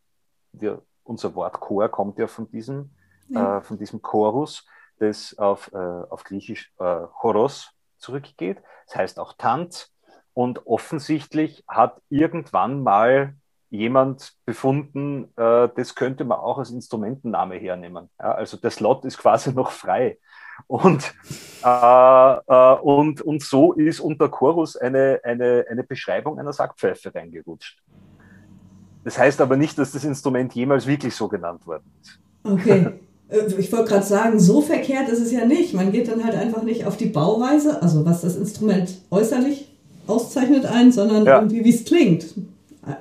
Wir, 0.53 0.81
unser 1.03 1.33
Wort 1.35 1.59
Chor 1.59 1.89
kommt 1.89 2.19
ja 2.19 2.27
von 2.27 2.49
diesem, 2.49 2.91
ja. 3.29 3.57
Äh, 3.57 3.61
von 3.61 3.77
diesem 3.77 4.01
Chorus, 4.01 4.65
das 4.99 5.37
auf, 5.37 5.71
äh, 5.73 5.77
auf 5.77 6.23
Griechisch 6.23 6.73
äh, 6.79 7.05
Choros 7.19 7.71
zurückgeht. 7.97 8.61
Das 8.87 8.95
heißt 8.95 9.19
auch 9.19 9.33
Tanz. 9.37 9.93
Und 10.33 10.67
offensichtlich 10.67 11.63
hat 11.67 11.99
irgendwann 12.09 12.83
mal 12.83 13.33
jemand 13.69 14.33
befunden, 14.45 15.25
äh, 15.35 15.69
das 15.75 15.95
könnte 15.95 16.25
man 16.25 16.39
auch 16.39 16.57
als 16.57 16.71
Instrumentenname 16.71 17.55
hernehmen. 17.55 18.09
Ja, 18.19 18.33
also 18.33 18.57
der 18.57 18.71
Slot 18.71 19.03
ist 19.05 19.17
quasi 19.17 19.51
noch 19.53 19.71
frei. 19.71 20.19
Und, 20.65 21.13
äh, 21.63 22.33
äh, 22.33 22.75
und, 22.81 23.21
und 23.21 23.43
so 23.43 23.73
ist 23.73 23.99
unter 23.99 24.29
Chorus 24.29 24.75
eine, 24.75 25.19
eine, 25.23 25.65
eine 25.69 25.83
Beschreibung 25.83 26.39
einer 26.39 26.53
Sackpfeife 26.53 27.13
reingerutscht. 27.13 27.83
Das 29.03 29.17
heißt 29.17 29.39
aber 29.41 29.55
nicht, 29.55 29.77
dass 29.77 29.91
das 29.91 30.03
Instrument 30.03 30.53
jemals 30.53 30.85
wirklich 30.87 31.15
so 31.15 31.27
genannt 31.27 31.65
worden 31.65 31.91
ist. 32.01 32.19
Okay. 32.43 32.99
Äh, 33.29 33.45
ich 33.57 33.71
wollte 33.71 33.89
gerade 33.89 34.05
sagen, 34.05 34.39
so 34.39 34.61
verkehrt 34.61 35.09
ist 35.09 35.19
es 35.19 35.31
ja 35.31 35.45
nicht. 35.45 35.73
Man 35.73 35.91
geht 35.91 36.07
dann 36.07 36.23
halt 36.23 36.35
einfach 36.35 36.63
nicht 36.63 36.85
auf 36.85 36.97
die 36.97 37.07
Bauweise, 37.07 37.81
also 37.81 38.05
was 38.05 38.21
das 38.21 38.35
Instrument 38.35 38.89
äußerlich 39.11 39.67
auszeichnet 40.07 40.65
ein, 40.65 40.91
sondern 40.91 41.25
ja. 41.25 41.39
irgendwie 41.39 41.63
wie 41.63 41.73
es 41.73 41.85
klingt. 41.85 42.25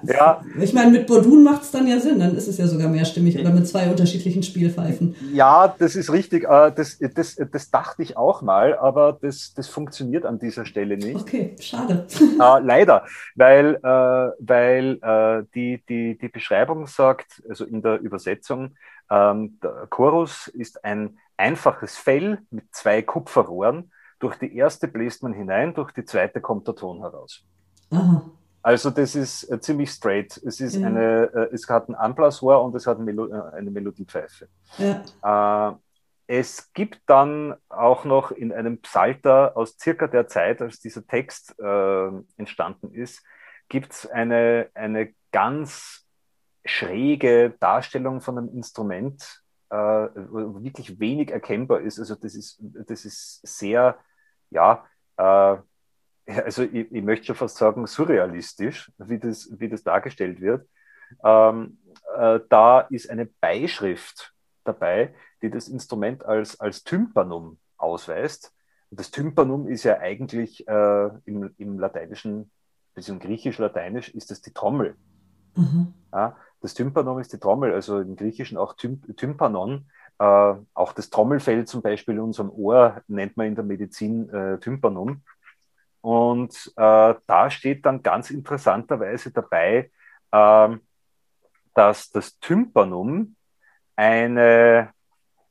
Ja. 0.03 0.43
Ich 0.61 0.73
meine, 0.73 0.91
mit 0.91 1.07
Bordun 1.07 1.45
macht 1.45 1.63
es 1.63 1.71
dann 1.71 1.87
ja 1.87 2.01
Sinn, 2.01 2.19
dann 2.19 2.35
ist 2.35 2.49
es 2.49 2.59
ja 2.59 2.67
sogar 2.67 2.89
mehrstimmig 2.89 3.39
oder 3.39 3.51
mit 3.51 3.69
zwei 3.69 3.91
unterschiedlichen 3.91 4.43
Spielpfeifen. 4.43 5.15
Ja, 5.33 5.75
das 5.79 5.95
ist 5.97 6.11
richtig. 6.11 6.45
Äh, 6.45 6.73
das, 6.73 6.99
das, 7.15 7.37
das 7.53 7.71
dachte 7.71 8.03
ich 8.03 8.17
auch 8.17 8.43
mal, 8.43 8.77
aber 8.77 9.19
das, 9.21 9.53
das 9.55 9.69
funktioniert 9.69 10.25
an 10.25 10.39
dieser 10.39 10.65
Stelle 10.65 10.97
nicht. 10.97 11.17
Okay, 11.17 11.55
schade. 11.61 12.07
Äh, 12.21 12.61
leider, 12.63 13.05
weil, 13.35 13.77
äh, 13.77 14.33
weil 14.41 14.99
äh, 15.03 15.45
die, 15.55 15.83
die, 15.89 16.19
die 16.19 16.29
Beschreibung 16.29 16.87
sagt, 16.87 17.43
also 17.49 17.65
in 17.65 17.83
der 17.83 18.01
Übersetzung, 18.01 18.77
ähm, 19.11 19.59
der 19.63 19.87
Chorus 19.89 20.49
ist 20.49 20.85
ein 20.85 21.19
einfaches 21.37 21.97
Fell 21.97 22.39
mit 22.51 22.75
zwei 22.75 23.03
Kupferrohren. 23.03 23.93
Durch 24.19 24.37
die 24.37 24.57
erste 24.57 24.89
bläst 24.89 25.23
man 25.23 25.33
hinein, 25.33 25.75
durch 25.75 25.93
die 25.93 26.05
zweite 26.05 26.41
kommt 26.41 26.67
der 26.67 26.75
Ton 26.75 27.01
heraus. 27.01 27.45
Aha. 27.91 28.31
Also 28.67 28.91
das 28.91 29.15
ist 29.15 29.49
äh, 29.49 29.61
ziemlich 29.61 29.91
straight. 29.91 30.39
Es 30.45 30.61
ist 30.61 30.75
ja. 30.75 30.89
eine, 30.89 31.31
äh, 31.33 31.55
es 31.55 31.69
hat 31.69 31.89
ein 31.89 31.95
Anblasrohr 31.95 32.65
und 32.65 32.75
es 32.75 32.85
hat 32.89 32.97
eine, 32.97 33.05
Melo 33.05 33.29
äh, 33.29 33.55
eine 33.55 33.71
Melodiepfeife. 33.71 34.49
Ja. 34.79 35.79
Es 36.27 36.73
gibt 36.73 37.01
dann 37.07 37.55
auch 37.69 38.05
noch 38.05 38.33
in 38.33 38.53
einem 38.53 38.81
Psalter 38.81 39.57
aus 39.57 39.77
circa 39.79 40.09
der 40.09 40.27
Zeit, 40.27 40.61
als 40.61 40.81
dieser 40.81 41.07
Text 41.07 41.57
äh, 41.61 42.09
entstanden 42.37 42.93
ist, 42.93 43.23
gibt 43.69 43.93
es 43.93 44.11
eine, 44.11 44.69
eine 44.75 45.15
ganz 45.31 46.05
schräge 46.65 47.55
Darstellung 47.61 48.21
von 48.21 48.37
einem 48.37 48.49
Instrument, 48.49 49.45
äh, 49.71 49.77
wo 49.77 50.61
wirklich 50.65 50.99
wenig 50.99 51.31
erkennbar 51.31 51.83
ist. 51.83 52.01
Also 52.01 52.17
das 52.17 52.35
ist, 52.35 52.59
das 52.61 53.05
ist 53.05 53.47
sehr, 53.47 53.97
ja, 54.51 54.85
äh, 55.19 55.57
also 56.27 56.63
ich, 56.63 56.91
ich, 56.93 57.03
möchte 57.03 57.27
schon 57.27 57.37
fast 57.37 57.57
sagen, 57.57 57.87
surrealistisch, 57.87 58.91
wie 58.99 59.19
das, 59.19 59.49
wie 59.59 59.69
das 59.69 59.83
dargestellt 59.83 60.41
wird. 60.41 60.69
Ähm, 61.25 61.79
äh, 62.17 62.41
da 62.49 62.81
ist 62.81 63.11
eine 63.11 63.27
Beischrift 63.27 64.33
dabei, 64.65 65.15
die 65.43 65.51
das 65.51 65.69
Instrument 65.69 66.25
als, 66.25 66.59
als 66.61 66.85
Tympanum 66.85 67.59
ausweist. 67.77 68.53
Und 68.91 69.01
das 69.01 69.11
Tympanum 69.11 69.69
ist 69.69 69.85
ja 69.85 69.99
eigentlich 69.99 70.67
äh, 70.69 71.11
im, 71.25 71.55
im 71.59 71.79
Lateinischen, 71.79 72.51
beziehungsweise 72.95 73.29
griechisch-lateinisch, 73.29 74.09
ist 74.11 74.31
das 74.31 74.41
die 74.41 74.53
Trommel. 74.53 74.97
Mhm. 75.55 75.95
Ja, 76.13 76.37
das 76.61 76.75
Tympanum 76.75 77.19
ist 77.19 77.33
die 77.33 77.39
Trommel, 77.39 77.73
also 77.73 78.01
im 78.01 78.17
Griechischen 78.17 78.59
auch 78.59 78.75
Tymp 78.75 79.17
Tympanon. 79.17 79.87
Äh, 80.19 80.55
auch 80.75 80.93
das 80.95 81.11
Trommelfell 81.11 81.67
zum 81.67 81.83
Beispiel 81.83 82.15
in 82.15 82.21
unserem 82.21 82.51
Ohr 82.51 83.03
nennt 83.07 83.37
man 83.37 83.49
in 83.49 83.55
der 83.55 83.65
Medizin 83.65 84.31
äh, 84.31 84.59
Tympanum. 84.59 85.23
Und 86.07 86.73
äh, 86.77 87.15
da 87.27 87.51
steht 87.51 87.85
dann 87.85 88.01
ganz 88.01 88.31
interessanterweise 88.31 89.33
dabei, 89.33 89.91
äh, 90.31 90.77
dass 91.75 92.11
das 92.13 92.39
Tympanum 92.39 93.35
eine, 93.97 94.95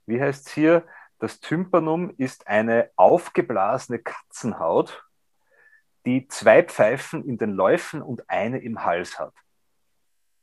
wie 0.06 0.22
heißt 0.22 0.48
es 0.48 0.54
hier, 0.54 0.86
das 1.20 1.42
Tympanum 1.42 2.14
ist 2.16 2.48
eine 2.48 2.90
aufgeblasene 2.96 4.00
Katzenhaut, 4.00 5.04
die 6.06 6.26
zwei 6.30 6.64
Pfeifen 6.64 7.26
in 7.26 7.38
den 7.38 7.52
Läufen 7.52 8.02
und 8.02 8.30
eine 8.30 8.60
im 8.60 8.86
Hals 8.86 9.20
hat. 9.20 9.34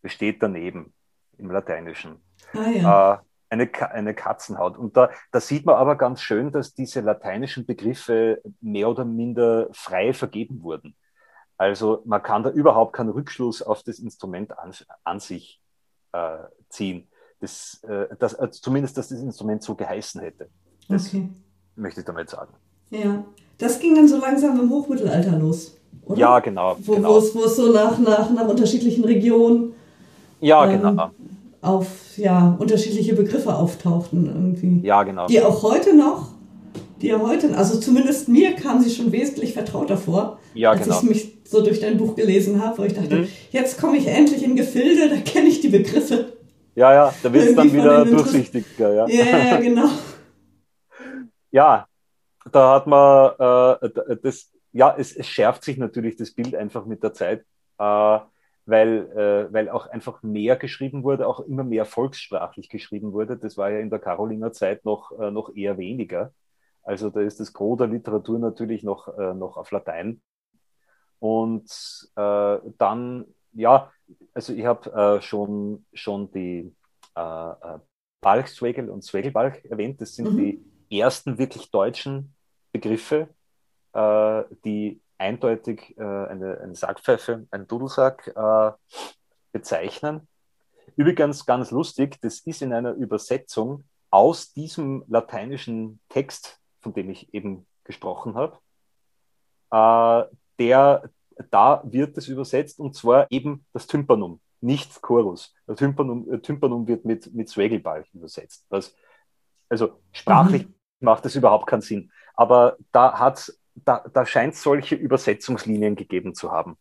Das 0.03 0.12
steht 0.12 0.42
daneben 0.42 0.92
im 1.38 1.51
Lateinischen. 1.51 2.22
Ah, 2.53 2.68
ja. 2.68 3.14
äh, 3.14 3.18
eine, 3.52 3.70
eine 3.92 4.14
Katzenhaut. 4.14 4.78
Und 4.78 4.96
da, 4.96 5.10
da 5.30 5.40
sieht 5.40 5.66
man 5.66 5.76
aber 5.76 5.96
ganz 5.96 6.22
schön, 6.22 6.50
dass 6.50 6.74
diese 6.74 7.00
lateinischen 7.00 7.66
Begriffe 7.66 8.40
mehr 8.60 8.88
oder 8.88 9.04
minder 9.04 9.68
frei 9.72 10.14
vergeben 10.14 10.62
wurden. 10.62 10.96
Also 11.58 12.02
man 12.06 12.22
kann 12.22 12.42
da 12.42 12.50
überhaupt 12.50 12.94
keinen 12.94 13.10
Rückschluss 13.10 13.62
auf 13.62 13.82
das 13.82 13.98
Instrument 13.98 14.58
an, 14.58 14.72
an 15.04 15.20
sich 15.20 15.60
äh, 16.12 16.38
ziehen. 16.70 17.08
Das, 17.40 17.80
äh, 17.84 18.06
das, 18.18 18.34
äh, 18.34 18.50
zumindest, 18.50 18.96
dass 18.96 19.08
das 19.08 19.20
Instrument 19.20 19.62
so 19.62 19.74
geheißen 19.74 20.20
hätte. 20.22 20.48
Das 20.88 21.08
okay. 21.08 21.28
möchte 21.76 22.00
ich 22.00 22.06
damit 22.06 22.30
sagen. 22.30 22.54
Ja, 22.90 23.24
das 23.58 23.78
ging 23.78 23.94
dann 23.94 24.08
so 24.08 24.18
langsam 24.18 24.58
im 24.58 24.70
Hochmittelalter 24.70 25.38
los, 25.38 25.76
oder? 26.04 26.18
Ja, 26.18 26.40
genau. 26.40 26.76
Wo, 26.80 26.94
genau. 26.94 27.18
es, 27.18 27.34
wo 27.34 27.44
es 27.44 27.56
so 27.56 27.70
nach, 27.70 27.98
nach, 27.98 28.30
nach 28.30 28.48
unterschiedlichen 28.48 29.04
Regionen. 29.04 29.74
Ja, 30.40 30.66
ähm, 30.66 30.80
genau 30.80 31.10
auf 31.62 32.18
ja, 32.18 32.57
unterschiedliche 32.59 33.14
Begriffe 33.14 33.55
auftauchten 33.55 34.27
irgendwie. 34.27 34.87
Ja, 34.87 35.05
genau. 35.05 35.29
Die 35.29 35.40
auch 35.40 35.62
heute 35.62 35.96
noch, 35.96 36.29
die 37.01 37.07
ja 37.07 37.20
heute, 37.20 37.57
also 37.57 37.81
zumindest 37.81 38.29
mir 38.29 38.55
kam 38.55 38.83
sie 38.83 38.90
schon 38.90 39.12
wesentlich 39.12 39.55
vertrauter 39.55 39.96
vor, 39.96 40.38
ja, 40.55 40.72
als 40.72 40.83
genau. 40.83 40.98
ich 40.98 41.03
mich 41.09 41.38
so 41.44 41.62
durch 41.62 41.81
dein 41.81 41.96
Buch 41.96 42.16
gelesen 42.16 42.62
habe, 42.62 42.79
wo 42.79 42.83
ich 42.83 42.94
dachte, 42.94 43.16
mhm. 43.16 43.29
jetzt 43.53 43.81
komme 43.81 43.96
ich 43.96 44.09
endlich 44.09 44.42
in 44.42 44.57
Gefilde, 44.57 45.09
da 45.09 45.16
kenne 45.16 45.48
ich 45.48 45.61
die 45.61 45.68
Begriffe. 45.68 46.33
Ja, 46.75 46.92
ja, 46.92 47.14
da 47.22 47.33
wird 47.33 47.48
es 47.51 47.55
dann 47.55 47.72
wieder 47.72 48.05
durchsichtiger, 48.07 48.94
ja. 48.94 49.07
Ja, 49.07 49.38
ja, 49.38 49.61
genau. 49.61 49.88
ja, 51.51 51.87
da 52.51 52.75
hat 52.75 52.87
man 52.87 53.79
äh, 53.83 54.16
das, 54.22 54.51
ja, 54.72 54.94
es, 54.98 55.14
es, 55.14 55.27
schärft 55.29 55.62
sich 55.62 55.77
natürlich 55.77 56.16
das 56.16 56.33
Bild 56.33 56.55
einfach 56.57 56.87
mit 56.87 57.03
der 57.03 57.12
Zeit. 57.12 57.44
Äh, 57.79 58.18
weil, 58.64 59.11
äh, 59.16 59.53
weil 59.53 59.68
auch 59.68 59.87
einfach 59.87 60.22
mehr 60.22 60.57
geschrieben 60.57 61.03
wurde, 61.03 61.27
auch 61.27 61.40
immer 61.40 61.64
mehr 61.64 61.85
volkssprachlich 61.85 62.68
geschrieben 62.68 63.12
wurde. 63.12 63.37
Das 63.37 63.57
war 63.57 63.70
ja 63.70 63.81
in 63.81 63.90
der 63.90 63.98
Karolinger 63.98 64.53
Zeit 64.53 64.85
noch, 64.85 65.12
äh, 65.18 65.31
noch 65.31 65.55
eher 65.55 65.79
weniger. 65.79 66.33
Also 66.83 67.11
da 67.11 67.20
ist 67.20 67.40
das 67.40 67.53
Gros 67.53 67.79
der 67.79 67.88
Literatur 67.88 68.38
natürlich 68.38 68.83
noch, 68.83 69.09
äh, 69.18 69.35
noch 69.35 69.57
auf 69.57 69.70
Latein. 69.70 70.20
Und 71.18 71.70
äh, 72.16 72.59
dann, 72.79 73.27
ja, 73.53 73.92
also 74.35 74.53
ich 74.53 74.64
habe 74.64 74.92
äh, 74.92 75.22
schon, 75.22 75.85
schon 75.92 76.31
die 76.33 76.75
äh, 77.14 77.79
Balchswegel 78.20 78.90
und 78.90 79.03
Zwegelbalch 79.03 79.64
erwähnt. 79.64 80.01
Das 80.01 80.14
sind 80.14 80.33
mhm. 80.33 80.64
die 80.88 81.01
ersten 81.01 81.38
wirklich 81.38 81.70
deutschen 81.70 82.35
Begriffe, 82.72 83.29
die 84.64 85.03
eindeutig 85.22 85.96
äh, 85.96 86.02
eine, 86.02 86.58
eine 86.61 86.74
Sackpfeife, 86.74 87.46
einen 87.52 87.68
Dudelsack 87.68 88.32
äh, 88.35 88.72
bezeichnen. 89.52 90.26
Übrigens 90.96 91.46
ganz 91.46 91.70
lustig, 91.70 92.20
das 92.20 92.40
ist 92.40 92.61
in 92.61 92.72
einer 92.72 92.92
Übersetzung 92.92 93.85
aus 94.11 94.52
diesem 94.52 95.04
lateinischen 95.08 96.00
Text, 96.08 96.61
von 96.80 96.92
dem 96.92 97.08
ich 97.08 97.32
eben 97.32 97.66
gesprochen 97.85 98.35
habe. 98.35 98.58
Äh, 99.70 100.35
der, 100.58 101.08
da 101.50 101.82
wird 101.85 102.18
es 102.18 102.26
übersetzt 102.26 102.80
und 102.80 102.94
zwar 102.94 103.30
eben 103.30 103.64
das 103.72 103.87
Tympanum, 103.87 104.40
nicht 104.61 105.00
Chorus. 105.00 105.54
Das 105.66 105.78
Tympanum, 105.78 106.30
äh, 106.32 106.40
Tympanum 106.40 106.87
wird 106.88 107.04
mit, 107.04 107.32
mit 107.32 107.48
Swagelball 107.48 108.04
übersetzt. 108.12 108.66
Was, 108.68 108.94
also 109.68 110.00
sprachlich 110.11 110.66
mhm. 110.66 110.74
macht 111.00 111.24
das 111.24 111.37
überhaupt 111.37 111.68
keinen 111.68 111.80
Sinn. 111.80 112.11
Aber 112.35 112.76
da 112.90 113.18
hat 113.18 113.38
es 113.38 113.62
da, 113.74 114.04
da 114.12 114.26
scheint 114.26 114.54
es 114.54 114.62
solche 114.62 114.94
Übersetzungslinien 114.94 115.96
gegeben 115.96 116.35
zu 116.35 116.52
haben. 116.52 116.76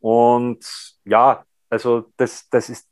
Und 0.00 0.64
ja, 1.04 1.44
also 1.70 2.12
das, 2.16 2.48
das 2.50 2.68
ist, 2.68 2.88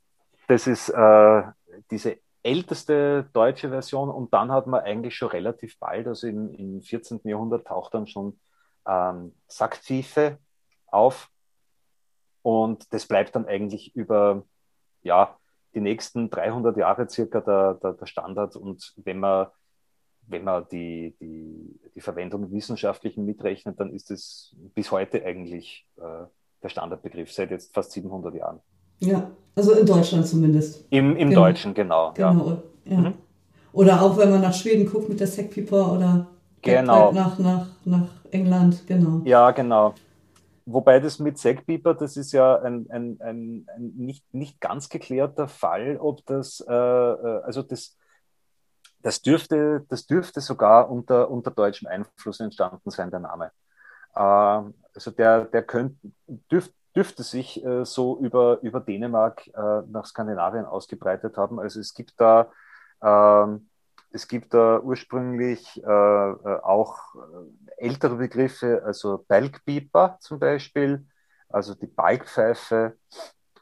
das 0.49 0.67
ist 0.67 0.89
äh, 0.91 1.43
diese 1.91 2.19
älteste 2.43 3.29
deutsche 3.33 3.71
Version 3.71 4.09
und 4.09 4.33
dann 4.33 4.53
hat 4.53 4.67
man 4.67 4.83
eigentlich 4.85 5.17
schon 5.17 5.31
relativ 5.31 5.79
bald, 5.79 6.07
also 6.07 6.27
im, 6.27 6.53
im 6.55 6.83
14. 6.83 7.21
Jahrhundert 7.25 7.67
taucht 7.67 7.95
dann 7.95 8.07
schon 8.07 8.39
ähm, 8.87 9.35
Sackpfeife 9.49 10.39
auf 10.87 11.29
und 12.43 12.93
das 12.93 13.07
bleibt 13.07 13.35
dann 13.35 13.47
eigentlich 13.47 13.95
über 13.97 14.45
ja, 15.03 15.37
die 15.75 15.81
nächsten 15.81 16.31
300 16.31 16.77
Jahre 16.77 17.09
circa 17.09 17.41
der, 17.41 17.75
der, 17.75 17.95
der 17.95 18.07
Standard 18.07 18.55
und 18.55 18.95
wenn 18.97 19.19
man 19.19 19.49
wenn 20.29 20.45
man 20.45 20.67
die, 20.71 21.15
die, 21.21 21.79
die 21.95 22.01
Verwendung 22.01 22.51
wissenschaftlichen 22.53 23.25
mitrechnet, 23.25 23.79
dann 23.79 23.93
ist 23.93 24.11
es 24.11 24.55
bis 24.75 24.91
heute 24.91 25.25
eigentlich 25.25 25.87
äh, 25.99 26.27
der 26.63 26.69
Standardbegriff, 26.69 27.33
seit 27.33 27.51
jetzt 27.51 27.73
fast 27.75 27.93
700 27.93 28.35
Jahren. 28.35 28.61
Ja, 28.99 29.31
also 29.55 29.73
in 29.73 29.87
Deutschland 29.87 30.27
zumindest. 30.27 30.87
Im, 30.91 31.17
im 31.17 31.31
genau. 31.31 31.43
Deutschen, 31.43 31.75
genau. 31.75 32.13
Genau, 32.15 32.51
ja. 32.85 32.93
ja. 32.93 32.97
Mhm. 32.99 33.15
Oder 33.73 34.01
auch 34.01 34.17
wenn 34.17 34.31
man 34.31 34.41
nach 34.41 34.55
Schweden 34.55 34.91
guckt 34.91 35.09
mit 35.09 35.21
der 35.21 35.27
Sackpieper 35.27 35.93
oder 35.93 36.27
genau. 36.63 37.13
nach, 37.13 37.39
nach, 37.39 37.69
nach 37.85 38.09
England, 38.31 38.87
genau. 38.87 39.21
Ja, 39.25 39.51
genau. 39.51 39.95
Wobei 40.65 40.99
das 40.99 41.21
mit 41.21 41.39
Sackpieper, 41.39 41.95
das 41.95 42.17
ist 42.17 42.33
ja 42.33 42.61
ein, 42.61 42.87
ein, 42.91 43.19
ein, 43.21 43.67
ein, 43.69 43.93
nicht, 43.97 44.25
nicht 44.35 44.61
ganz 44.61 44.89
geklärter 44.89 45.47
Fall, 45.47 45.97
ob 46.01 46.27
das, 46.27 46.65
äh, 46.69 46.73
äh 46.73 47.43
also 47.45 47.63
das, 47.63 47.97
das 49.07 49.23
dürfte, 49.23 49.87
das 49.89 50.05
dürfte 50.05 50.41
sogar 50.41 50.91
unter, 50.91 51.31
unter 51.31 51.53
deutschem 51.53 51.87
Einfluss 51.87 52.41
entstanden 52.41 52.91
sein, 52.91 53.09
der 53.09 53.21
Name. 53.21 53.53
Äh, 54.17 54.21
also 54.21 55.13
der, 55.17 55.45
der 55.45 55.63
könnt, 55.63 55.97
dürft, 56.51 56.75
dürfte 56.97 57.23
sich 57.23 57.65
äh, 57.65 57.85
so 57.85 58.19
über, 58.19 58.59
über 58.63 58.81
Dänemark 58.81 59.47
äh, 59.47 59.83
nach 59.87 60.07
Skandinavien 60.07 60.65
ausgebreitet 60.65 61.37
haben. 61.37 61.61
Also 61.61 61.79
es 61.79 61.95
gibt 61.95 62.21
da, 62.21 62.51
ähm, 63.01 63.69
es 64.11 64.27
gibt 64.27 64.53
da 64.53 64.81
ursprünglich 64.81 65.81
äh, 65.85 65.89
äh, 65.89 66.61
auch 66.65 66.99
ältere 67.77 68.17
Begriffe, 68.17 68.83
also 68.85 69.25
Balkpieper 69.29 70.17
zum 70.19 70.41
Beispiel, 70.41 71.07
also 71.49 71.77
die 71.77 71.87
Balkpfeife 71.87 72.97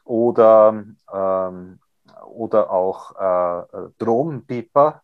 oder, 0.05 0.85
ähm, 1.13 1.79
oder 2.25 2.71
auch 2.71 3.11
äh, 3.15 3.89
Drompieper. 3.99 5.03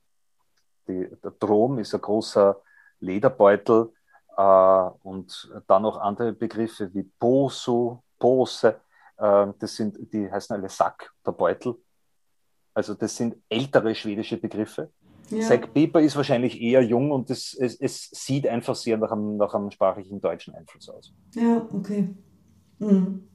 Die, 0.91 1.15
der 1.23 1.31
Drom 1.31 1.79
ist 1.79 1.93
ein 1.93 2.01
großer 2.01 2.61
Lederbeutel, 2.99 3.91
äh, 4.37 4.89
und 5.03 5.51
dann 5.67 5.81
noch 5.81 5.97
andere 5.97 6.33
Begriffe 6.33 6.93
wie 6.93 7.03
Poso, 7.03 8.03
Pose, 8.17 8.79
äh, 9.17 9.47
das 9.59 9.75
sind, 9.75 9.97
die 10.13 10.31
heißen 10.31 10.55
alle 10.55 10.69
Sack 10.69 11.11
der 11.25 11.31
Beutel. 11.31 11.75
Also 12.73 12.93
das 12.93 13.15
sind 13.15 13.35
ältere 13.49 13.93
schwedische 13.93 14.37
Begriffe. 14.37 14.89
Ja. 15.29 15.41
Zack 15.41 15.73
Pieper 15.73 16.01
ist 16.01 16.15
wahrscheinlich 16.15 16.59
eher 16.61 16.81
jung 16.81 17.11
und 17.11 17.29
es, 17.29 17.53
es, 17.53 17.79
es, 17.79 18.09
sieht 18.11 18.47
einfach 18.47 18.75
sehr 18.75 18.97
nach 18.97 19.11
einem, 19.11 19.37
nach 19.37 19.53
einem 19.53 19.71
sprachlichen 19.71 20.19
deutschen 20.19 20.53
Einfluss 20.55 20.89
aus. 20.89 21.13
Ja, 21.33 21.65
okay. 21.73 22.13
Hm. 22.79 23.27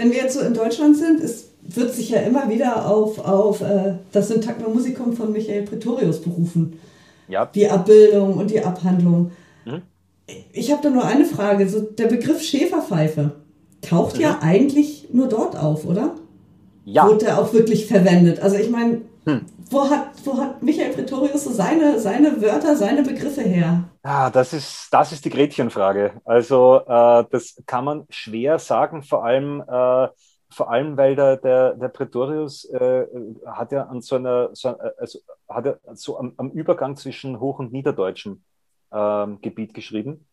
Wenn 0.00 0.12
wir 0.12 0.18
jetzt 0.18 0.34
so 0.34 0.40
in 0.40 0.54
Deutschland 0.54 0.96
sind, 0.96 1.20
es 1.20 1.50
wird 1.62 1.94
sich 1.94 2.08
ja 2.08 2.20
immer 2.20 2.48
wieder 2.48 2.88
auf, 2.90 3.18
auf 3.18 3.60
äh, 3.60 3.94
das 4.12 4.28
Syntagma 4.28 4.68
Musicum 4.68 5.12
von 5.12 5.30
Michael 5.32 5.62
Pretorius 5.62 6.20
berufen. 6.20 6.78
Ja. 7.28 7.44
Die 7.46 7.68
Abbildung 7.68 8.38
und 8.38 8.50
die 8.50 8.62
Abhandlung. 8.62 9.32
Mhm 9.64 9.82
ich 10.52 10.70
habe 10.70 10.82
da 10.82 10.90
nur 10.90 11.04
eine 11.04 11.24
Frage. 11.24 11.68
So, 11.68 11.80
der 11.80 12.06
Begriff 12.06 12.42
Schäferpfeife 12.42 13.32
taucht 13.80 14.16
mhm. 14.16 14.22
ja 14.22 14.38
eigentlich 14.40 15.08
nur 15.12 15.28
dort 15.28 15.56
auf, 15.56 15.84
oder? 15.86 16.14
Ja. 16.84 17.06
Wurde 17.06 17.26
der 17.26 17.38
auch 17.38 17.52
wirklich 17.52 17.86
verwendet? 17.86 18.40
Also 18.40 18.56
ich 18.56 18.70
meine, 18.70 19.02
hm. 19.30 19.46
wo, 19.70 19.88
hat, 19.88 20.10
wo 20.24 20.36
hat 20.38 20.62
Michael 20.62 20.92
Pretorius 20.92 21.44
so 21.44 21.50
seine, 21.50 21.98
seine 21.98 22.40
Wörter, 22.40 22.76
seine 22.76 23.02
Begriffe 23.02 23.42
her? 23.42 23.84
Ja, 24.04 24.30
das 24.30 24.52
ist, 24.52 24.88
das 24.90 25.12
ist 25.12 25.24
die 25.24 25.30
Gretchenfrage. 25.30 26.20
Also 26.24 26.80
äh, 26.86 27.24
das 27.30 27.62
kann 27.66 27.84
man 27.84 28.06
schwer 28.10 28.58
sagen, 28.58 29.02
vor 29.02 29.24
allem, 29.24 29.60
äh, 29.60 30.08
vor 30.52 30.70
allem 30.70 30.96
weil 30.96 31.14
der, 31.14 31.36
der, 31.36 31.74
der 31.74 31.88
Pretorius 31.88 32.64
äh, 32.64 33.06
hat 33.46 33.72
ja 33.72 33.84
an 33.84 34.00
so 34.00 34.16
einer, 34.16 34.50
so, 34.52 34.76
also 34.98 35.18
hat 35.48 35.66
er 35.66 35.80
so 35.94 36.18
am, 36.18 36.34
am 36.36 36.50
Übergang 36.50 36.96
zwischen 36.96 37.40
Hoch- 37.40 37.58
und 37.58 37.72
Niederdeutschen 37.72 38.44
ähm, 38.92 39.40
Gebiet 39.40 39.74
geschrieben. 39.74 40.26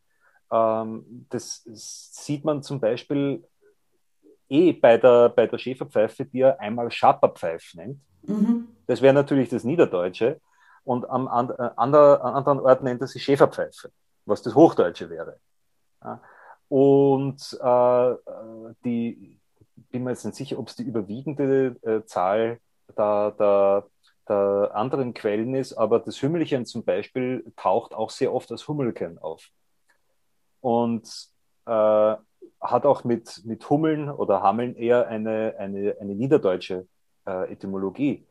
Ähm, 0.52 1.26
das 1.30 1.64
sieht 1.66 2.46
man 2.46 2.64
zum 2.64 2.80
Beispiel 2.80 3.44
eh 4.50 4.74
bei 4.74 4.98
der, 4.98 5.30
bei 5.30 5.48
der 5.48 5.58
Schäferpfeife, 5.58 6.26
die 6.26 6.42
er 6.42 6.60
einmal 6.60 6.92
Schaperpfeif 6.92 7.74
nennt. 7.76 8.00
Mhm. 8.24 8.68
Das 8.88 9.02
wäre 9.02 9.14
natürlich 9.14 9.50
das 9.50 9.64
Niederdeutsche. 9.64 10.40
Und 10.84 11.10
am 11.10 11.28
an, 11.28 11.50
äh, 11.50 11.70
ander, 11.76 12.24
an 12.24 12.34
anderen 12.36 12.60
Orten 12.60 12.86
nennt 12.86 13.02
er 13.02 13.08
sie 13.08 13.20
Schäferpfeife, 13.20 13.92
was 14.26 14.42
das 14.42 14.56
Hochdeutsche 14.56 15.10
wäre. 15.10 15.38
Ja. 16.04 16.22
Und 16.70 17.58
äh, 17.62 18.16
die, 18.86 19.40
bin 19.92 20.04
mir 20.04 20.12
jetzt 20.12 20.26
nicht 20.26 20.36
sicher, 20.36 20.60
ob 20.60 20.70
es 20.70 20.76
die 20.76 20.84
überwiegende 20.84 21.76
äh, 21.82 22.06
Zahl 22.06 22.60
der, 22.98 23.32
der 23.32 23.86
der 24.28 24.72
anderen 24.74 25.14
Quellen 25.14 25.56
ist, 25.56 25.74
aber 25.74 26.00
das 26.00 26.22
Hümmelchen 26.22 26.66
zum 26.66 26.84
Beispiel 26.84 27.46
taucht 27.56 27.94
auch 27.94 28.10
sehr 28.10 28.34
oft 28.34 28.52
als 28.52 28.68
Hummelken 28.68 29.18
auf. 29.20 29.50
Und 30.62 31.08
äh, 31.66 32.16
hat 32.72 32.86
auch 32.86 33.04
mit, 33.04 33.42
mit 33.46 33.70
Hummeln 33.70 34.10
oder 34.10 34.42
Hammeln 34.42 34.76
eher 34.76 35.08
eine, 35.08 35.56
eine, 35.58 35.96
eine 36.00 36.16
niederdeutsche 36.16 36.88
äh, 37.26 37.52
Etymologie, 37.52 38.26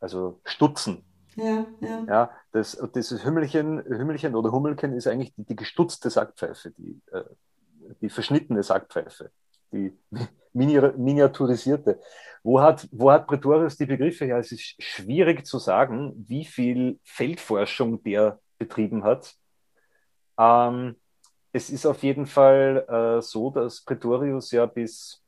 also 0.00 0.40
Stutzen. 0.44 1.04
Ja, 1.36 1.66
ja. 1.80 2.04
ja 2.06 2.30
das, 2.52 2.78
dieses 2.94 3.24
Hümmelchen, 3.24 3.82
Hümmelchen 3.84 4.34
oder 4.34 4.52
Hummelken 4.52 4.92
ist 4.92 5.06
eigentlich 5.06 5.34
die, 5.34 5.44
die 5.44 5.56
gestutzte 5.56 6.10
Sackpfeife, 6.10 6.70
die, 6.72 7.00
äh, 7.12 7.24
die 8.00 8.10
verschnittene 8.10 8.62
Sackpfeife, 8.62 9.30
die 9.72 9.92
miniaturisierte. 10.52 12.00
Wo 12.42 12.60
hat, 12.60 12.88
wo 12.90 13.10
hat 13.10 13.26
Pretorius 13.26 13.76
die 13.76 13.86
Begriffe 13.86 14.24
her? 14.24 14.38
Es 14.38 14.52
ist 14.52 14.74
schwierig 14.82 15.46
zu 15.46 15.58
sagen, 15.58 16.12
wie 16.28 16.44
viel 16.44 16.98
Feldforschung 17.04 18.02
der 18.02 18.40
betrieben 18.58 19.04
hat. 19.04 19.34
Ähm, 20.38 20.96
es 21.52 21.70
ist 21.70 21.86
auf 21.86 22.02
jeden 22.02 22.26
Fall 22.26 22.86
äh, 22.88 23.22
so, 23.22 23.50
dass 23.50 23.82
Pretorius 23.82 24.50
ja 24.52 24.66
bis, 24.66 25.22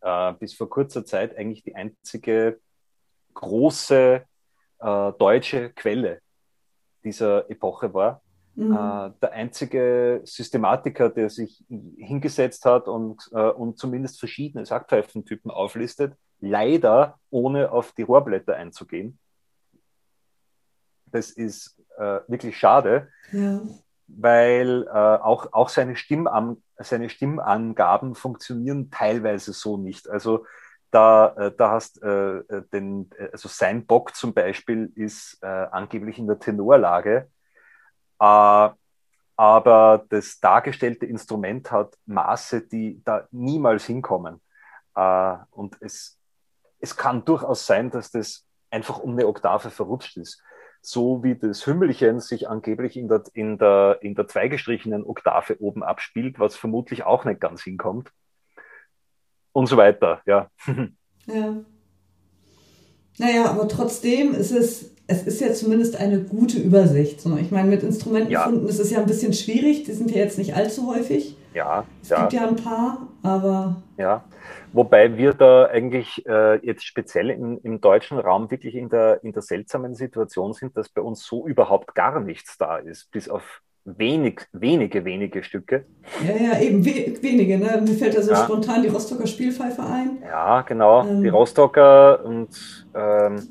äh, 0.00 0.32
bis 0.34 0.54
vor 0.54 0.70
kurzer 0.70 1.04
Zeit 1.04 1.36
eigentlich 1.36 1.64
die 1.64 1.74
einzige 1.74 2.60
große 3.34 4.22
äh, 4.78 5.12
deutsche 5.18 5.70
Quelle 5.70 6.20
dieser 7.02 7.50
Epoche 7.50 7.92
war. 7.92 8.22
Mhm. 8.54 8.72
Äh, 8.72 9.10
der 9.20 9.32
einzige 9.32 10.20
Systematiker, 10.24 11.08
der 11.08 11.30
sich 11.30 11.64
hingesetzt 11.96 12.64
hat 12.64 12.86
und, 12.86 13.28
äh, 13.32 13.50
und 13.50 13.78
zumindest 13.78 14.20
verschiedene 14.20 14.64
Sackpfeifentypen 14.64 15.50
auflistet, 15.50 16.14
leider 16.38 17.18
ohne 17.30 17.72
auf 17.72 17.92
die 17.92 18.02
Rohrblätter 18.02 18.54
einzugehen. 18.54 19.18
Das 21.06 21.30
ist 21.30 21.78
äh, 21.98 22.20
wirklich 22.28 22.56
schade, 22.56 23.08
ja. 23.32 23.60
Weil 24.18 24.86
äh, 24.86 24.90
auch, 24.90 25.52
auch 25.52 25.68
seine, 25.68 25.96
Stimman 25.96 26.62
seine 26.78 27.08
Stimmangaben 27.08 28.14
funktionieren 28.14 28.90
teilweise 28.90 29.52
so 29.52 29.76
nicht. 29.76 30.08
Also 30.08 30.46
da, 30.90 31.34
äh, 31.36 31.52
da 31.56 31.70
hast 31.70 32.02
äh, 32.02 32.42
den, 32.72 33.10
also 33.32 33.48
sein 33.48 33.86
Bock 33.86 34.14
zum 34.14 34.34
Beispiel 34.34 34.92
ist 34.94 35.42
angeblich 35.42 36.18
in 36.18 36.26
der 36.26 36.38
Tenorlage 36.38 37.28
äh, 38.22 38.70
aber 39.36 40.04
das 40.08 40.38
dargestellte 40.38 41.06
Instrument 41.06 41.72
hat 41.72 41.98
Maße, 42.06 42.62
die 42.62 43.02
da 43.04 43.26
niemals 43.32 43.84
hinkommen. 43.84 44.40
Äh, 44.94 45.36
und 45.50 45.76
es, 45.80 46.18
es 46.78 46.96
kann 46.96 47.24
durchaus 47.24 47.66
sein, 47.66 47.90
dass 47.90 48.12
das 48.12 48.46
einfach 48.70 48.98
um 48.98 49.12
eine 49.12 49.26
Oktave 49.26 49.70
verrutscht 49.70 50.16
ist. 50.18 50.40
So 50.82 51.22
wie 51.22 51.36
das 51.36 51.66
Hümmelchen 51.66 52.20
sich 52.20 52.48
angeblich 52.48 52.96
in 52.96 53.08
der, 53.08 53.22
in 53.34 53.56
der, 53.56 53.98
in 54.02 54.14
der 54.14 54.26
zweigestrichenen 54.26 55.04
Oktave 55.04 55.60
oben 55.60 55.82
abspielt, 55.82 56.38
was 56.38 56.56
vermutlich 56.56 57.04
auch 57.04 57.24
nicht 57.24 57.40
ganz 57.40 57.62
hinkommt. 57.62 58.10
Und 59.52 59.66
so 59.66 59.76
weiter, 59.76 60.20
ja. 60.26 60.50
Ja. 61.26 61.54
Naja, 63.18 63.44
aber 63.44 63.68
trotzdem 63.68 64.34
ist 64.34 64.50
es 64.50 64.92
es 65.06 65.22
ist 65.24 65.40
ja 65.40 65.52
zumindest 65.52 65.96
eine 65.96 66.20
gute 66.20 66.58
Übersicht. 66.58 67.20
So, 67.20 67.36
ich 67.36 67.50
meine, 67.50 67.68
mit 67.68 67.82
Instrumentenfunden 67.82 68.64
ja. 68.64 68.68
ist 68.68 68.78
es 68.78 68.90
ja 68.90 68.98
ein 68.98 69.06
bisschen 69.06 69.32
schwierig, 69.32 69.84
die 69.84 69.92
sind 69.92 70.10
ja 70.10 70.18
jetzt 70.18 70.38
nicht 70.38 70.54
allzu 70.54 70.86
häufig. 70.86 71.31
Ja, 71.54 71.84
es 72.00 72.08
ja. 72.08 72.20
gibt 72.20 72.32
ja 72.32 72.48
ein 72.48 72.56
paar, 72.56 73.08
aber. 73.22 73.82
Ja, 73.98 74.24
wobei 74.72 75.16
wir 75.16 75.34
da 75.34 75.66
eigentlich 75.66 76.24
äh, 76.26 76.64
jetzt 76.64 76.84
speziell 76.84 77.30
in, 77.30 77.58
im 77.58 77.80
deutschen 77.80 78.18
Raum 78.18 78.50
wirklich 78.50 78.74
in 78.74 78.88
der, 78.88 79.22
in 79.22 79.32
der 79.32 79.42
seltsamen 79.42 79.94
Situation 79.94 80.52
sind, 80.54 80.76
dass 80.76 80.88
bei 80.88 81.02
uns 81.02 81.24
so 81.24 81.46
überhaupt 81.46 81.94
gar 81.94 82.20
nichts 82.20 82.56
da 82.58 82.78
ist, 82.78 83.10
bis 83.10 83.28
auf 83.28 83.60
wenig, 83.84 84.42
wenige, 84.52 85.04
wenige 85.04 85.42
Stücke. 85.42 85.84
Ja, 86.26 86.36
ja, 86.36 86.60
eben 86.60 86.84
we 86.84 87.22
wenige. 87.22 87.58
Ne? 87.58 87.82
Mir 87.82 87.94
fällt 87.94 88.14
ja 88.14 88.22
so 88.22 88.32
ja. 88.32 88.44
spontan 88.44 88.82
die 88.82 88.88
Rostocker 88.88 89.26
Spielpfeife 89.26 89.82
ein. 89.82 90.22
Ja, 90.22 90.62
genau, 90.62 91.04
ähm, 91.04 91.22
die 91.22 91.28
Rostocker 91.28 92.24
und 92.24 92.86
ähm, 92.94 93.48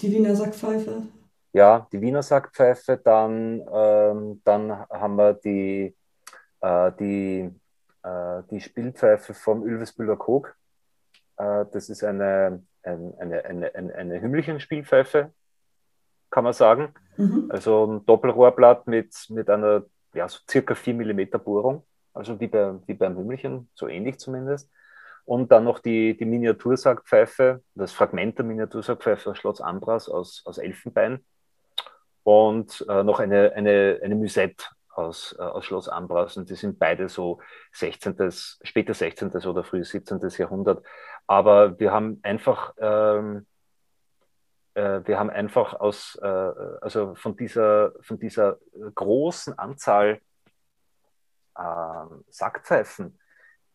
die 0.00 0.12
Wiener 0.12 0.34
Sackpfeife? 0.34 1.02
Ja, 1.52 1.86
die 1.92 2.00
Wiener 2.00 2.22
Sackpfeife. 2.22 3.00
Dann, 3.02 3.62
ähm, 3.72 4.40
dann 4.44 4.72
haben 4.88 5.16
wir 5.16 5.34
die, 5.34 5.94
äh, 6.60 6.92
die, 6.98 7.50
äh, 8.02 8.42
die 8.50 8.60
Spielpfeife 8.60 9.34
vom 9.34 9.62
Ülvesbühler 9.62 10.16
Kog. 10.16 10.54
Äh, 11.36 11.66
das 11.72 11.88
ist 11.88 12.04
eine, 12.04 12.62
eine, 12.82 13.14
eine, 13.18 13.74
eine, 13.74 13.94
eine 13.94 14.20
Hümmelchen-Spielpfeife. 14.20 15.32
kann 16.30 16.44
man 16.44 16.52
sagen. 16.52 16.94
Mhm. 17.16 17.46
Also 17.50 17.86
ein 17.86 18.06
Doppelrohrblatt 18.06 18.86
mit, 18.86 19.14
mit 19.30 19.50
einer 19.50 19.84
ja, 20.14 20.28
so 20.28 20.38
circa 20.48 20.74
4 20.74 20.94
mm 20.94 21.42
Bohrung, 21.44 21.84
also 22.14 22.38
wie, 22.40 22.48
bei, 22.48 22.74
wie 22.86 22.94
beim 22.94 23.16
Hümmelchen, 23.16 23.68
so 23.74 23.88
ähnlich 23.88 24.18
zumindest. 24.18 24.70
Und 25.24 25.52
dann 25.52 25.64
noch 25.64 25.78
die, 25.78 26.16
die 26.16 26.24
Miniatursackpfeife, 26.24 27.62
das 27.74 27.92
Fragment 27.92 28.38
der 28.38 28.44
Miniatursackpfeife 28.44 29.30
aus 29.30 29.38
Schloss 29.38 29.60
Ambras 29.60 30.08
aus, 30.08 30.42
aus 30.44 30.58
Elfenbein. 30.58 31.24
Und 32.22 32.84
äh, 32.88 33.04
noch 33.04 33.20
eine, 33.20 33.52
eine, 33.52 34.00
eine 34.02 34.14
Musette 34.14 34.64
aus, 34.90 35.34
äh, 35.38 35.42
aus 35.42 35.64
Schloss 35.64 35.88
Ambras. 35.88 36.36
Und 36.36 36.50
die 36.50 36.54
sind 36.54 36.78
beide 36.78 37.08
so 37.08 37.40
16., 37.72 38.16
später 38.62 38.94
16. 38.94 39.30
oder 39.46 39.64
früh 39.64 39.84
17. 39.84 40.20
Jahrhundert. 40.38 40.84
Aber 41.26 41.78
wir 41.78 41.92
haben 41.92 42.20
einfach, 42.22 42.74
ähm, 42.78 43.46
äh, 44.74 45.00
wir 45.04 45.18
haben 45.18 45.30
einfach 45.30 45.74
aus, 45.74 46.18
äh, 46.22 46.26
also 46.26 47.14
von 47.14 47.36
dieser, 47.36 47.92
von 48.00 48.18
dieser 48.18 48.58
großen 48.94 49.58
Anzahl 49.58 50.20
ähm, 51.58 52.24
Sackpfeifen, 52.28 53.18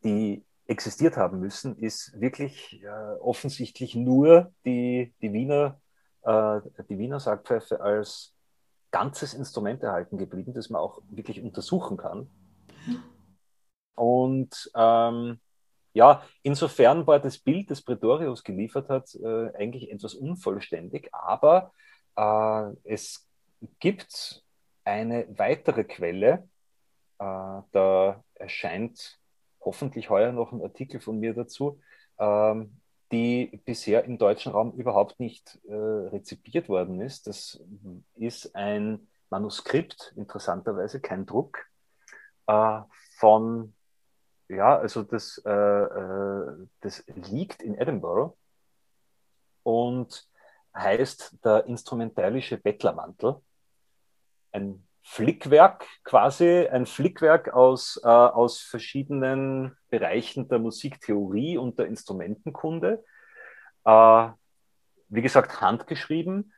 die 0.03 0.45
existiert 0.67 1.17
haben 1.17 1.39
müssen, 1.39 1.77
ist 1.77 2.19
wirklich 2.19 2.81
äh, 2.83 2.87
offensichtlich 3.19 3.95
nur 3.95 4.51
die, 4.65 5.13
die 5.21 5.31
Wiener, 5.31 5.79
äh, 6.23 6.59
die 6.89 6.97
Wiener 6.97 7.19
Sackpfeife 7.19 7.81
als 7.81 8.34
ganzes 8.95 9.33
Instrument 9.33 9.83
erhalten 9.83 10.17
geblieben, 10.17 10.53
das 10.53 10.69
man 10.69 10.79
auch 10.79 11.01
wirklich 11.09 11.41
untersuchen 11.41 11.97
kann. 11.97 12.29
Und 13.93 14.71
ähm, 14.73 15.37
ja, 15.91 16.23
insofern 16.43 17.05
war 17.05 17.19
das 17.19 17.37
Bild, 17.37 17.69
das 17.69 17.81
Pretorius 17.81 18.41
geliefert 18.41 18.87
hat, 18.87 19.13
äh, 19.15 19.53
eigentlich 19.57 19.91
etwas 19.91 20.13
unvollständig, 20.13 21.09
aber 21.13 21.73
äh, 22.15 22.71
es 22.85 23.27
gibt 23.81 24.45
eine 24.85 25.27
weitere 25.37 25.83
Quelle, 25.83 26.47
äh, 27.19 27.61
da 27.73 28.23
erscheint 28.35 29.19
hoffentlich 29.59 30.09
heuer 30.09 30.31
noch 30.31 30.53
ein 30.53 30.61
Artikel 30.61 31.01
von 31.01 31.19
mir 31.19 31.33
dazu, 31.33 31.81
ähm, 32.17 32.79
die 33.11 33.61
bisher 33.65 34.03
im 34.05 34.17
deutschen 34.17 34.51
Raum 34.51 34.73
überhaupt 34.73 35.19
nicht 35.19 35.59
äh, 35.67 35.73
rezipiert 35.73 36.69
worden 36.69 37.01
ist. 37.01 37.27
Das 37.27 37.61
ist 38.15 38.55
ein 38.55 39.07
Manuskript, 39.29 40.13
interessanterweise 40.15 40.99
kein 40.99 41.25
Druck, 41.25 41.65
äh, 42.47 42.81
von, 43.17 43.73
ja, 44.47 44.77
also 44.77 45.03
das, 45.03 45.41
äh, 45.45 45.51
äh 45.51 46.67
das 46.81 47.03
liegt 47.07 47.61
in 47.61 47.75
Edinburgh 47.75 48.35
und 49.63 50.27
heißt 50.75 51.43
der 51.43 51.65
instrumentalische 51.65 52.57
Bettlermantel. 52.57 53.41
Ein 54.51 54.87
Flickwerk 55.07 55.85
quasi, 56.03 56.67
ein 56.67 56.87
Flickwerk 56.87 57.53
aus, 57.53 58.01
äh, 58.03 58.07
aus 58.07 58.59
verschiedenen 58.59 59.77
Bereichen 59.89 60.47
der 60.47 60.57
Musiktheorie 60.57 61.59
und 61.59 61.77
der 61.77 61.85
Instrumentenkunde. 61.85 63.03
Äh, 63.85 64.27
wie 65.09 65.21
gesagt, 65.21 65.61
handgeschrieben. 65.61 66.51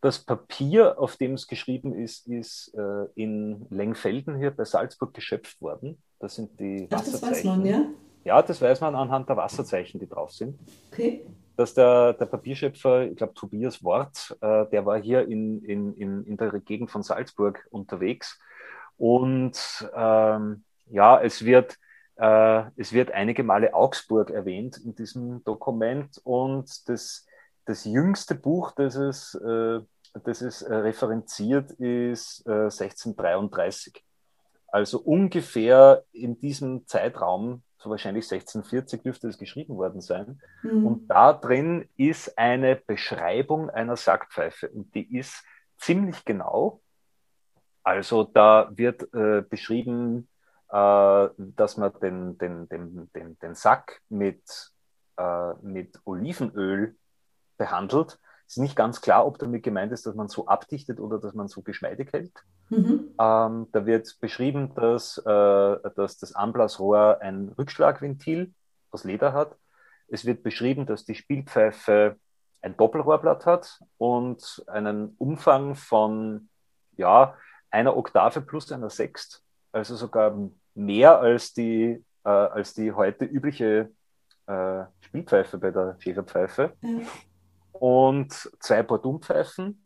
Das 0.00 0.18
Papier, 0.18 0.98
auf 0.98 1.18
dem 1.18 1.34
es 1.34 1.46
geschrieben 1.46 1.94
ist, 1.94 2.26
ist 2.26 2.74
äh, 2.74 3.04
in 3.16 3.66
Lengfelden 3.68 4.38
hier 4.38 4.50
bei 4.50 4.64
Salzburg 4.64 5.12
geschöpft 5.12 5.60
worden. 5.60 6.02
Das 6.18 6.36
sind 6.36 6.58
die 6.58 6.88
Ach, 6.90 7.00
Wasserzeichen. 7.00 7.28
Das 7.28 7.38
weiß 7.38 7.44
man, 7.44 7.66
ja? 7.66 7.84
Ja, 8.24 8.42
das 8.42 8.62
weiß 8.62 8.80
man 8.80 8.94
anhand 8.94 9.28
der 9.28 9.36
Wasserzeichen, 9.36 10.00
die 10.00 10.08
drauf 10.08 10.32
sind. 10.32 10.58
Okay 10.90 11.26
dass 11.60 11.74
der, 11.74 12.14
der 12.14 12.24
Papierschöpfer, 12.24 13.02
ich 13.02 13.16
glaube 13.16 13.34
Tobias 13.34 13.84
Wort, 13.84 14.34
äh, 14.40 14.64
der 14.70 14.86
war 14.86 14.98
hier 14.98 15.28
in, 15.28 15.62
in, 15.62 15.92
in, 15.94 16.24
in 16.24 16.36
der 16.38 16.50
Gegend 16.60 16.90
von 16.90 17.02
Salzburg 17.02 17.66
unterwegs. 17.70 18.40
Und 18.96 19.86
ähm, 19.94 20.64
ja, 20.86 21.20
es 21.20 21.44
wird, 21.44 21.76
äh, 22.16 22.62
es 22.76 22.94
wird 22.94 23.12
einige 23.12 23.44
Male 23.44 23.74
Augsburg 23.74 24.30
erwähnt 24.30 24.78
in 24.78 24.94
diesem 24.94 25.44
Dokument. 25.44 26.18
Und 26.24 26.88
das, 26.88 27.26
das 27.66 27.84
jüngste 27.84 28.34
Buch, 28.34 28.72
das 28.72 28.96
es, 28.96 29.34
äh, 29.34 29.80
das 30.24 30.40
es 30.40 30.62
äh, 30.62 30.74
referenziert, 30.74 31.72
ist 31.72 32.48
1633. 32.48 33.96
Äh, 33.96 34.00
also 34.68 34.98
ungefähr 34.98 36.04
in 36.12 36.38
diesem 36.38 36.86
Zeitraum 36.86 37.62
so 37.82 37.88
wahrscheinlich 37.88 38.24
1640 38.24 39.02
dürfte 39.02 39.28
es 39.28 39.38
geschrieben 39.38 39.76
worden 39.76 40.00
sein. 40.00 40.40
Mhm. 40.62 40.86
Und 40.86 41.08
da 41.08 41.32
drin 41.32 41.88
ist 41.96 42.38
eine 42.38 42.76
Beschreibung 42.76 43.70
einer 43.70 43.96
Sackpfeife 43.96 44.68
und 44.68 44.94
die 44.94 45.16
ist 45.16 45.42
ziemlich 45.78 46.24
genau. 46.24 46.80
Also 47.82 48.24
da 48.24 48.70
wird 48.72 49.12
äh, 49.14 49.42
beschrieben, 49.42 50.28
äh, 50.68 51.28
dass 51.36 51.78
man 51.78 51.92
den, 52.00 52.36
den, 52.36 52.68
den, 52.68 53.10
den, 53.14 53.38
den 53.38 53.54
Sack 53.54 54.02
mit, 54.10 54.42
äh, 55.16 55.54
mit 55.62 55.98
Olivenöl 56.04 56.96
behandelt 57.56 58.18
ist 58.50 58.58
nicht 58.58 58.74
ganz 58.74 59.00
klar, 59.00 59.26
ob 59.26 59.38
damit 59.38 59.62
gemeint 59.62 59.92
ist, 59.92 60.06
dass 60.06 60.16
man 60.16 60.28
so 60.28 60.46
abdichtet 60.46 60.98
oder 60.98 61.20
dass 61.20 61.34
man 61.34 61.46
so 61.46 61.62
geschmeidig 61.62 62.12
hält. 62.12 62.32
Mhm. 62.70 63.14
Ähm, 63.18 63.66
da 63.72 63.86
wird 63.86 64.18
beschrieben, 64.20 64.74
dass, 64.74 65.18
äh, 65.18 65.90
dass 65.96 66.18
das 66.18 66.34
Anblasrohr 66.34 67.18
ein 67.20 67.50
Rückschlagventil 67.58 68.52
aus 68.90 69.04
Leder 69.04 69.32
hat. 69.32 69.56
Es 70.08 70.24
wird 70.24 70.42
beschrieben, 70.42 70.86
dass 70.86 71.04
die 71.04 71.14
Spielpfeife 71.14 72.16
ein 72.62 72.76
Doppelrohrblatt 72.76 73.46
hat 73.46 73.80
und 73.98 74.64
einen 74.66 75.14
Umfang 75.18 75.74
von 75.74 76.48
ja, 76.96 77.34
einer 77.70 77.96
Oktave 77.96 78.40
plus 78.40 78.70
einer 78.72 78.90
Sext, 78.90 79.42
also 79.72 79.96
sogar 79.96 80.36
mehr 80.74 81.20
als 81.20 81.52
die, 81.52 82.04
äh, 82.24 82.28
als 82.28 82.74
die 82.74 82.92
heute 82.92 83.24
übliche 83.24 83.90
äh, 84.46 84.84
Spielpfeife 85.00 85.58
bei 85.58 85.70
der 85.70 85.96
Schäferpfeife. 86.00 86.72
Ja 86.82 87.00
und 87.80 88.32
zwei 88.60 88.82
Bordumpfeifen. 88.82 89.84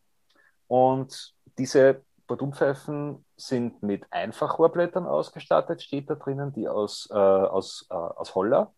Und 0.66 1.34
diese 1.56 2.02
Bordumpfeifen 2.26 3.24
sind 3.36 3.82
mit 3.82 4.06
Einfachrohrblättern 4.10 5.06
ausgestattet, 5.06 5.82
steht 5.82 6.08
da 6.08 6.14
drinnen, 6.14 6.52
die 6.52 6.68
aus, 6.68 7.08
äh, 7.10 7.14
aus, 7.14 7.86
äh, 7.90 7.94
aus 7.94 8.34
Holler, 8.34 8.72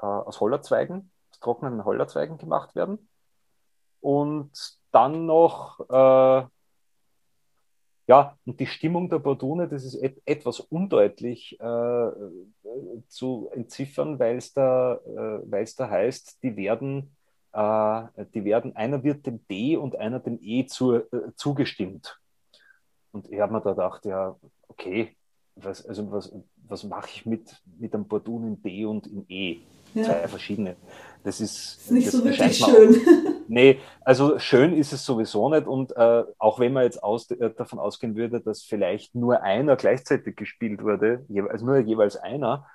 äh, 0.00 0.06
aus 0.06 0.40
Hollerzweigen, 0.40 1.10
aus 1.32 1.40
trockenen 1.40 1.84
Hollerzweigen 1.84 2.38
gemacht 2.38 2.74
werden. 2.74 3.08
Und 4.00 4.52
dann 4.92 5.26
noch, 5.26 5.80
äh, 5.90 6.46
ja, 8.08 8.38
und 8.46 8.60
die 8.60 8.66
Stimmung 8.66 9.10
der 9.10 9.18
Bordune, 9.18 9.68
das 9.68 9.84
ist 9.84 9.96
et 9.96 10.22
etwas 10.24 10.60
undeutlich 10.60 11.58
äh, 11.58 12.10
zu 13.08 13.50
entziffern, 13.52 14.18
weil 14.20 14.36
es 14.36 14.52
da, 14.52 14.94
äh, 14.94 15.64
da 15.76 15.90
heißt, 15.90 16.42
die 16.44 16.56
werden 16.56 17.16
äh, 17.52 18.02
die 18.34 18.44
werden, 18.44 18.76
einer 18.76 19.02
wird 19.02 19.26
dem 19.26 19.44
D 19.48 19.76
und 19.76 19.96
einer 19.96 20.20
dem 20.20 20.38
E 20.42 20.66
zu, 20.66 21.00
zugestimmt. 21.36 22.20
Und 23.16 23.32
ich 23.32 23.40
habe 23.40 23.54
mir 23.54 23.62
da 23.62 23.70
gedacht, 23.70 24.04
ja, 24.04 24.36
okay, 24.68 25.16
was, 25.54 25.86
also 25.86 26.12
was, 26.12 26.30
was 26.68 26.84
mache 26.84 27.08
ich 27.14 27.24
mit, 27.24 27.62
mit 27.78 27.94
einem 27.94 28.06
Bordun 28.06 28.46
in 28.46 28.62
D 28.62 28.84
und 28.84 29.06
in 29.06 29.24
E? 29.30 29.60
Ja. 29.94 30.04
Zwei 30.04 30.28
verschiedene. 30.28 30.76
Das 31.24 31.40
ist, 31.40 31.78
ist 31.78 31.90
nicht 31.90 32.08
das 32.08 32.12
so 32.12 32.24
wirklich 32.24 32.58
schön. 32.58 33.00
nee, 33.48 33.80
also 34.02 34.38
schön 34.38 34.76
ist 34.76 34.92
es 34.92 35.02
sowieso 35.02 35.48
nicht. 35.48 35.66
Und 35.66 35.96
äh, 35.96 36.24
auch 36.36 36.60
wenn 36.60 36.74
man 36.74 36.82
jetzt 36.82 37.02
aus, 37.02 37.30
äh, 37.30 37.48
davon 37.56 37.78
ausgehen 37.78 38.16
würde, 38.16 38.42
dass 38.42 38.64
vielleicht 38.64 39.14
nur 39.14 39.40
einer 39.42 39.76
gleichzeitig 39.76 40.36
gespielt 40.36 40.82
wurde, 40.82 41.24
also 41.48 41.64
nur 41.64 41.78
jeweils 41.78 42.16
einer, 42.16 42.66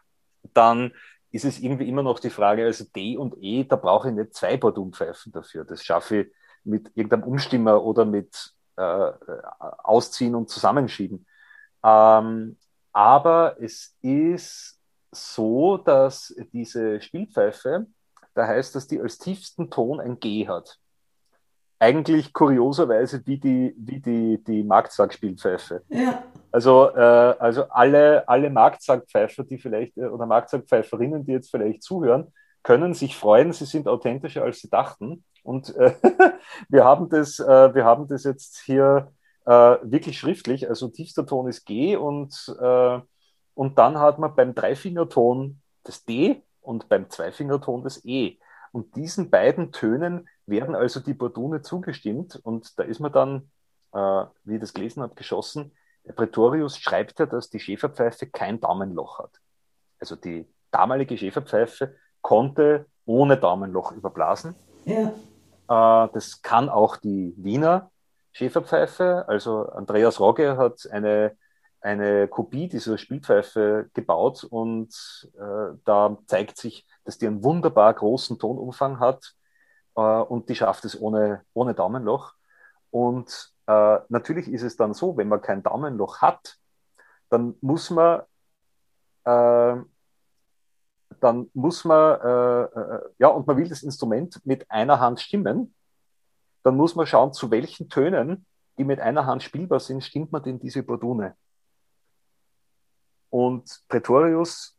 dann 0.56 0.92
ist 1.30 1.46
es 1.46 1.60
irgendwie 1.60 1.88
immer 1.88 2.02
noch 2.02 2.20
die 2.20 2.32
Frage, 2.32 2.66
also 2.66 2.84
D 2.96 3.16
und 3.16 3.36
E, 3.40 3.64
da 3.64 3.76
brauche 3.76 4.10
ich 4.10 4.16
nicht 4.16 4.34
zwei 4.34 4.58
Bordunpfeifen 4.58 5.32
dafür. 5.32 5.66
Das 5.66 5.84
schaffe 5.84 6.22
ich 6.22 6.28
mit 6.64 6.90
irgendeinem 6.96 7.26
Umstimmer 7.26 7.84
oder 7.84 8.06
mit 8.06 8.56
äh, 8.78 9.12
Ausziehen 9.84 10.36
und 10.36 10.50
Zusammenschieben. 10.50 11.26
Ähm, 11.84 12.58
aber 12.94 13.58
es 13.60 13.96
ist 14.02 14.80
so, 15.12 15.78
dass 15.78 16.36
diese 16.54 17.02
Spielpfeife, 17.02 17.88
da 18.34 18.48
heißt, 18.48 18.76
dass 18.76 18.88
die 18.88 19.00
als 19.00 19.18
tiefsten 19.18 19.70
Ton 19.70 20.00
ein 20.00 20.20
G 20.20 20.48
hat 20.48 20.80
eigentlich 21.82 22.32
kurioserweise 22.32 23.26
wie 23.26 23.40
die, 23.40 23.74
wie 23.76 24.00
die, 24.00 24.44
die 24.44 24.64
Marktsackspielpfeife. 24.64 25.82
Ja. 25.90 26.24
Also, 26.52 26.92
äh, 26.96 27.00
also 27.00 27.64
alle, 27.70 28.28
alle 28.30 28.52
Marktsackpfeifer, 28.52 29.44
die 29.44 29.58
vielleicht, 29.58 29.98
äh, 29.98 30.06
oder 30.06 30.28
Marktsackpfeiferinnen, 30.28 31.26
die 31.26 31.32
jetzt 31.32 31.50
vielleicht 31.50 31.82
zuhören, 31.82 32.32
können 32.62 32.94
sich 32.94 33.18
freuen, 33.18 33.52
sie 33.52 33.66
sind 33.66 33.88
authentischer, 33.88 34.44
als 34.44 34.60
sie 34.60 34.70
dachten. 34.70 35.24
Und 35.44 35.76
äh, 35.76 35.94
wir, 36.70 36.84
haben 36.84 37.10
das, 37.10 37.40
äh, 37.40 37.74
wir 37.74 37.86
haben 37.86 38.08
das 38.08 38.24
jetzt 38.24 38.60
hier 38.60 39.12
äh, 39.46 39.78
wirklich 39.84 40.20
schriftlich. 40.20 40.70
Also 40.70 40.88
tiefster 40.88 41.26
Ton 41.26 41.48
ist 41.48 41.66
G 41.66 41.96
und, 41.96 42.56
äh, 42.60 43.00
und 43.54 43.78
dann 43.78 44.00
hat 44.00 44.20
man 44.20 44.36
beim 44.36 44.54
Dreifingerton 44.54 45.62
das 45.84 46.06
D 46.06 46.44
und 46.62 46.90
beim 46.90 47.10
Zweifingerton 47.10 47.84
das 47.84 48.06
E. 48.06 48.38
Und 48.72 48.96
diesen 48.96 49.30
beiden 49.30 49.72
Tönen 49.72 50.30
werden 50.46 50.76
also 50.76 51.00
die 51.00 51.14
Bordune 51.14 51.62
zugestimmt. 51.62 52.40
Und 52.44 52.80
da 52.80 52.84
ist 52.84 53.00
man 53.00 53.12
dann, 53.12 53.52
äh, 53.94 54.26
wie 54.44 54.56
ich 54.56 54.62
das 54.62 54.74
gelesen 54.74 55.04
habe, 55.04 55.16
geschossen. 55.16 55.74
Pretorius 56.16 56.78
schreibt 56.78 57.20
ja, 57.20 57.26
dass 57.26 57.50
die 57.50 57.60
Schäferpfeife 57.60 58.28
kein 58.28 58.60
Daumenloch 58.60 59.20
hat. 59.20 59.42
Also 60.00 60.16
die 60.16 60.48
damalige 60.72 61.18
Schäferpfeife 61.18 61.96
konnte 62.22 62.86
ohne 63.06 63.38
Daumenloch 63.38 63.92
überblasen. 63.92 64.56
Ja. 64.86 65.14
Äh, 65.72 66.10
das 66.14 66.42
kann 66.42 66.70
auch 66.70 66.98
die 66.98 67.34
Wiener 67.38 67.92
Schäferpfeife. 68.34 69.26
Also 69.28 69.70
Andreas 69.70 70.20
Rogge 70.20 70.58
hat 70.58 70.88
eine, 70.92 71.38
eine 71.80 72.28
Kopie 72.28 72.68
dieser 72.68 72.98
Spielpfeife 72.98 73.90
gebaut 73.94 74.44
und 74.44 74.94
äh, 75.38 75.78
da 75.86 76.18
zeigt 76.28 76.58
sich, 76.58 76.86
dass 77.06 77.18
die 77.18 77.28
einen 77.28 77.44
wunderbar 77.44 77.94
großen 77.94 78.38
Tonumfang 78.38 79.00
hat 79.00 79.34
äh, 79.96 80.02
und 80.02 80.50
die 80.50 80.56
schafft 80.56 80.84
es 80.86 81.00
ohne, 81.00 81.44
ohne 81.54 81.74
Daumenloch. 81.74 82.34
Und 82.92 83.50
natürlich 84.10 84.50
ist 84.50 84.64
es 84.64 84.76
dann 84.76 84.94
so, 84.94 85.16
wenn 85.16 85.30
man 85.30 85.42
kein 85.42 85.64
Daumenloch 85.64 86.22
hat, 86.22 86.58
dann 87.30 87.56
muss 87.62 87.90
man 87.90 88.24
dann 91.22 91.50
muss 91.54 91.86
man, 91.86 92.20
äh, 92.20 92.64
äh, 92.64 93.02
ja, 93.20 93.28
und 93.28 93.48
man 93.48 93.58
will 93.58 93.70
das 93.70 93.84
Instrument 93.84 94.46
mit 94.46 94.70
einer 94.70 95.00
Hand 95.00 95.22
stimmen, 95.22 95.74
dann 96.64 96.76
muss 96.76 96.96
man 96.96 97.06
schauen, 97.06 97.34
zu 97.34 97.52
welchen 97.52 97.90
Tönen, 97.90 98.46
die 98.78 98.84
mit 98.84 99.00
einer 99.00 99.26
Hand 99.26 99.44
spielbar 99.44 99.80
sind, 99.80 100.04
stimmt 100.04 100.32
man 100.32 100.44
denn 100.44 100.60
diese 100.60 100.84
Bordune. 100.84 101.36
Und 103.30 103.84
Pretorius 103.88 104.78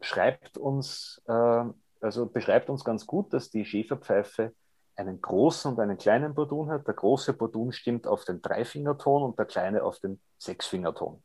schreibt 0.00 0.56
uns, 0.56 1.20
äh, 1.26 1.64
also 2.00 2.26
beschreibt 2.26 2.70
uns 2.70 2.84
ganz 2.84 3.06
gut, 3.06 3.32
dass 3.32 3.50
die 3.50 3.64
Schäferpfeife 3.64 4.54
einen 4.96 5.20
großen 5.20 5.72
und 5.72 5.80
einen 5.80 5.98
kleinen 5.98 6.34
Bordun 6.34 6.70
hat. 6.70 6.86
Der 6.86 6.94
große 6.94 7.32
Bordun 7.32 7.72
stimmt 7.72 8.06
auf 8.06 8.24
den 8.24 8.40
Dreifingerton 8.40 9.22
und 9.22 9.38
der 9.38 9.46
kleine 9.46 9.82
auf 9.82 9.98
den 10.00 10.20
Sechsfingerton. 10.38 11.22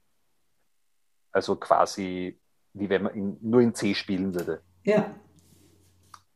Also 1.31 1.55
quasi 1.55 2.39
wie 2.79 2.89
wenn 2.89 3.03
man 3.03 3.15
ihn 3.15 3.37
nur 3.41 3.61
in 3.61 3.73
C 3.73 3.93
spielen 3.93 4.33
würde. 4.33 4.61
Ja. 4.83 5.15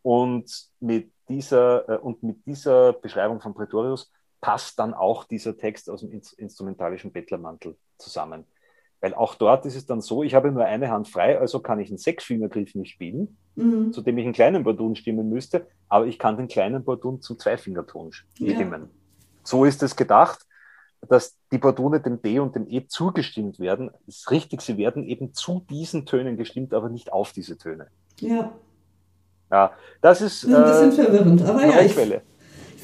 Und 0.02 0.70
mit 0.80 1.12
dieser, 1.30 1.90
äh, 1.90 1.98
und 1.98 2.24
mit 2.24 2.46
dieser 2.46 2.94
Beschreibung 2.94 3.42
von 3.42 3.54
Pretorius 3.54 4.12
passt 4.42 4.80
dann 4.80 4.94
auch 4.94 5.24
dieser 5.24 5.58
Text 5.58 5.90
aus 5.90 6.02
dem 6.02 6.12
instrumentalischen 6.38 7.12
Bettlermantel 7.12 7.78
zusammen. 7.98 8.46
Weil 9.00 9.14
auch 9.14 9.36
dort 9.36 9.66
ist 9.66 9.76
es 9.76 9.86
dann 9.86 10.02
so, 10.02 10.24
ich 10.24 10.36
habe 10.36 10.52
nur 10.52 10.66
eine 10.66 10.90
Hand 10.90 11.08
frei, 11.08 11.40
also 11.40 11.60
kann 11.60 11.80
ich 11.80 11.90
einen 11.90 11.98
Sechsfingergriff 11.98 12.76
nicht 12.76 12.92
spielen, 12.92 13.38
mhm. 13.56 13.94
zu 13.94 14.02
dem 14.02 14.18
ich 14.18 14.26
einen 14.26 14.34
kleinen 14.34 14.64
Bordun 14.64 14.96
stimmen 14.96 15.30
müsste, 15.30 15.68
aber 15.90 16.06
ich 16.06 16.20
kann 16.20 16.38
den 16.38 16.48
kleinen 16.48 16.84
Bordun 16.84 17.22
zum 17.22 17.40
Zweifingerton 17.40 18.12
stimmen. 18.12 18.82
Ja. 18.82 18.90
So 19.44 19.66
ist 19.66 19.82
es 19.82 19.96
gedacht 19.96 20.46
dass 21.08 21.36
die 21.52 21.58
Bordune 21.58 22.00
dem 22.00 22.22
D 22.22 22.40
und 22.40 22.56
dem 22.56 22.68
E 22.70 22.86
zugestimmt 22.88 23.60
werden. 23.60 23.92
Das 24.06 24.18
ist 24.18 24.32
richtig, 24.32 24.62
sie 24.62 24.78
werden 24.78 25.04
eben 25.04 25.34
zu 25.34 25.66
diesen 25.70 26.06
Tönen 26.06 26.38
gestimmt, 26.38 26.74
aber 26.74 26.90
nicht 26.90 27.12
auf 27.12 27.34
diese 27.34 27.58
Töne. 27.58 27.88
Ja. 28.20 28.52
Ja, 29.52 29.72
das 30.02 30.22
ist. 30.22 30.46
Ein 30.46 30.64
bisschen 30.64 30.92
äh, 30.92 30.92
verwirrend, 30.92 31.42
aber 31.44 31.66
ja, 31.66 31.82
ich, 31.82 31.98
ich 31.98 32.22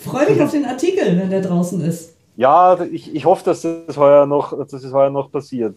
freue 0.03 0.29
mich 0.29 0.41
auf 0.41 0.51
den 0.51 0.65
Artikel, 0.65 1.17
wenn 1.17 1.29
der 1.29 1.41
draußen 1.41 1.79
ist. 1.81 2.15
Ja, 2.35 2.79
ich, 2.81 3.15
ich 3.15 3.25
hoffe, 3.25 3.45
dass 3.45 3.61
das, 3.61 3.97
heuer 3.97 4.25
noch, 4.25 4.57
dass 4.57 4.81
das 4.81 4.91
heuer 4.91 5.09
noch 5.09 5.31
passiert. 5.31 5.75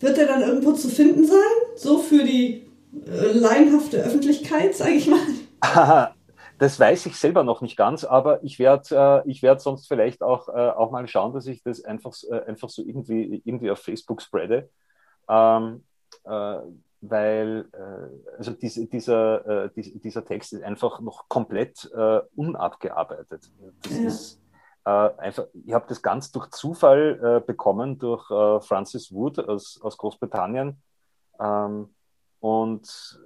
Wird 0.00 0.16
der 0.16 0.26
dann 0.26 0.42
irgendwo 0.42 0.72
zu 0.72 0.88
finden 0.88 1.26
sein? 1.26 1.38
So 1.76 1.98
für 1.98 2.24
die 2.24 2.66
äh, 3.06 3.32
laienhafte 3.32 3.98
Öffentlichkeit, 3.98 4.74
sage 4.74 4.92
ich 4.92 5.08
mal? 5.08 5.20
Das 6.58 6.78
weiß 6.78 7.06
ich 7.06 7.16
selber 7.16 7.42
noch 7.42 7.62
nicht 7.62 7.76
ganz, 7.76 8.04
aber 8.04 8.42
ich 8.44 8.58
werde 8.58 9.22
äh, 9.24 9.30
ich 9.30 9.42
werd 9.42 9.60
sonst 9.60 9.88
vielleicht 9.88 10.22
auch, 10.22 10.48
äh, 10.48 10.70
auch 10.70 10.90
mal 10.90 11.06
schauen, 11.08 11.32
dass 11.32 11.46
ich 11.46 11.62
das 11.62 11.84
einfach, 11.84 12.14
äh, 12.30 12.40
einfach 12.46 12.68
so 12.68 12.82
irgendwie, 12.82 13.42
irgendwie 13.44 13.70
auf 13.70 13.80
Facebook 13.80 14.22
spreade. 14.22 14.70
Ähm, 15.28 15.84
äh, 16.24 16.58
weil 17.00 17.68
äh, 17.72 18.36
also 18.38 18.52
diese, 18.52 18.86
dieser, 18.86 19.64
äh, 19.64 19.70
dieser 19.74 20.24
Text 20.24 20.54
ist 20.54 20.62
einfach 20.62 21.00
noch 21.00 21.28
komplett 21.28 21.90
unabgearbeitet. 22.34 23.50
Das 23.82 23.98
ja. 23.98 24.06
ist 24.06 24.40
einfach, 24.84 25.46
ich 25.66 25.72
habe 25.72 25.86
das 25.88 26.02
ganz 26.02 26.30
durch 26.30 26.50
Zufall 26.50 27.42
bekommen 27.46 27.98
durch 27.98 28.26
Francis 28.66 29.12
Wood 29.12 29.38
aus, 29.38 29.80
aus 29.82 29.96
Großbritannien. 29.96 30.80
Ähm, 31.40 31.94
und 32.40 33.18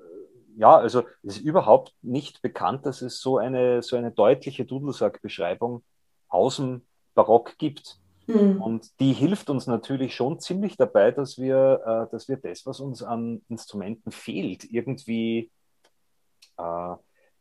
ja, 0.58 0.76
also 0.76 1.04
es 1.22 1.36
ist 1.36 1.44
überhaupt 1.44 1.94
nicht 2.02 2.42
bekannt, 2.42 2.84
dass 2.84 3.00
es 3.00 3.20
so 3.20 3.38
eine, 3.38 3.80
so 3.82 3.96
eine 3.96 4.10
deutliche 4.10 4.64
Dudelsack-Beschreibung 4.64 5.84
aus 6.28 6.56
dem 6.56 6.82
Barock 7.14 7.56
gibt. 7.58 8.00
Mhm. 8.26 8.60
Und 8.60 9.00
die 9.00 9.12
hilft 9.12 9.50
uns 9.50 9.68
natürlich 9.68 10.16
schon 10.16 10.40
ziemlich 10.40 10.76
dabei, 10.76 11.12
dass 11.12 11.38
wir, 11.38 12.08
äh, 12.08 12.12
dass 12.12 12.28
wir 12.28 12.38
das, 12.38 12.66
was 12.66 12.80
uns 12.80 13.04
an 13.04 13.40
Instrumenten 13.48 14.10
fehlt, 14.10 14.64
irgendwie, 14.64 15.50
äh, 16.56 16.94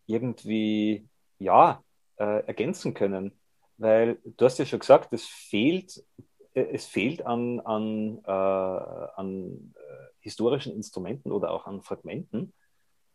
irgendwie 0.05 1.07
ja, 1.39 1.83
äh, 2.17 2.45
ergänzen 2.45 2.93
können. 2.93 3.31
Weil 3.77 4.19
du 4.23 4.45
hast 4.45 4.59
ja 4.59 4.65
schon 4.65 4.79
gesagt, 4.79 5.11
es 5.11 5.25
fehlt, 5.25 6.03
äh, 6.53 6.67
es 6.71 6.85
fehlt 6.85 7.25
an, 7.25 7.61
an, 7.61 8.19
äh, 8.23 8.31
an 8.31 9.73
äh, 9.75 10.07
historischen 10.19 10.73
Instrumenten 10.73 11.31
oder 11.31 11.49
auch 11.49 11.65
an 11.65 11.81
Fragmenten. 11.81 12.53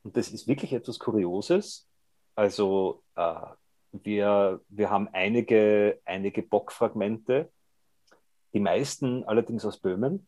Und 0.03 0.17
das 0.17 0.31
ist 0.31 0.49
wirklich 0.49 0.73
etwas 0.73 0.99
Kurioses. 0.99 1.89
Also 2.35 3.03
äh, 3.15 3.47
wir, 3.93 4.61
wir 4.69 4.91
haben 4.91 5.09
einige, 5.13 6.01
einige 6.05 6.43
Bockfragmente, 6.43 7.51
die 8.53 8.61
meisten 8.61 9.25
allerdings 9.25 9.65
aus 9.65 9.79
Böhmen. 9.79 10.27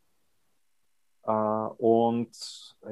Äh, 1.27 1.31
und 1.31 2.31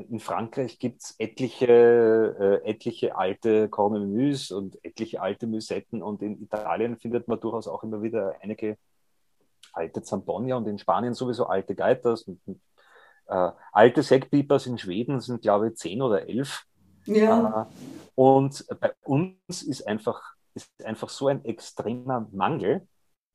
in 0.09 0.21
Frankreich 0.21 0.79
gibt 0.79 1.03
es 1.03 1.15
etliche, 1.19 2.61
äh, 2.65 2.69
etliche 2.69 3.17
alte 3.17 3.69
Cornemuses 3.69 4.51
und 4.51 4.83
etliche 4.85 5.21
alte 5.21 5.47
Musetten. 5.47 6.03
Und 6.03 6.23
in 6.23 6.43
Italien 6.43 6.97
findet 6.97 7.29
man 7.29 7.41
durchaus 7.41 7.69
auch 7.69 7.83
immer 7.83 8.03
wieder 8.03 8.37
einige 8.41 8.79
alte 9.73 10.03
Zamponia 10.03 10.57
und 10.57 10.67
in 10.67 10.79
Spanien 10.79 11.15
sowieso 11.15 11.47
alte 11.47 11.75
Geiters. 11.75 12.23
Und, 12.23 12.41
und 12.47 12.61
äh, 13.27 13.51
alte 13.73 14.03
Sektpipers 14.03 14.67
in 14.67 14.79
Schweden 14.79 15.21
sind, 15.21 15.43
glaube 15.43 15.69
ich, 15.69 15.77
zehn 15.77 16.03
oder 16.03 16.29
elf. 16.29 16.67
Ja. 17.07 17.69
Und 18.15 18.65
bei 18.81 18.93
uns 19.05 19.63
ist 19.63 19.87
einfach, 19.87 20.35
ist 20.55 20.71
einfach 20.85 21.09
so 21.09 21.29
ein 21.29 21.45
extremer 21.45 22.29
Mangel 22.33 22.87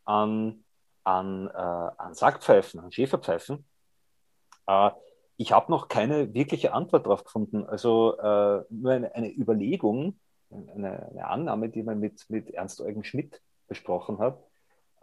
an, 0.06 0.64
an, 1.04 1.48
äh, 1.48 1.52
an 1.52 2.14
Sackpfeifen, 2.14 2.80
an 2.80 2.92
Schäferpfeifen. 2.92 3.66
Äh, 4.68 4.92
ich 5.38 5.52
habe 5.52 5.72
noch 5.72 5.88
keine 5.88 6.34
wirkliche 6.34 6.74
Antwort 6.74 7.06
darauf 7.06 7.24
gefunden. 7.24 7.66
Also 7.66 8.18
äh, 8.18 8.64
nur 8.70 8.92
eine, 8.92 9.14
eine 9.14 9.32
Überlegung, 9.32 10.20
eine, 10.50 11.10
eine, 11.10 11.28
Annahme, 11.28 11.70
die 11.70 11.84
man 11.84 12.00
mit, 12.00 12.26
mit 12.30 12.52
Ernst-Eugen 12.52 13.04
Schmidt 13.04 13.42
besprochen 13.68 14.20
hat. 14.20 14.40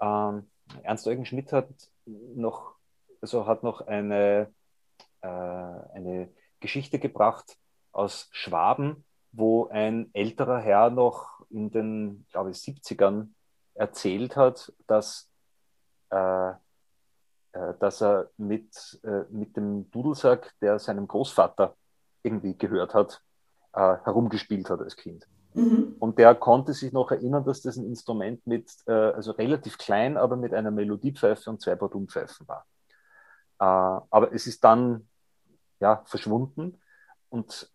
Ähm, 0.00 0.48
Ernst-Eugen 0.82 1.26
Schmidt 1.26 1.52
hat 1.52 1.68
noch, 2.06 2.74
also 3.20 3.46
hat 3.46 3.62
noch 3.62 3.82
eine, 3.82 4.52
äh, 5.20 5.26
eine 5.28 6.28
Geschichte 6.60 6.98
gebracht, 6.98 7.56
aus 7.94 8.28
Schwaben, 8.32 9.04
wo 9.32 9.68
ein 9.68 10.10
älterer 10.12 10.60
Herr 10.60 10.90
noch 10.90 11.40
in 11.50 11.70
den, 11.70 12.26
glaube 12.30 12.50
ich, 12.50 12.58
70ern 12.58 13.28
erzählt 13.74 14.36
hat, 14.36 14.72
dass, 14.86 15.30
äh, 16.10 16.50
äh, 16.50 16.54
dass 17.78 18.02
er 18.02 18.30
mit, 18.36 19.00
äh, 19.02 19.24
mit 19.30 19.56
dem 19.56 19.90
Dudelsack, 19.90 20.54
der 20.60 20.78
seinem 20.78 21.08
Großvater 21.08 21.74
irgendwie 22.22 22.56
gehört 22.56 22.94
hat, 22.94 23.22
äh, 23.72 23.96
herumgespielt 24.04 24.70
hat 24.70 24.80
als 24.80 24.96
Kind. 24.96 25.26
Mhm. 25.54 25.96
Und 25.98 26.18
der 26.18 26.34
konnte 26.34 26.72
sich 26.72 26.92
noch 26.92 27.10
erinnern, 27.10 27.44
dass 27.44 27.62
das 27.62 27.76
ein 27.76 27.86
Instrument 27.86 28.46
mit, 28.46 28.70
äh, 28.86 28.92
also 28.92 29.32
relativ 29.32 29.78
klein, 29.78 30.16
aber 30.16 30.36
mit 30.36 30.52
einer 30.52 30.70
Melodiepfeife 30.70 31.50
und 31.50 31.60
zwei 31.60 31.76
Bordunpfeifen 31.76 32.46
war. 32.48 32.66
Äh, 33.60 34.06
aber 34.10 34.32
es 34.32 34.46
ist 34.46 34.64
dann 34.64 35.08
ja, 35.80 36.02
verschwunden. 36.06 36.80
Und 37.28 37.70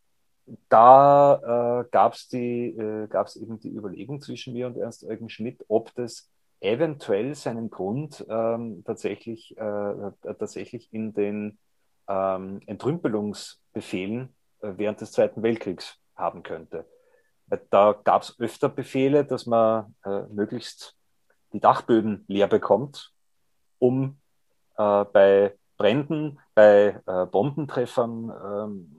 da 0.69 1.83
äh, 1.83 1.89
gab 1.91 2.13
es 2.13 2.31
äh, 2.33 3.39
eben 3.41 3.59
die 3.59 3.69
Überlegung 3.69 4.21
zwischen 4.21 4.53
mir 4.53 4.67
und 4.67 4.77
Ernst 4.77 5.03
Eugen 5.03 5.29
Schmidt, 5.29 5.63
ob 5.67 5.93
das 5.95 6.29
eventuell 6.61 7.35
seinen 7.35 7.69
Grund 7.69 8.25
ähm, 8.29 8.83
tatsächlich, 8.85 9.57
äh, 9.57 10.11
tatsächlich 10.21 10.93
in 10.93 11.13
den 11.13 11.57
ähm, 12.07 12.61
Entrümpelungsbefehlen 12.65 14.35
äh, 14.61 14.73
während 14.75 15.01
des 15.01 15.11
Zweiten 15.11 15.43
Weltkriegs 15.43 15.97
haben 16.15 16.43
könnte. 16.43 16.85
Da 17.69 17.93
gab 18.03 18.23
es 18.23 18.39
öfter 18.39 18.69
Befehle, 18.69 19.25
dass 19.25 19.45
man 19.45 19.95
äh, 20.05 20.21
möglichst 20.29 20.95
die 21.53 21.59
Dachböden 21.59 22.25
leer 22.27 22.47
bekommt, 22.47 23.11
um 23.79 24.19
äh, 24.77 25.05
bei 25.05 25.55
Bränden, 25.77 26.39
bei 26.53 26.99
Bombentreffern 27.05 28.33
ähm, 28.43 28.98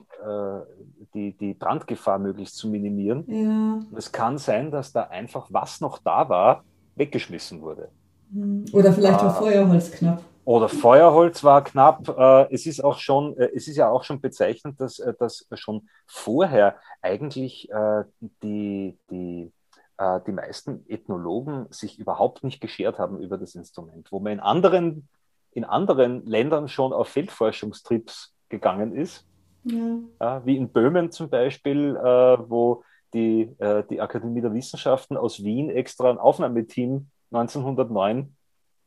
die, 1.13 1.33
die 1.33 1.53
Brandgefahr 1.53 2.19
möglichst 2.19 2.55
zu 2.57 2.69
minimieren. 2.69 3.25
Ja. 3.27 3.79
Es 3.97 4.11
kann 4.11 4.37
sein, 4.37 4.71
dass 4.71 4.91
da 4.93 5.03
einfach 5.03 5.47
was 5.49 5.81
noch 5.81 5.97
da 5.99 6.29
war, 6.29 6.63
weggeschmissen 6.95 7.61
wurde. 7.61 7.89
Hm. 8.33 8.65
Oder 8.71 8.93
vielleicht 8.93 9.21
war 9.21 9.35
äh, 9.35 9.39
Feuerholz 9.39 9.91
knapp. 9.91 10.21
Oder 10.43 10.69
Feuerholz 10.69 11.43
war 11.43 11.63
knapp. 11.63 12.07
Äh, 12.09 12.53
es 12.53 12.65
ist 12.65 12.83
auch 12.83 12.97
schon, 12.97 13.37
äh, 13.37 13.49
es 13.55 13.67
ist 13.67 13.77
ja 13.77 13.89
auch 13.89 14.03
schon 14.03 14.21
bezeichnend, 14.21 14.79
dass, 14.79 14.99
äh, 14.99 15.13
dass 15.19 15.47
schon 15.53 15.87
vorher 16.05 16.75
eigentlich 17.01 17.69
äh, 17.71 18.03
die, 18.41 18.97
die, 19.09 19.51
äh, 19.97 20.19
die 20.25 20.31
meisten 20.31 20.85
Ethnologen 20.87 21.67
sich 21.69 21.99
überhaupt 21.99 22.43
nicht 22.43 22.61
geschert 22.61 22.99
haben 22.99 23.19
über 23.19 23.37
das 23.37 23.55
Instrument, 23.55 24.11
wo 24.11 24.19
man 24.19 24.33
in 24.33 24.39
anderen, 24.39 25.07
in 25.51 25.63
anderen 25.63 26.25
Ländern 26.25 26.67
schon 26.67 26.93
auf 26.93 27.09
Feldforschungstrips 27.09 28.33
gegangen 28.49 28.95
ist, 28.95 29.25
ja. 29.63 30.45
wie 30.45 30.57
in 30.57 30.71
Böhmen 30.71 31.11
zum 31.11 31.29
Beispiel, 31.29 31.95
äh, 31.95 32.49
wo 32.49 32.83
die, 33.13 33.53
die 33.89 33.99
Akademie 33.99 34.39
der 34.39 34.53
Wissenschaften 34.53 35.17
aus 35.17 35.43
Wien 35.43 35.69
extra 35.69 36.09
ein 36.09 36.17
Aufnahmeteam 36.17 37.07
1909 37.31 38.33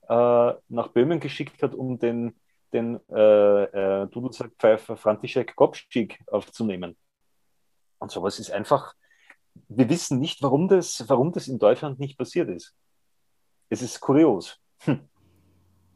äh, 0.09 0.53
nach 0.69 0.89
Böhmen 0.89 1.21
geschickt 1.21 1.63
hat, 1.63 1.75
um 1.75 1.99
den, 1.99 2.35
den 2.73 3.01
äh, 3.11 3.63
äh, 4.03 4.07
Dudelsackpfeifer 4.09 4.97
František 4.97 5.55
Kopčík 5.57 6.19
aufzunehmen. 6.27 6.97
Und 7.99 8.11
sowas 8.11 8.39
ist 8.39 8.51
einfach, 8.51 8.95
wir 9.69 9.89
wissen 9.89 10.21
nicht, 10.21 10.43
warum 10.43 10.69
das, 10.69 11.05
warum 11.09 11.33
das 11.33 11.49
in 11.49 11.59
Deutschland 11.59 11.99
nicht 11.99 12.19
passiert 12.19 12.51
ist. 12.51 12.75
Es 13.71 13.81
ist 13.81 14.01
kurios. 14.01 14.59
Hm. 14.81 15.01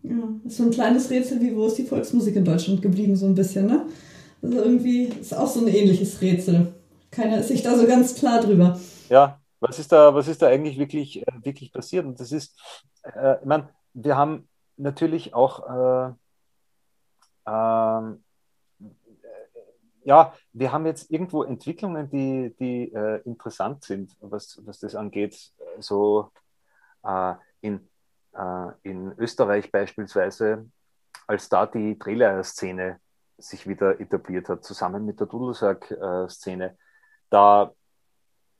Ja, 0.03 0.29
ist 0.45 0.57
so 0.57 0.63
ein 0.63 0.71
kleines 0.71 1.11
Rätsel, 1.11 1.41
wie 1.41 1.55
wo 1.55 1.67
ist 1.67 1.77
die 1.77 1.85
Volksmusik 1.85 2.37
in 2.37 2.45
Deutschland 2.45 2.81
geblieben, 2.81 3.17
so 3.17 3.27
ein 3.27 3.35
bisschen, 3.35 3.67
ne? 3.67 3.87
Also 4.43 4.59
irgendwie 4.59 5.05
ist 5.05 5.35
auch 5.35 5.47
so 5.47 5.61
ein 5.61 5.69
ähnliches 5.69 6.21
Rätsel. 6.21 6.75
Keiner 7.11 7.39
ist 7.39 7.49
sich 7.49 7.63
da 7.63 7.77
so 7.77 7.87
ganz 7.87 8.15
klar 8.15 8.41
drüber. 8.41 8.79
Ja, 9.09 9.41
was 9.61 9.79
ist 9.79 9.91
da, 9.93 10.15
was 10.15 10.29
ist 10.29 10.43
da 10.43 10.49
eigentlich 10.49 10.79
wirklich, 10.79 11.27
äh, 11.27 11.33
wirklich 11.43 11.73
passiert? 11.73 12.07
Und 12.07 12.21
das 12.21 12.33
ist, 12.33 12.59
äh, 13.03 13.39
ich 13.41 13.47
meine, 13.47 13.69
wir 13.95 14.17
haben 14.17 14.49
natürlich 14.77 15.35
auch, 15.35 15.69
äh, 15.69 16.13
äh, 17.47 18.17
ja, 20.05 20.33
wir 20.53 20.73
haben 20.73 20.87
jetzt 20.87 21.11
irgendwo 21.11 21.43
Entwicklungen, 21.43 22.09
die, 22.09 22.55
die 22.59 22.93
äh, 22.93 23.21
interessant 23.25 23.85
sind, 23.85 24.17
was, 24.21 24.61
was 24.65 24.79
das 24.79 24.95
angeht. 24.95 25.53
So 25.81 26.31
äh, 27.05 27.35
in, 27.61 27.89
äh, 28.33 28.69
in 28.83 29.13
Österreich 29.19 29.71
beispielsweise, 29.73 30.67
als 31.27 31.49
da 31.49 31.67
die 31.67 31.99
Trailer-Szene 31.99 33.01
sich 33.39 33.67
wieder 33.67 34.01
etabliert 34.01 34.49
hat, 34.49 34.65
zusammen 34.65 35.05
mit 35.05 35.21
der 35.21 35.27
Dudelsack-Szene, 35.27 36.77
da, 37.31 37.73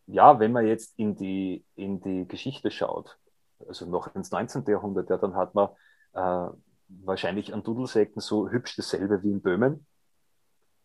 ja, 0.07 0.39
wenn 0.39 0.53
man 0.53 0.67
jetzt 0.67 0.99
in 0.99 1.17
die, 1.17 1.65
in 1.75 2.01
die 2.01 2.27
Geschichte 2.27 2.71
schaut, 2.71 3.19
also 3.67 3.87
noch 3.87 4.15
ins 4.15 4.31
19. 4.31 4.65
Jahrhundert, 4.67 5.11
ja, 5.11 5.17
dann 5.17 5.35
hat 5.35 5.55
man 5.55 5.69
äh, 6.13 6.53
wahrscheinlich 6.89 7.53
an 7.53 7.63
Dudelsäcken 7.63 8.21
so 8.21 8.49
hübsch 8.49 8.77
dasselbe 8.77 9.23
wie 9.23 9.33
in 9.33 9.43
Böhmen 9.43 9.87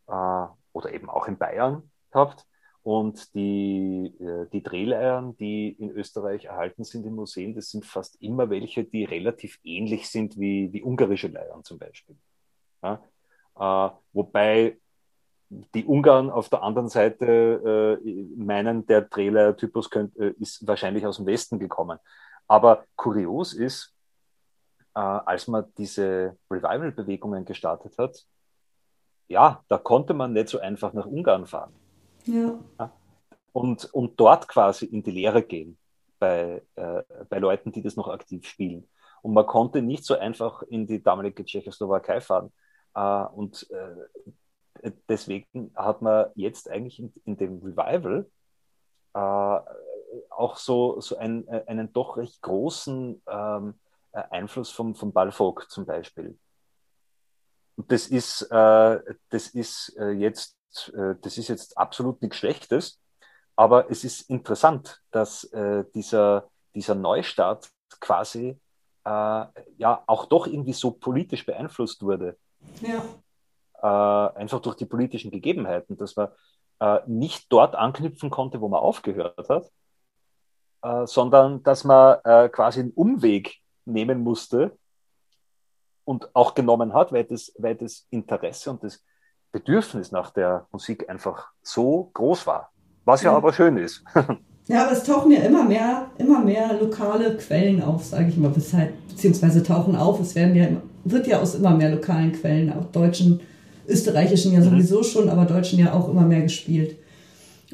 äh, 0.07 0.47
oder 0.73 0.91
eben 0.91 1.09
auch 1.09 1.27
in 1.27 1.37
Bayern 1.37 1.91
gehabt. 2.11 2.45
Und 2.81 3.33
die, 3.33 4.13
äh, 4.19 4.49
die 4.51 4.61
Drehleiern, 4.61 5.37
die 5.37 5.69
in 5.69 5.91
Österreich 5.91 6.45
erhalten 6.45 6.83
sind 6.83 7.05
in 7.05 7.15
Museen, 7.15 7.55
das 7.55 7.69
sind 7.69 7.85
fast 7.85 8.21
immer 8.21 8.49
welche, 8.49 8.83
die 8.83 9.05
relativ 9.05 9.57
ähnlich 9.63 10.09
sind 10.09 10.37
wie, 10.37 10.73
wie 10.73 10.83
ungarische 10.83 11.29
Leiern 11.29 11.63
zum 11.63 11.79
Beispiel. 11.79 12.17
Ja? 12.81 13.01
Äh, 13.58 13.89
wobei 14.14 14.78
die 15.49 15.86
Ungarn 15.86 16.30
auf 16.30 16.49
der 16.49 16.64
anderen 16.64 16.89
Seite 16.89 17.99
äh, 18.04 18.26
meinen, 18.36 18.86
der 18.88 19.01
Drehleier-Typus 19.01 19.89
äh, 19.93 20.34
ist 20.39 20.66
wahrscheinlich 20.68 21.06
aus 21.06 21.18
dem 21.18 21.26
Westen 21.26 21.60
gekommen. 21.60 21.99
Aber 22.47 22.86
kurios 22.95 23.54
ist, 23.54 23.93
als 24.93 25.47
man 25.47 25.74
diese 25.76 26.38
Revival-Bewegungen 26.51 27.45
gestartet 27.45 27.97
hat, 27.97 28.28
ja, 29.28 29.64
da 29.68 29.78
konnte 29.80 30.14
man 30.14 30.34
nicht 30.34 30.49
so 30.49 30.60
einfach 30.60 30.93
nach 30.93 31.08
Ungarn 31.08 31.47
fahren. 31.47 31.74
Ja. 32.26 32.60
Und, 33.51 33.86
und 33.93 34.20
dort 34.20 34.47
quasi 34.47 34.86
in 34.86 35.01
die 35.01 35.12
Lehre 35.12 35.41
gehen 35.41 35.78
bei, 36.20 36.62
äh, 36.76 37.04
bei 37.30 37.39
Leuten, 37.39 37.72
die 37.72 37.82
das 37.82 37.95
noch 37.95 38.08
aktiv 38.08 38.45
spielen. 38.45 38.88
Und 39.22 39.34
man 39.34 39.45
konnte 39.45 39.82
nicht 39.82 40.06
so 40.06 40.18
einfach 40.18 40.64
in 40.64 40.86
die 40.86 41.01
damalige 41.01 41.45
Tschechoslowakei 41.45 42.22
fahren. 42.22 42.51
Äh, 42.95 43.25
und 43.35 43.69
äh, 43.71 44.91
deswegen 45.07 45.71
hat 45.75 46.01
man 46.01 46.27
jetzt 46.35 46.69
eigentlich 46.69 46.99
in, 46.99 47.13
in 47.25 47.37
dem 47.37 47.59
Revival 47.59 48.29
äh, 49.13 49.59
auch 50.29 50.57
so, 50.57 50.99
so 51.01 51.17
ein, 51.17 51.47
äh, 51.47 51.63
einen 51.67 51.91
doch 51.93 52.17
recht 52.17 52.41
großen 52.41 53.21
ähm, 53.27 53.79
äh, 54.11 54.23
Einfluss 54.29 54.71
vom, 54.71 54.95
vom 54.95 55.13
Ballfolk 55.13 55.69
zum 55.69 55.85
Beispiel. 55.85 56.37
Und 57.75 57.91
das 57.91 58.07
ist, 58.07 58.43
äh, 58.51 58.99
das 59.29 59.47
ist 59.47 59.95
äh, 59.97 60.11
jetzt, 60.11 60.57
das 61.21 61.37
ist 61.37 61.49
jetzt 61.49 61.77
absolut 61.77 62.19
nichts 62.23 62.37
Schlechtes, 62.37 62.99
aber 63.55 63.91
es 63.91 64.03
ist 64.03 64.27
interessant, 64.27 65.03
dass 65.11 65.47
dieser, 65.93 66.49
dieser 66.73 66.95
Neustart 66.95 67.69
quasi 67.99 68.59
ja 69.05 70.03
auch 70.07 70.25
doch 70.25 70.47
irgendwie 70.47 70.73
so 70.73 70.89
politisch 70.89 71.45
beeinflusst 71.45 72.01
wurde. 72.01 72.39
Ja. 72.82 74.34
einfach 74.36 74.59
durch 74.61 74.76
die 74.76 74.86
politischen 74.86 75.32
Gegebenheiten, 75.32 75.97
dass 75.97 76.16
man 76.16 76.30
nicht 77.07 77.45
dort 77.49 77.76
anknüpfen 77.76 78.30
konnte, 78.30 78.59
wo 78.59 78.68
man 78.68 78.82
aufgehört 78.82 79.47
hat, 79.47 79.72
äh, 80.84 81.07
sondern 81.07 81.64
dass 81.64 81.86
man 81.86 82.18
äh, 82.26 82.49
quasi 82.49 82.82
einen 82.82 82.91
Umweg 82.91 83.61
nehmen 83.86 84.22
musste 84.22 84.78
und 86.03 86.36
auch 86.36 86.55
genommen 86.55 86.93
hat, 86.93 87.14
weil 87.14 87.24
das, 87.24 87.53
weil 87.57 87.76
das 87.76 88.05
Interesse 88.09 88.70
und 88.70 88.84
das 88.84 89.01
Bedürfnis 89.53 90.11
nach 90.11 90.32
der 90.32 90.68
Musik 90.74 91.09
einfach 91.09 91.51
so 91.61 92.11
groß 92.14 92.45
war, 92.47 92.70
was 93.05 93.24
ja, 93.24 93.32
ja 93.32 93.38
aber 93.38 93.53
schön 93.53 93.78
ist. 93.78 94.03
Ja, 94.66 94.84
aber 94.84 94.93
es 94.93 95.03
tauchen 95.03 95.30
ja 95.30 95.41
immer 95.41 95.66
mehr, 95.66 96.09
immer 96.18 96.39
mehr 96.39 96.80
lokale 96.80 97.36
Quellen 97.36 97.84
auf, 97.84 98.05
sage 98.05 98.30
ich 98.30 98.38
mal, 98.38 98.49
beziehungsweise 98.49 99.61
tauchen 99.61 99.97
auf. 99.97 100.22
Es 100.22 100.36
werden 100.36 100.55
ja, 100.55 100.68
wird 101.04 101.28
ja 101.28 101.39
aus 101.39 101.56
immer 101.56 101.76
mehr 101.76 101.91
lokalen 101.91 102.32
Quellen, 102.32 102.72
auch 102.72 102.86
deutschen, 102.86 103.39
österreichischen 103.88 104.54
ja 104.54 104.60
mhm. 104.60 104.66
sowieso 104.66 105.04
schon, 105.04 105.30
aber 105.30 105.45
deutschen 105.45 105.80
ja 105.80 105.93
auch 105.93 106.10
immer 106.10 106.26
mehr 106.26 106.41
gespielt. 106.41 106.95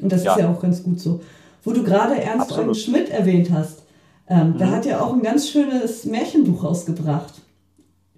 Und 0.00 0.10
das 0.12 0.24
ja. 0.24 0.32
ist 0.32 0.40
ja 0.40 0.50
auch 0.50 0.60
ganz 0.60 0.82
gut 0.82 0.98
so 1.00 1.20
wo 1.62 1.72
du 1.72 1.82
gerade 1.82 2.20
Ernst 2.20 2.52
Eugen 2.52 2.74
Schmidt 2.74 3.10
erwähnt 3.10 3.50
hast. 3.52 3.82
Ähm, 4.28 4.52
mhm. 4.52 4.58
Der 4.58 4.70
hat 4.70 4.86
ja 4.86 5.00
auch 5.00 5.12
ein 5.12 5.22
ganz 5.22 5.50
schönes 5.50 6.04
Märchenbuch 6.04 6.64
rausgebracht. 6.64 7.34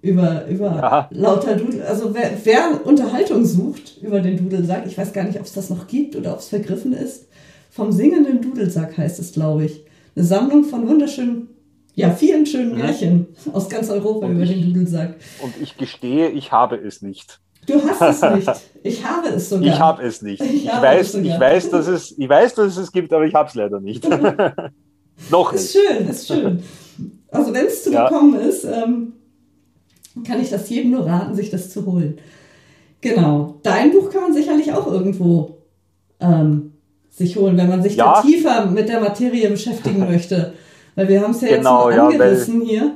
Über, 0.01 0.47
über 0.47 1.07
lauter 1.11 1.55
Dudel. 1.55 1.81
Also 1.83 2.13
wer, 2.13 2.31
wer, 2.43 2.85
Unterhaltung 2.85 3.45
sucht 3.45 3.99
über 4.01 4.19
den 4.19 4.35
Dudelsack, 4.37 4.85
ich 4.85 4.97
weiß 4.97 5.13
gar 5.13 5.23
nicht, 5.23 5.39
ob 5.39 5.45
es 5.45 5.53
das 5.53 5.69
noch 5.69 5.87
gibt 5.87 6.17
oder 6.17 6.33
ob 6.33 6.39
es 6.39 6.49
vergriffen 6.49 6.91
ist. 6.91 7.27
Vom 7.71 7.93
singenden 7.93 8.41
Dudelsack 8.41 8.97
heißt 8.97 9.19
es, 9.19 9.31
glaube 9.31 9.63
ich. 9.65 9.85
Eine 10.15 10.25
Sammlung 10.25 10.65
von 10.65 10.89
wunderschönen, 10.89 11.47
ja, 11.95 12.11
vielen 12.11 12.45
schönen 12.45 12.73
mhm. 12.73 12.79
Märchen 12.79 13.27
aus 13.51 13.69
ganz 13.69 13.89
Europa 13.89 14.25
und 14.25 14.35
über 14.35 14.43
ich, 14.43 14.51
den 14.51 14.73
Dudelsack. 14.73 15.15
Und 15.41 15.53
ich 15.61 15.77
gestehe, 15.77 16.29
ich 16.29 16.51
habe 16.51 16.75
es 16.75 17.01
nicht. 17.01 17.39
Du 17.67 17.81
hast 17.81 18.23
es 18.23 18.31
nicht. 18.35 18.51
Ich 18.83 19.05
habe 19.05 19.29
es 19.29 19.49
sogar. 19.49 19.67
Ich 19.67 19.79
habe 19.79 20.03
es 20.03 20.21
nicht. 20.21 20.41
Ich, 20.41 20.65
ich 20.65 20.67
weiß, 20.67 21.15
ich, 21.15 21.39
weiß, 21.39 21.69
dass 21.69 21.87
es, 21.87 22.17
ich 22.17 22.27
weiß, 22.27 22.55
dass 22.55 22.67
es 22.73 22.77
es 22.77 22.91
gibt, 22.91 23.13
aber 23.13 23.25
ich 23.25 23.33
habe 23.33 23.47
es 23.47 23.55
leider 23.55 23.79
nicht. 23.79 24.07
Noch 25.29 25.51
nicht. 25.51 25.63
Ist 25.63 25.73
schön, 25.73 26.07
ist 26.09 26.27
schön. 26.27 26.63
Also 27.29 27.53
wenn 27.53 27.65
es 27.65 27.83
zu 27.83 27.91
ja. 27.91 28.07
bekommen 28.07 28.39
ist, 28.39 28.63
ähm, 28.63 29.13
kann 30.25 30.41
ich 30.41 30.49
das 30.49 30.69
jedem 30.69 30.91
nur 30.91 31.05
raten, 31.05 31.35
sich 31.35 31.49
das 31.49 31.69
zu 31.69 31.85
holen. 31.85 32.19
Genau. 33.01 33.59
Dein 33.63 33.91
Buch 33.91 34.09
kann 34.09 34.23
man 34.23 34.33
sicherlich 34.33 34.71
auch 34.71 34.87
irgendwo 34.87 35.57
ähm, 36.19 36.73
sich 37.09 37.35
holen, 37.35 37.57
wenn 37.57 37.69
man 37.69 37.83
sich 37.83 37.95
ja. 37.95 38.13
da 38.13 38.21
tiefer 38.21 38.65
mit 38.67 38.89
der 38.89 39.01
Materie 39.01 39.49
beschäftigen 39.49 39.99
möchte. 40.07 40.53
Weil 40.95 41.07
wir 41.07 41.21
haben 41.21 41.31
es 41.31 41.41
ja 41.41 41.57
genau, 41.57 41.89
jetzt 41.89 41.97
mal 41.97 42.05
angerissen 42.07 42.61
ja, 42.61 42.67
hier. 42.67 42.95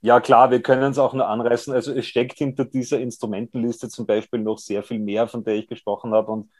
Ja, 0.00 0.20
klar, 0.20 0.50
wir 0.50 0.62
können 0.62 0.92
es 0.92 0.98
auch 0.98 1.12
nur 1.12 1.26
anreißen. 1.26 1.72
Also 1.72 1.92
es 1.92 2.06
steckt 2.06 2.38
hinter 2.38 2.64
dieser 2.64 3.00
Instrumentenliste 3.00 3.88
zum 3.88 4.06
Beispiel 4.06 4.40
noch 4.40 4.58
sehr 4.58 4.82
viel 4.82 4.98
mehr, 4.98 5.26
von 5.26 5.42
der 5.44 5.54
ich 5.54 5.66
gesprochen 5.66 6.12
habe. 6.12 6.30
Und 6.30 6.50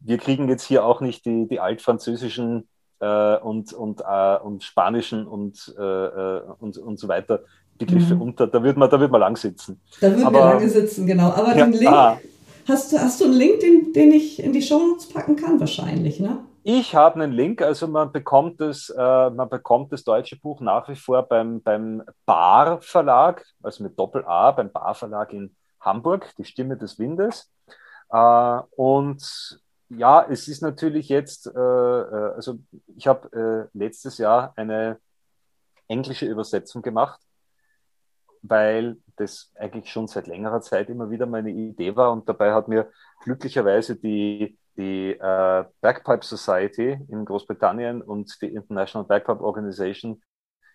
wir 0.00 0.18
kriegen 0.18 0.48
jetzt 0.48 0.64
hier 0.64 0.84
auch 0.84 1.00
nicht 1.00 1.24
die, 1.26 1.46
die 1.46 1.60
altfranzösischen 1.60 2.68
äh, 3.00 3.36
und, 3.36 3.72
und, 3.72 4.00
äh, 4.00 4.36
und 4.38 4.62
spanischen 4.62 5.26
und, 5.26 5.74
äh, 5.78 5.82
äh 5.82 6.42
und, 6.58 6.78
und 6.78 6.98
so 6.98 7.08
weiter 7.08 7.44
Begriffe 7.78 8.14
mhm. 8.14 8.22
unter. 8.22 8.46
Da 8.46 8.62
wird 8.62 8.76
man, 8.76 8.88
da 8.88 8.98
wird 8.98 9.10
man 9.10 9.20
lang 9.20 9.36
sitzen. 9.36 9.80
Da 10.00 10.10
würden 10.10 10.32
wir 10.32 10.40
lange 10.40 10.68
sitzen, 10.68 11.06
genau. 11.06 11.30
Aber 11.30 11.56
ja, 11.56 11.66
den 11.66 11.72
Link, 11.72 11.92
ah. 11.92 12.18
hast, 12.66 12.92
du, 12.92 12.98
hast 12.98 13.20
du 13.20 13.26
einen 13.26 13.34
Link, 13.34 13.60
den, 13.60 13.92
den 13.92 14.12
ich 14.12 14.42
in 14.42 14.52
die 14.52 14.62
Show 14.62 14.78
Notes 14.78 15.08
packen 15.08 15.36
kann? 15.36 15.60
Wahrscheinlich, 15.60 16.20
ne? 16.20 16.38
Ich 16.68 16.96
habe 16.96 17.22
einen 17.22 17.30
Link, 17.30 17.62
also 17.62 17.86
man 17.86 18.10
bekommt 18.10 18.60
das, 18.60 18.90
äh, 18.90 19.30
man 19.30 19.48
bekommt 19.48 19.92
das 19.92 20.02
deutsche 20.02 20.34
Buch 20.36 20.60
nach 20.60 20.88
wie 20.88 20.96
vor 20.96 21.22
beim, 21.22 21.62
beim 21.62 22.02
Bar 22.24 22.80
Verlag, 22.80 23.46
also 23.62 23.84
mit 23.84 23.96
Doppel 23.96 24.24
A, 24.24 24.50
beim 24.50 24.72
Bar 24.72 24.96
Verlag 24.96 25.32
in 25.32 25.54
Hamburg, 25.78 26.34
die 26.38 26.44
Stimme 26.44 26.76
des 26.76 26.98
Windes. 26.98 27.52
Äh, 28.10 28.60
und 28.74 29.62
ja, 29.90 30.26
es 30.28 30.48
ist 30.48 30.60
natürlich 30.60 31.08
jetzt, 31.08 31.46
äh, 31.46 31.52
äh 31.56 32.34
also 32.34 32.58
ich 32.96 33.06
habe 33.06 33.70
äh, 33.72 33.78
letztes 33.78 34.18
Jahr 34.18 34.52
eine 34.56 34.98
englische 35.86 36.26
Übersetzung 36.26 36.82
gemacht, 36.82 37.20
weil 38.42 38.96
das 39.14 39.52
eigentlich 39.54 39.88
schon 39.92 40.08
seit 40.08 40.26
längerer 40.26 40.62
Zeit 40.62 40.90
immer 40.90 41.10
wieder 41.10 41.26
meine 41.26 41.50
Idee 41.50 41.94
war 41.94 42.10
und 42.10 42.28
dabei 42.28 42.52
hat 42.52 42.66
mir 42.66 42.90
glücklicherweise 43.22 43.94
die, 43.94 44.58
die 44.76 45.12
äh, 45.12 45.64
Bagpipe 45.80 46.24
Society 46.24 46.98
in 47.08 47.24
Großbritannien 47.24 48.02
und 48.02 48.36
die 48.42 48.54
International 48.54 49.06
Bagpipe 49.06 49.42
Organization 49.42 50.22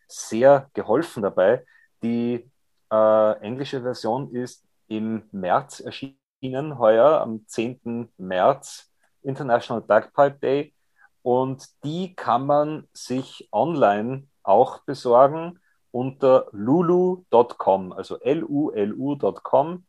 sehr 0.08 0.70
geholfen 0.74 1.24
dabei. 1.24 1.64
Die 2.04 2.50
äh, 2.92 3.32
englische 3.42 3.82
Version 3.82 4.34
ist 4.34 4.66
im 4.88 5.24
März 5.32 5.80
erschienen, 5.80 6.78
heuer 6.78 7.22
am 7.22 7.46
10. 7.48 8.10
März, 8.18 8.92
International 9.22 9.82
Bagpipe 9.82 10.38
Day. 10.42 10.74
Und 11.22 11.66
die 11.84 12.16
kann 12.16 12.46
man 12.46 12.88
sich 12.94 13.48
online 13.52 14.28
auch 14.44 14.80
besorgen 14.80 15.60
unter 15.92 16.48
lulu.com, 16.52 17.92
also 17.92 18.20
L-U-L-U.com. 18.20 19.86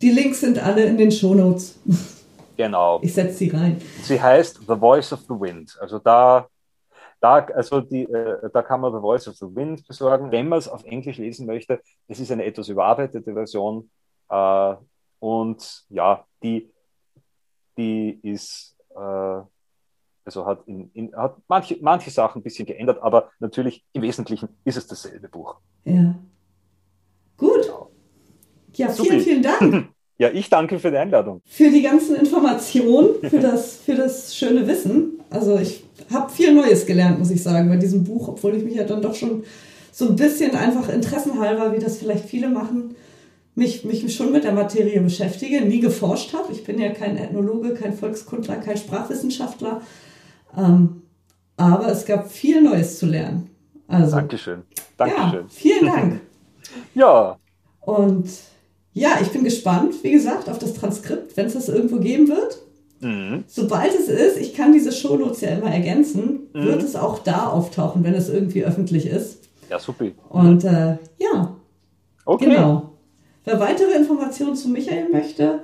Die 0.00 0.10
Links 0.10 0.40
sind 0.40 0.58
alle 0.58 0.84
in 0.84 0.96
den 0.96 1.12
Shownotes. 1.12 1.78
Genau. 2.58 2.98
Ich 3.02 3.14
setze 3.14 3.34
sie 3.34 3.48
rein. 3.50 3.80
Sie 4.02 4.20
heißt 4.20 4.62
The 4.66 4.76
Voice 4.76 5.12
of 5.12 5.20
the 5.20 5.28
Wind. 5.28 5.78
Also 5.80 6.00
da, 6.00 6.48
da, 7.20 7.36
also 7.54 7.80
die, 7.80 8.02
äh, 8.02 8.50
da 8.52 8.62
kann 8.62 8.80
man 8.80 8.92
The 8.92 9.00
Voice 9.00 9.28
of 9.28 9.36
the 9.36 9.46
Wind 9.46 9.86
besorgen. 9.86 10.32
Wenn 10.32 10.48
man 10.48 10.58
es 10.58 10.68
auf 10.68 10.84
Englisch 10.84 11.18
lesen 11.18 11.46
möchte, 11.46 11.80
es 12.08 12.18
ist 12.18 12.32
eine 12.32 12.44
etwas 12.44 12.68
überarbeitete 12.68 13.32
Version. 13.32 13.88
Äh, 14.28 14.74
und 15.20 15.84
ja, 15.88 16.24
die, 16.42 16.68
die 17.76 18.18
ist 18.22 18.76
äh, 18.96 19.40
also 20.24 20.44
hat, 20.44 20.66
in, 20.66 20.90
in, 20.92 21.16
hat 21.16 21.36
manche, 21.48 21.78
manche 21.80 22.10
Sachen 22.10 22.40
ein 22.40 22.42
bisschen 22.42 22.66
geändert, 22.66 23.00
aber 23.00 23.30
natürlich 23.38 23.84
im 23.94 24.02
Wesentlichen 24.02 24.48
ist 24.64 24.76
es 24.76 24.86
dasselbe 24.86 25.28
Buch. 25.28 25.56
Ja. 25.84 26.14
Gut. 27.36 27.72
Ja, 28.74 28.88
vielen, 28.90 29.20
vielen 29.20 29.42
Dank. 29.42 29.94
Ja, 30.18 30.30
ich 30.32 30.50
danke 30.50 30.80
für 30.80 30.90
die 30.90 30.96
Einladung. 30.96 31.40
Für 31.46 31.70
die 31.70 31.82
ganzen 31.82 32.16
Informationen, 32.16 33.10
für 33.22 33.38
das, 33.38 33.76
für 33.76 33.94
das 33.94 34.36
schöne 34.36 34.66
Wissen. 34.66 35.20
Also 35.30 35.58
ich 35.58 35.84
habe 36.12 36.30
viel 36.30 36.52
Neues 36.52 36.86
gelernt, 36.86 37.20
muss 37.20 37.30
ich 37.30 37.42
sagen, 37.42 37.68
bei 37.68 37.76
diesem 37.76 38.02
Buch, 38.02 38.28
obwohl 38.28 38.56
ich 38.56 38.64
mich 38.64 38.74
ja 38.74 38.84
dann 38.84 39.00
doch 39.00 39.14
schon 39.14 39.44
so 39.92 40.08
ein 40.08 40.16
bisschen 40.16 40.56
einfach 40.56 40.88
interessenhalber, 40.88 41.72
wie 41.72 41.78
das 41.78 41.98
vielleicht 41.98 42.24
viele 42.24 42.48
machen, 42.48 42.96
mich, 43.54 43.84
mich 43.84 44.14
schon 44.14 44.32
mit 44.32 44.44
der 44.44 44.52
Materie 44.52 45.00
beschäftige, 45.00 45.60
nie 45.60 45.80
geforscht 45.80 46.32
habe. 46.32 46.52
Ich 46.52 46.64
bin 46.64 46.80
ja 46.80 46.90
kein 46.90 47.16
Ethnologe, 47.16 47.74
kein 47.74 47.92
Volkskundler, 47.92 48.56
kein 48.56 48.76
Sprachwissenschaftler. 48.76 49.82
Ähm, 50.56 51.02
aber 51.56 51.88
es 51.88 52.04
gab 52.06 52.30
viel 52.30 52.62
Neues 52.62 52.98
zu 52.98 53.06
lernen. 53.06 53.50
Also, 53.86 54.16
Dankeschön. 54.16 54.62
Dankeschön. 54.96 55.42
Ja, 55.42 55.46
vielen 55.48 55.86
Dank. 55.86 56.20
ja. 56.94 57.36
Und 57.80 58.28
ja, 58.98 59.18
ich 59.22 59.28
bin 59.28 59.44
gespannt, 59.44 59.94
wie 60.02 60.10
gesagt, 60.10 60.48
auf 60.48 60.58
das 60.58 60.74
Transkript, 60.74 61.36
wenn 61.36 61.46
es 61.46 61.54
das 61.54 61.68
irgendwo 61.68 61.98
geben 61.98 62.28
wird. 62.28 62.58
Mhm. 63.00 63.44
Sobald 63.46 63.94
es 63.94 64.08
ist, 64.08 64.36
ich 64.38 64.54
kann 64.54 64.72
diese 64.72 64.90
Shownotes 64.90 65.40
ja 65.40 65.50
immer 65.50 65.72
ergänzen, 65.72 66.48
mhm. 66.52 66.64
wird 66.64 66.82
es 66.82 66.96
auch 66.96 67.20
da 67.20 67.46
auftauchen, 67.46 68.02
wenn 68.02 68.14
es 68.14 68.28
irgendwie 68.28 68.64
öffentlich 68.64 69.06
ist. 69.06 69.48
Ja, 69.70 69.78
super. 69.78 70.06
Und 70.30 70.64
äh, 70.64 70.96
ja, 71.18 71.56
okay. 72.24 72.46
genau. 72.46 72.94
Wer 73.44 73.60
weitere 73.60 73.92
Informationen 73.92 74.56
zu 74.56 74.68
Michael 74.68 75.10
möchte, 75.10 75.60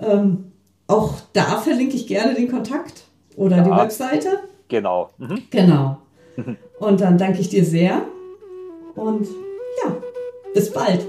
ähm, 0.00 0.52
auch 0.86 1.14
da 1.32 1.58
verlinke 1.58 1.96
ich 1.96 2.06
gerne 2.06 2.34
den 2.34 2.50
Kontakt. 2.50 3.02
Oder 3.36 3.58
ja, 3.58 3.64
die 3.64 3.70
Webseite? 3.70 4.28
Genau. 4.68 5.10
Mhm. 5.18 5.42
Genau. 5.50 5.98
Und 6.78 7.00
dann 7.00 7.18
danke 7.18 7.40
ich 7.40 7.48
dir 7.48 7.64
sehr. 7.64 8.02
Und 8.94 9.26
ja, 9.82 9.96
bis 10.54 10.72
bald. 10.72 11.04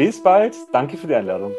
Bis 0.00 0.20
bald. 0.22 0.56
Danke 0.72 0.96
für 0.96 1.06
die 1.08 1.14
Einladung. 1.14 1.52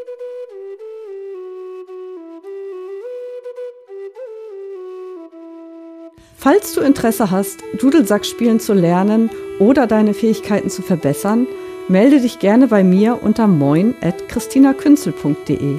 Falls 6.38 6.74
du 6.74 6.82
Interesse 6.82 7.30
hast, 7.30 7.60
Dudelsack 7.80 8.26
spielen 8.26 8.60
zu 8.60 8.74
lernen 8.74 9.30
oder 9.60 9.86
deine 9.86 10.16
Fähigkeiten 10.16 10.72
zu 10.72 10.82
verbessern, 10.82 11.46
melde 11.88 12.20
dich 12.20 12.40
gerne 12.40 12.66
bei 12.66 12.84
mir 12.84 13.20
unter 13.22 13.46
moin.christinakünzel.de. 13.46 15.76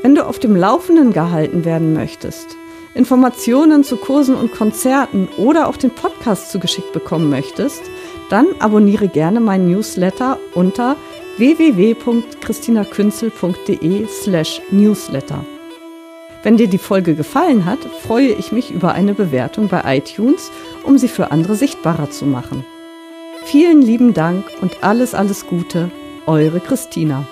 Wenn 0.00 0.14
du 0.14 0.24
auf 0.24 0.38
dem 0.38 0.56
Laufenden 0.56 1.12
gehalten 1.12 1.66
werden 1.66 1.92
möchtest, 1.92 2.56
Informationen 2.94 3.84
zu 3.84 3.98
Kursen 3.98 4.36
und 4.36 4.52
Konzerten 4.52 5.28
oder 5.36 5.68
auch 5.68 5.76
den 5.76 5.90
Podcast 5.90 6.50
zugeschickt 6.50 6.94
bekommen 6.94 7.28
möchtest, 7.28 7.82
dann 8.30 8.46
abonniere 8.58 9.08
gerne 9.08 9.40
meinen 9.40 9.70
Newsletter 9.70 10.38
unter 10.54 10.96
www.christinakünzel.de 11.38 14.06
slash 14.08 14.60
newsletter. 14.70 15.44
Wenn 16.42 16.56
dir 16.56 16.68
die 16.68 16.78
Folge 16.78 17.14
gefallen 17.14 17.64
hat, 17.64 17.78
freue 18.02 18.28
ich 18.28 18.52
mich 18.52 18.70
über 18.70 18.92
eine 18.92 19.14
Bewertung 19.14 19.68
bei 19.68 19.98
iTunes, 19.98 20.52
um 20.84 20.98
sie 20.98 21.08
für 21.08 21.30
andere 21.30 21.56
sichtbarer 21.56 22.10
zu 22.10 22.26
machen. 22.26 22.64
Vielen 23.44 23.82
lieben 23.82 24.14
Dank 24.14 24.44
und 24.60 24.84
alles, 24.84 25.14
alles 25.14 25.46
Gute, 25.46 25.90
eure 26.26 26.60
Christina. 26.60 27.26